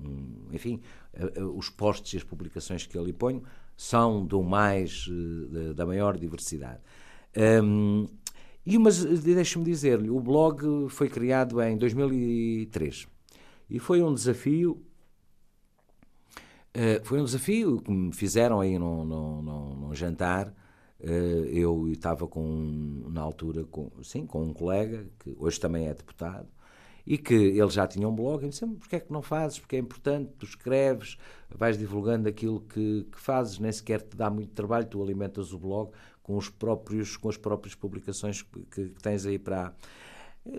um 0.00 0.48
enfim, 0.52 0.80
os 1.54 1.70
posts 1.70 2.14
e 2.14 2.16
as 2.16 2.24
publicações 2.24 2.86
que 2.86 2.98
ali 2.98 3.12
ponho 3.12 3.42
são 3.78 4.26
do 4.26 4.42
mais, 4.42 5.08
eh, 5.54 5.72
da 5.72 5.86
maior 5.86 6.18
diversidade. 6.18 6.80
Um, 7.62 8.08
e 8.66 8.76
mas 8.76 9.04
deixe-me 9.22 9.64
dizer-lhe, 9.64 10.10
o 10.10 10.18
blog 10.18 10.88
foi 10.90 11.08
criado 11.08 11.62
em 11.62 11.78
2003 11.78 13.06
e 13.70 13.78
foi 13.78 14.02
um 14.02 14.12
desafio. 14.12 14.82
Uh, 16.76 17.04
foi 17.04 17.20
um 17.20 17.24
desafio 17.24 17.80
que 17.80 17.90
me 17.90 18.12
fizeram 18.12 18.60
aí 18.60 18.78
num, 18.78 19.04
num, 19.04 19.42
num, 19.42 19.74
num 19.76 19.94
jantar. 19.94 20.48
Uh, 21.00 21.46
eu 21.46 21.88
estava 21.88 22.26
com, 22.26 23.04
na 23.08 23.20
altura, 23.20 23.64
com, 23.64 23.90
sim, 24.02 24.26
com 24.26 24.42
um 24.42 24.52
colega 24.52 25.06
que 25.20 25.36
hoje 25.38 25.60
também 25.60 25.86
é 25.86 25.94
deputado 25.94 26.48
e 27.08 27.16
que 27.16 27.32
ele 27.32 27.70
já 27.70 27.86
tinha 27.86 28.06
um 28.06 28.14
blog, 28.14 28.44
e 28.44 28.50
disse, 28.50 28.66
porque 28.66 28.96
é 28.96 29.00
que 29.00 29.10
não 29.10 29.22
fazes, 29.22 29.58
porque 29.58 29.76
é 29.76 29.78
importante, 29.78 30.30
tu 30.38 30.44
escreves, 30.44 31.16
vais 31.48 31.78
divulgando 31.78 32.28
aquilo 32.28 32.60
que, 32.60 33.06
que 33.10 33.18
fazes, 33.18 33.58
nem 33.58 33.72
sequer 33.72 34.02
te 34.02 34.14
dá 34.14 34.28
muito 34.28 34.52
trabalho, 34.52 34.84
tu 34.84 35.02
alimentas 35.02 35.54
o 35.54 35.58
blog 35.58 35.90
com, 36.22 36.36
os 36.36 36.50
próprios, 36.50 37.16
com 37.16 37.30
as 37.30 37.38
próprias 37.38 37.74
publicações 37.74 38.42
que, 38.42 38.60
que 38.90 39.02
tens 39.02 39.24
aí 39.24 39.38
para... 39.38 39.74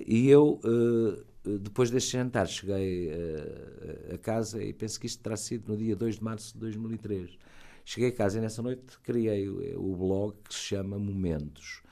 E 0.07 0.27
eu, 0.27 0.59
eh, 0.65 1.57
depois 1.59 1.91
deste 1.91 2.13
jantar, 2.13 2.47
cheguei 2.47 3.09
eh, 3.11 4.15
a 4.15 4.17
casa 4.17 4.63
e 4.63 4.73
penso 4.73 4.99
que 4.99 5.05
isto 5.05 5.21
terá 5.21 5.37
sido 5.37 5.71
no 5.71 5.77
dia 5.77 5.95
2 5.95 6.15
de 6.15 6.23
março 6.23 6.53
de 6.53 6.59
2003. 6.61 7.37
Cheguei 7.85 8.09
a 8.09 8.11
casa 8.11 8.39
e 8.39 8.41
nessa 8.41 8.63
noite 8.63 8.99
criei 9.03 9.47
o 9.47 9.95
blog 9.95 10.35
que 10.47 10.53
se 10.55 10.61
chama 10.61 10.97
Momentos. 10.97 11.83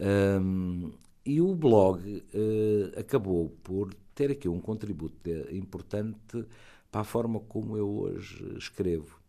Um, 0.00 0.92
e 1.28 1.42
o 1.42 1.54
blog 1.54 2.24
uh, 2.32 2.98
acabou 2.98 3.50
por 3.62 3.92
ter 4.14 4.30
aqui 4.30 4.48
um 4.48 4.58
contributo 4.58 5.14
importante 5.52 6.46
para 6.90 7.02
a 7.02 7.04
forma 7.04 7.38
como 7.40 7.76
eu 7.76 7.86
hoje 7.86 8.56
escrevo, 8.56 9.20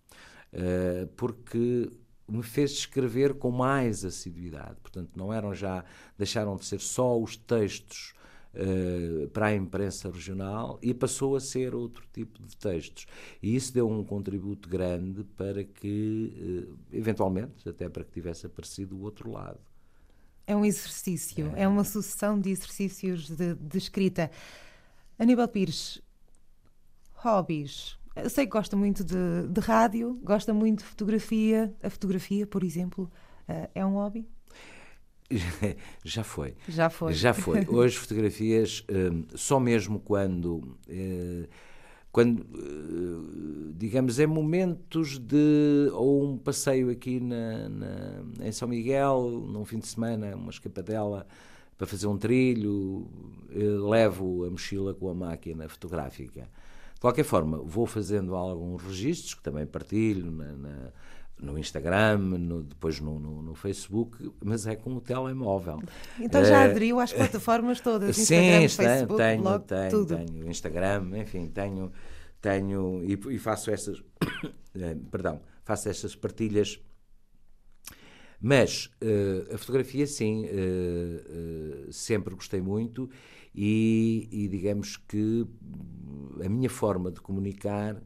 uh, 0.53 1.07
porque 1.17 1.91
me 2.25 2.41
fez 2.41 2.71
escrever 2.71 3.33
com 3.33 3.51
mais 3.51 4.05
assiduidade. 4.05 4.77
Portanto, 4.81 5.09
não 5.13 5.33
eram 5.33 5.53
já, 5.53 5.83
deixaram 6.17 6.55
de 6.55 6.63
ser 6.63 6.79
só 6.79 7.19
os 7.19 7.35
textos 7.35 8.13
uh, 8.53 9.27
para 9.31 9.47
a 9.47 9.53
imprensa 9.53 10.09
regional 10.09 10.79
e 10.81 10.93
passou 10.93 11.35
a 11.35 11.41
ser 11.41 11.75
outro 11.75 12.05
tipo 12.13 12.41
de 12.41 12.55
textos. 12.55 13.07
E 13.43 13.53
isso 13.53 13.73
deu 13.73 13.89
um 13.89 14.05
contributo 14.05 14.69
grande 14.69 15.25
para 15.35 15.65
que, 15.65 16.65
uh, 16.71 16.77
eventualmente, 16.93 17.67
até 17.67 17.89
para 17.89 18.05
que 18.05 18.11
tivesse 18.13 18.45
aparecido 18.45 18.95
o 18.95 19.01
outro 19.01 19.29
lado. 19.29 19.59
É 20.49 20.55
um 20.55 20.65
exercício, 20.65 21.53
é, 21.55 21.61
é 21.61 21.67
uma 21.67 21.83
sucessão 21.83 22.39
de 22.39 22.49
exercícios 22.49 23.29
de, 23.29 23.53
de 23.53 23.77
escrita. 23.77 24.31
Aníbal 25.19 25.47
Pires, 25.47 26.01
hobbies. 27.13 27.99
Eu 28.15 28.31
sei 28.31 28.47
que 28.47 28.51
gosta 28.51 28.75
muito 28.75 29.03
de, 29.03 29.47
de 29.47 29.61
rádio, 29.61 30.19
gosta 30.23 30.51
muito 30.51 30.79
de 30.79 30.85
fotografia. 30.85 31.71
A 31.83 31.89
fotografia, 31.91 32.47
por 32.47 32.63
exemplo, 32.63 33.11
uh, 33.47 33.69
é 33.75 33.85
um 33.85 33.93
hobby? 33.93 34.27
Já 36.03 36.23
foi. 36.23 36.55
Já 36.67 36.89
foi. 36.89 37.13
Já 37.13 37.31
foi. 37.31 37.63
Hoje 37.69 37.95
fotografias, 37.95 38.83
um, 38.89 39.25
só 39.35 39.59
mesmo 39.59 39.99
quando, 39.99 40.55
uh, 40.87 41.47
quando 42.19 42.39
uh, 42.41 43.73
digamos, 43.77 44.19
em 44.19 44.27
momentos 44.27 45.17
de, 45.17 45.89
ou 45.93 46.21
um 46.21 46.37
passeio 46.37 46.89
aqui 46.89 47.17
na, 47.17 47.69
na, 47.69 48.45
em 48.45 48.51
São 48.51 48.67
Miguel, 48.67 49.45
num 49.47 49.63
fim 49.63 49.79
de 49.79 49.87
semana, 49.87 50.35
uma 50.35 50.49
escapadela 50.49 51.25
para 51.77 51.87
fazer 51.87 52.07
um 52.07 52.17
trilho, 52.17 53.07
levo 53.49 54.43
a 54.43 54.49
mochila 54.49 54.93
com 54.93 55.09
a 55.09 55.13
máquina 55.13 55.69
fotográfica. 55.69 56.41
De 56.93 56.99
qualquer 56.99 57.23
forma, 57.23 57.57
vou 57.59 57.85
fazendo 57.85 58.35
alguns 58.35 58.83
registros 58.83 59.33
que 59.33 59.41
também 59.41 59.65
partilho 59.65 60.29
na, 60.29 60.51
na 60.57 60.91
no 61.41 61.57
Instagram, 61.57 62.17
no, 62.17 62.63
depois 62.63 62.99
no, 62.99 63.19
no, 63.19 63.41
no, 63.41 63.55
Facebook, 63.55 64.31
mas 64.43 64.67
é 64.67 64.75
com 64.75 64.95
o 64.95 65.01
telemóvel. 65.01 65.81
Então 66.19 66.43
já 66.43 66.61
eh, 66.61 66.69
aderiu 66.69 66.99
às 66.99 67.13
plataformas 67.13 67.79
todas? 67.79 68.17
Instagram, 68.19 68.67
sim, 68.67 68.75
Facebook, 68.75 69.17
tenho, 69.17 69.41
blog, 69.41 69.65
tenho, 69.65 69.89
tudo. 69.89 70.17
tenho 70.17 70.49
Instagram, 70.49 71.17
enfim, 71.17 71.47
tenho, 71.47 71.91
tenho 72.41 73.01
e, 73.03 73.13
e 73.35 73.39
faço 73.39 73.71
essas, 73.71 74.03
eh, 74.75 74.97
perdão, 75.09 75.41
faço 75.63 75.89
essas 75.89 76.15
partilhas. 76.15 76.79
Mas 78.41 78.89
uh, 79.03 79.53
a 79.53 79.57
fotografia, 79.57 80.07
sim, 80.07 80.45
uh, 80.45 81.89
uh, 81.89 81.93
sempre 81.93 82.33
gostei 82.33 82.61
muito 82.61 83.09
e, 83.53 84.29
e 84.31 84.47
digamos 84.47 84.95
que 84.95 85.45
a 86.43 86.47
minha 86.47 86.69
forma 86.69 87.11
de 87.11 87.19
comunicar 87.19 88.01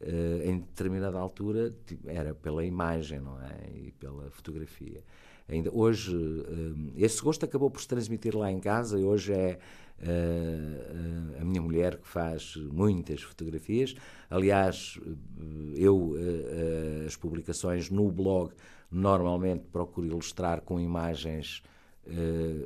Uh, 0.00 0.48
em 0.48 0.60
determinada 0.60 1.18
altura 1.18 1.74
tipo, 1.84 2.08
era 2.08 2.34
pela 2.34 2.64
imagem 2.64 3.20
não 3.20 3.38
é? 3.38 3.68
E 3.74 3.92
pela 3.92 4.30
fotografia. 4.30 5.04
Ainda 5.46 5.70
hoje 5.70 6.16
uh, 6.16 6.92
esse 6.96 7.20
gosto 7.22 7.44
acabou 7.44 7.70
por 7.70 7.82
se 7.82 7.88
transmitir 7.88 8.34
lá 8.34 8.50
em 8.50 8.58
casa 8.60 8.98
e 8.98 9.04
hoje 9.04 9.34
é 9.34 9.58
uh, 9.98 11.42
a 11.42 11.44
minha 11.44 11.60
mulher 11.60 11.98
que 11.98 12.08
faz 12.08 12.56
muitas 12.56 13.20
fotografias. 13.20 13.94
Aliás 14.30 14.98
eu 15.76 16.14
as 17.06 17.14
publicações 17.14 17.90
no 17.90 18.10
blog 18.10 18.54
normalmente 18.90 19.66
procuro 19.70 20.06
ilustrar 20.06 20.62
com 20.62 20.80
imagens 20.80 21.62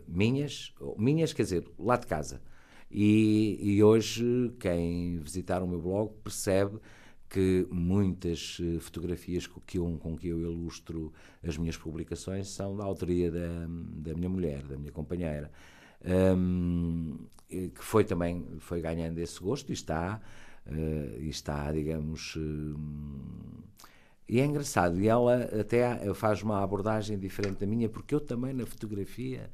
minhas 0.07 0.73
minhas 0.97 1.33
quer 1.33 1.43
dizer 1.43 1.69
lá 1.77 1.97
de 1.97 2.07
casa. 2.07 2.41
E, 2.89 3.59
e 3.61 3.83
hoje 3.83 4.53
quem 4.61 5.19
visitar 5.19 5.65
o 5.65 5.67
meu 5.67 5.81
blog 5.81 6.13
percebe 6.23 6.79
que 7.35 7.67
muitas 7.69 8.59
eh, 8.61 8.79
fotografias 8.79 9.45
com 9.45 9.61
que, 9.61 9.77
eu, 9.77 9.99
com 10.01 10.17
que 10.17 10.29
eu 10.29 10.41
ilustro 10.41 11.13
as 11.45 11.59
minhas 11.59 11.77
publicações 11.77 12.47
são 12.47 12.77
da 12.77 12.85
autoria 12.85 13.29
da, 13.29 13.67
da 13.69 14.15
minha 14.15 14.29
mulher, 14.29 14.63
da 14.63 14.77
minha 14.77 14.93
companheira, 14.93 15.51
um, 16.37 17.19
que 17.49 17.83
foi 17.83 18.05
também 18.05 18.47
foi 18.61 18.81
ganhando 18.81 19.19
esse 19.19 19.41
gosto 19.41 19.71
e 19.71 19.73
está, 19.73 20.21
uh, 20.69 21.21
e 21.21 21.29
está 21.29 21.73
digamos. 21.73 22.37
Uh, 22.37 22.79
e 24.29 24.39
é 24.39 24.45
engraçado, 24.45 25.01
e 25.01 25.09
ela 25.09 25.43
até 25.61 26.15
faz 26.15 26.41
uma 26.41 26.63
abordagem 26.63 27.19
diferente 27.19 27.59
da 27.59 27.67
minha, 27.67 27.89
porque 27.89 28.15
eu 28.15 28.21
também 28.21 28.55
na 28.55 28.65
fotografia 28.65 29.51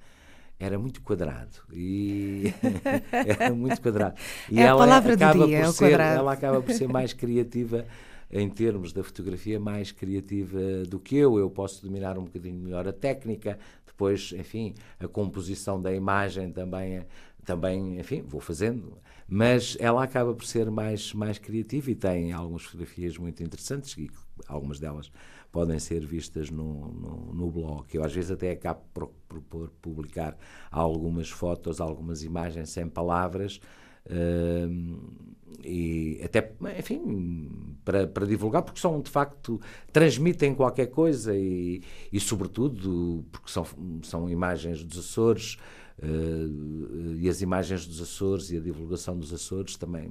era 0.60 0.78
muito 0.78 1.00
quadrado 1.00 1.56
e 1.72 2.52
era 3.10 3.52
muito 3.54 3.80
quadrado. 3.80 4.14
E 4.50 4.60
é 4.60 4.64
ela 4.64 4.84
a 4.84 4.86
palavra 4.86 5.14
acaba 5.14 5.38
do 5.38 5.46
dia, 5.46 5.60
por 5.60 5.64
é 5.64 5.72
ser 5.72 5.78
quadrado. 5.78 6.18
ela 6.18 6.32
acaba 6.34 6.62
por 6.62 6.74
ser 6.74 6.86
mais 6.86 7.12
criativa 7.14 7.86
em 8.30 8.48
termos 8.48 8.92
da 8.92 9.02
fotografia 9.02 9.58
mais 9.58 9.90
criativa 9.90 10.84
do 10.86 11.00
que 11.00 11.16
eu. 11.16 11.38
Eu 11.38 11.48
posso 11.48 11.82
dominar 11.82 12.18
um 12.18 12.24
bocadinho 12.24 12.60
melhor 12.60 12.86
a 12.86 12.92
técnica 12.92 13.58
depois 13.86 14.32
enfim 14.38 14.74
a 14.98 15.08
composição 15.08 15.80
da 15.80 15.92
imagem 15.94 16.52
também 16.52 17.06
também 17.42 17.98
enfim 17.98 18.20
vou 18.20 18.40
fazendo. 18.40 18.98
Mas 19.26 19.78
ela 19.80 20.04
acaba 20.04 20.34
por 20.34 20.44
ser 20.44 20.70
mais 20.70 21.14
mais 21.14 21.38
criativa 21.38 21.90
e 21.90 21.94
tem 21.94 22.32
algumas 22.32 22.64
fotografias 22.64 23.16
muito 23.16 23.42
interessantes 23.42 23.96
e 23.96 24.10
algumas 24.46 24.78
delas 24.78 25.10
podem 25.52 25.78
ser 25.78 26.04
vistas 26.06 26.50
no, 26.50 26.92
no, 26.92 27.34
no 27.34 27.50
blog. 27.50 27.86
Eu 27.92 28.04
às 28.04 28.12
vezes 28.12 28.30
até 28.30 28.52
acabo 28.52 28.80
por, 28.94 29.08
por, 29.28 29.40
por 29.42 29.70
publicar 29.82 30.36
algumas 30.70 31.28
fotos, 31.28 31.80
algumas 31.80 32.22
imagens 32.22 32.70
sem 32.70 32.88
palavras. 32.88 33.60
Uh, 34.06 35.30
e 35.64 36.20
até, 36.24 36.52
enfim, 36.78 37.76
para, 37.84 38.06
para 38.06 38.26
divulgar, 38.26 38.62
porque 38.62 38.80
são 38.80 39.00
de 39.00 39.10
facto, 39.10 39.60
transmitem 39.92 40.54
qualquer 40.54 40.86
coisa 40.86 41.36
e, 41.36 41.82
e 42.12 42.20
sobretudo, 42.20 43.24
porque 43.30 43.50
são, 43.50 43.66
são 44.02 44.30
imagens 44.30 44.82
dos 44.84 44.98
Açores 44.98 45.58
uh, 46.02 47.16
e 47.18 47.28
as 47.28 47.42
imagens 47.42 47.86
dos 47.86 48.00
Açores 48.00 48.50
e 48.50 48.56
a 48.56 48.60
divulgação 48.60 49.18
dos 49.18 49.32
Açores 49.32 49.76
também 49.76 50.10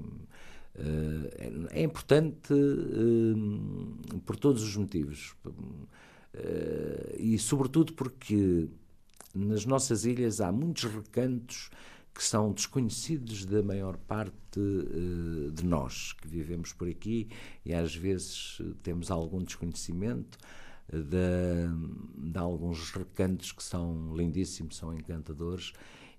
é 1.71 1.84
importante 1.84 2.53
uh, 2.53 4.19
por 4.25 4.36
todos 4.36 4.63
os 4.63 4.75
motivos. 4.75 5.36
Uh, 5.45 7.15
e, 7.17 7.38
sobretudo, 7.38 7.93
porque 7.93 8.69
nas 9.34 9.65
nossas 9.65 10.05
ilhas 10.05 10.41
há 10.41 10.51
muitos 10.51 10.84
recantos 10.86 11.69
que 12.13 12.23
são 12.23 12.51
desconhecidos 12.51 13.45
da 13.45 13.61
maior 13.61 13.97
parte 13.97 14.59
de 15.53 15.63
nós 15.63 16.13
que 16.13 16.27
vivemos 16.27 16.73
por 16.73 16.89
aqui 16.89 17.30
e 17.63 17.73
às 17.73 17.95
vezes 17.95 18.59
temos 18.82 19.11
algum 19.11 19.41
desconhecimento 19.41 20.38
de, 20.91 22.32
de 22.32 22.38
alguns 22.38 22.91
recantos 22.91 23.51
que 23.51 23.63
são 23.63 24.13
lindíssimos, 24.17 24.75
são 24.75 24.93
encantadores 24.93 25.71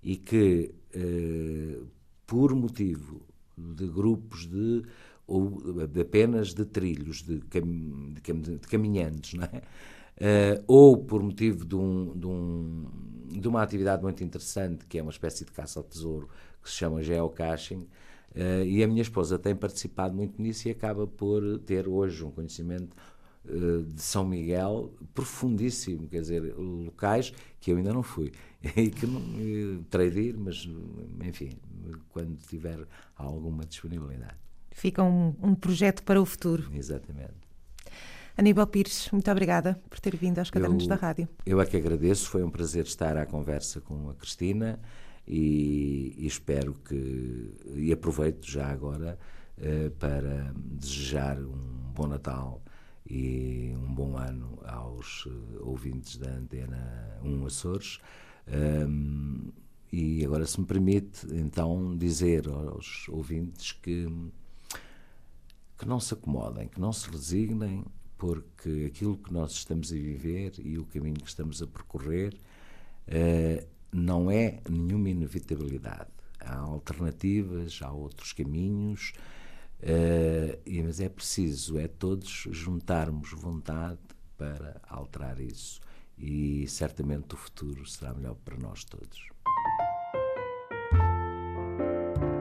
e 0.02 0.16
que, 0.16 0.72
por 2.24 2.54
motivo 2.54 3.20
de 3.74 3.86
grupos 3.86 4.46
de 4.46 4.84
ou 5.26 5.60
apenas 6.00 6.52
de 6.52 6.64
trilhos, 6.64 7.22
de, 7.22 7.38
cam, 7.42 7.62
de, 8.12 8.20
cam, 8.20 8.40
de 8.40 8.58
caminhantes, 8.58 9.34
não 9.34 9.44
é? 9.44 9.62
Uh, 10.20 10.64
ou 10.66 10.98
por 10.98 11.22
motivo 11.22 11.64
de, 11.64 11.76
um, 11.76 12.12
de, 12.18 12.26
um, 12.26 12.84
de, 13.28 13.48
uma 13.48 13.62
atividade 13.62 14.02
muito 14.02 14.22
interessante, 14.22 14.84
que 14.86 14.98
é 14.98 15.02
uma 15.02 15.12
espécie 15.12 15.44
de 15.44 15.52
caça 15.52 15.78
ao 15.78 15.84
tesouro, 15.84 16.28
que 16.62 16.68
se 16.68 16.76
chama 16.76 17.02
geocaching, 17.02 17.86
uh, 18.34 18.64
e 18.66 18.82
a 18.82 18.88
minha 18.88 19.00
esposa 19.00 19.38
tem 19.38 19.54
participado 19.54 20.14
muito 20.14 20.42
nisso 20.42 20.68
e 20.68 20.72
acaba 20.72 21.06
por 21.06 21.60
ter 21.60 21.88
hoje 21.88 22.22
um 22.24 22.30
conhecimento 22.30 22.94
de 23.44 24.02
São 24.02 24.26
Miguel 24.26 24.92
profundíssimo, 25.14 26.06
quer 26.08 26.20
dizer, 26.20 26.54
locais 26.56 27.32
que 27.58 27.72
eu 27.72 27.76
ainda 27.76 27.92
não 27.92 28.02
fui, 28.02 28.32
e 28.76 28.90
que 28.90 29.06
não 29.06 29.82
terei 29.84 30.10
de 30.10 30.20
ir, 30.20 30.36
mas 30.36 30.68
enfim, 31.24 31.50
quando 32.10 32.36
tiver 32.36 32.86
alguma 33.16 33.64
disponibilidade. 33.64 34.36
Fica 34.70 35.02
um, 35.02 35.34
um 35.42 35.54
projeto 35.54 36.02
para 36.04 36.20
o 36.20 36.24
futuro. 36.24 36.70
Exatamente. 36.74 37.50
Aníbal 38.36 38.66
Pires, 38.66 39.08
muito 39.12 39.30
obrigada 39.30 39.80
por 39.90 40.00
ter 40.00 40.16
vindo 40.16 40.38
aos 40.38 40.50
Cadernos 40.50 40.84
eu, 40.84 40.88
da 40.88 40.94
Rádio. 40.94 41.28
Eu 41.44 41.60
é 41.60 41.66
que 41.66 41.76
agradeço, 41.76 42.28
foi 42.30 42.42
um 42.42 42.50
prazer 42.50 42.84
estar 42.84 43.16
à 43.16 43.26
conversa 43.26 43.80
com 43.80 44.08
a 44.08 44.14
Cristina 44.14 44.80
e, 45.26 46.14
e 46.16 46.26
espero 46.26 46.74
que. 46.74 47.54
e 47.74 47.92
aproveito 47.92 48.46
já 48.46 48.68
agora 48.68 49.18
uh, 49.58 49.90
para 49.92 50.54
desejar 50.54 51.38
um 51.38 51.92
bom 51.94 52.06
Natal 52.06 52.62
e 53.10 53.74
um 53.76 53.92
bom 53.92 54.16
ano 54.16 54.58
aos 54.64 55.26
uh, 55.26 55.32
ouvintes 55.62 56.16
da 56.16 56.30
Antena 56.30 57.18
1 57.24 57.46
Açores. 57.46 57.98
Um, 58.48 59.50
e 59.92 60.24
agora, 60.24 60.46
se 60.46 60.60
me 60.60 60.66
permite, 60.66 61.26
então, 61.32 61.96
dizer 61.96 62.48
aos 62.48 63.08
ouvintes 63.08 63.72
que, 63.72 64.06
que 65.76 65.86
não 65.86 65.98
se 65.98 66.14
acomodem, 66.14 66.68
que 66.68 66.80
não 66.80 66.92
se 66.92 67.10
resignem, 67.10 67.84
porque 68.16 68.86
aquilo 68.86 69.16
que 69.16 69.32
nós 69.32 69.52
estamos 69.52 69.90
a 69.90 69.96
viver 69.96 70.52
e 70.58 70.78
o 70.78 70.84
caminho 70.84 71.20
que 71.20 71.28
estamos 71.28 71.60
a 71.60 71.66
percorrer 71.66 72.34
uh, 73.08 73.66
não 73.92 74.30
é 74.30 74.60
nenhuma 74.68 75.10
inevitabilidade. 75.10 76.10
Há 76.38 76.58
alternativas, 76.58 77.80
há 77.82 77.90
outros 77.90 78.32
caminhos, 78.32 79.12
uh, 79.82 80.84
mas 80.84 81.00
é 81.00 81.08
preciso, 81.08 81.78
é 81.78 81.88
todos 81.88 82.46
juntarmos 82.50 83.30
vontade 83.32 83.98
para 84.36 84.80
alterar 84.88 85.38
isso. 85.40 85.80
E 86.18 86.66
certamente 86.68 87.34
o 87.34 87.36
futuro 87.36 87.86
será 87.86 88.12
melhor 88.12 88.36
para 88.44 88.56
nós 88.56 88.84
todos. 88.84 89.28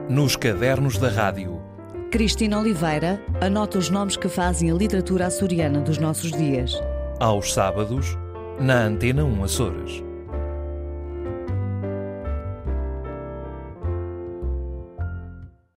Nos 0.08 0.36
cadernos 0.36 0.98
da 0.98 1.08
rádio. 1.08 1.62
Cristina 2.10 2.58
Oliveira 2.58 3.24
anota 3.40 3.78
os 3.78 3.88
nomes 3.88 4.16
que 4.16 4.28
fazem 4.28 4.70
a 4.70 4.74
literatura 4.74 5.26
açoriana 5.26 5.80
dos 5.80 5.98
nossos 5.98 6.32
dias. 6.32 6.74
Aos 7.20 7.52
sábados, 7.52 8.18
na 8.58 8.82
Antena 8.82 9.24
1 9.24 9.44
Açores. 9.44 10.09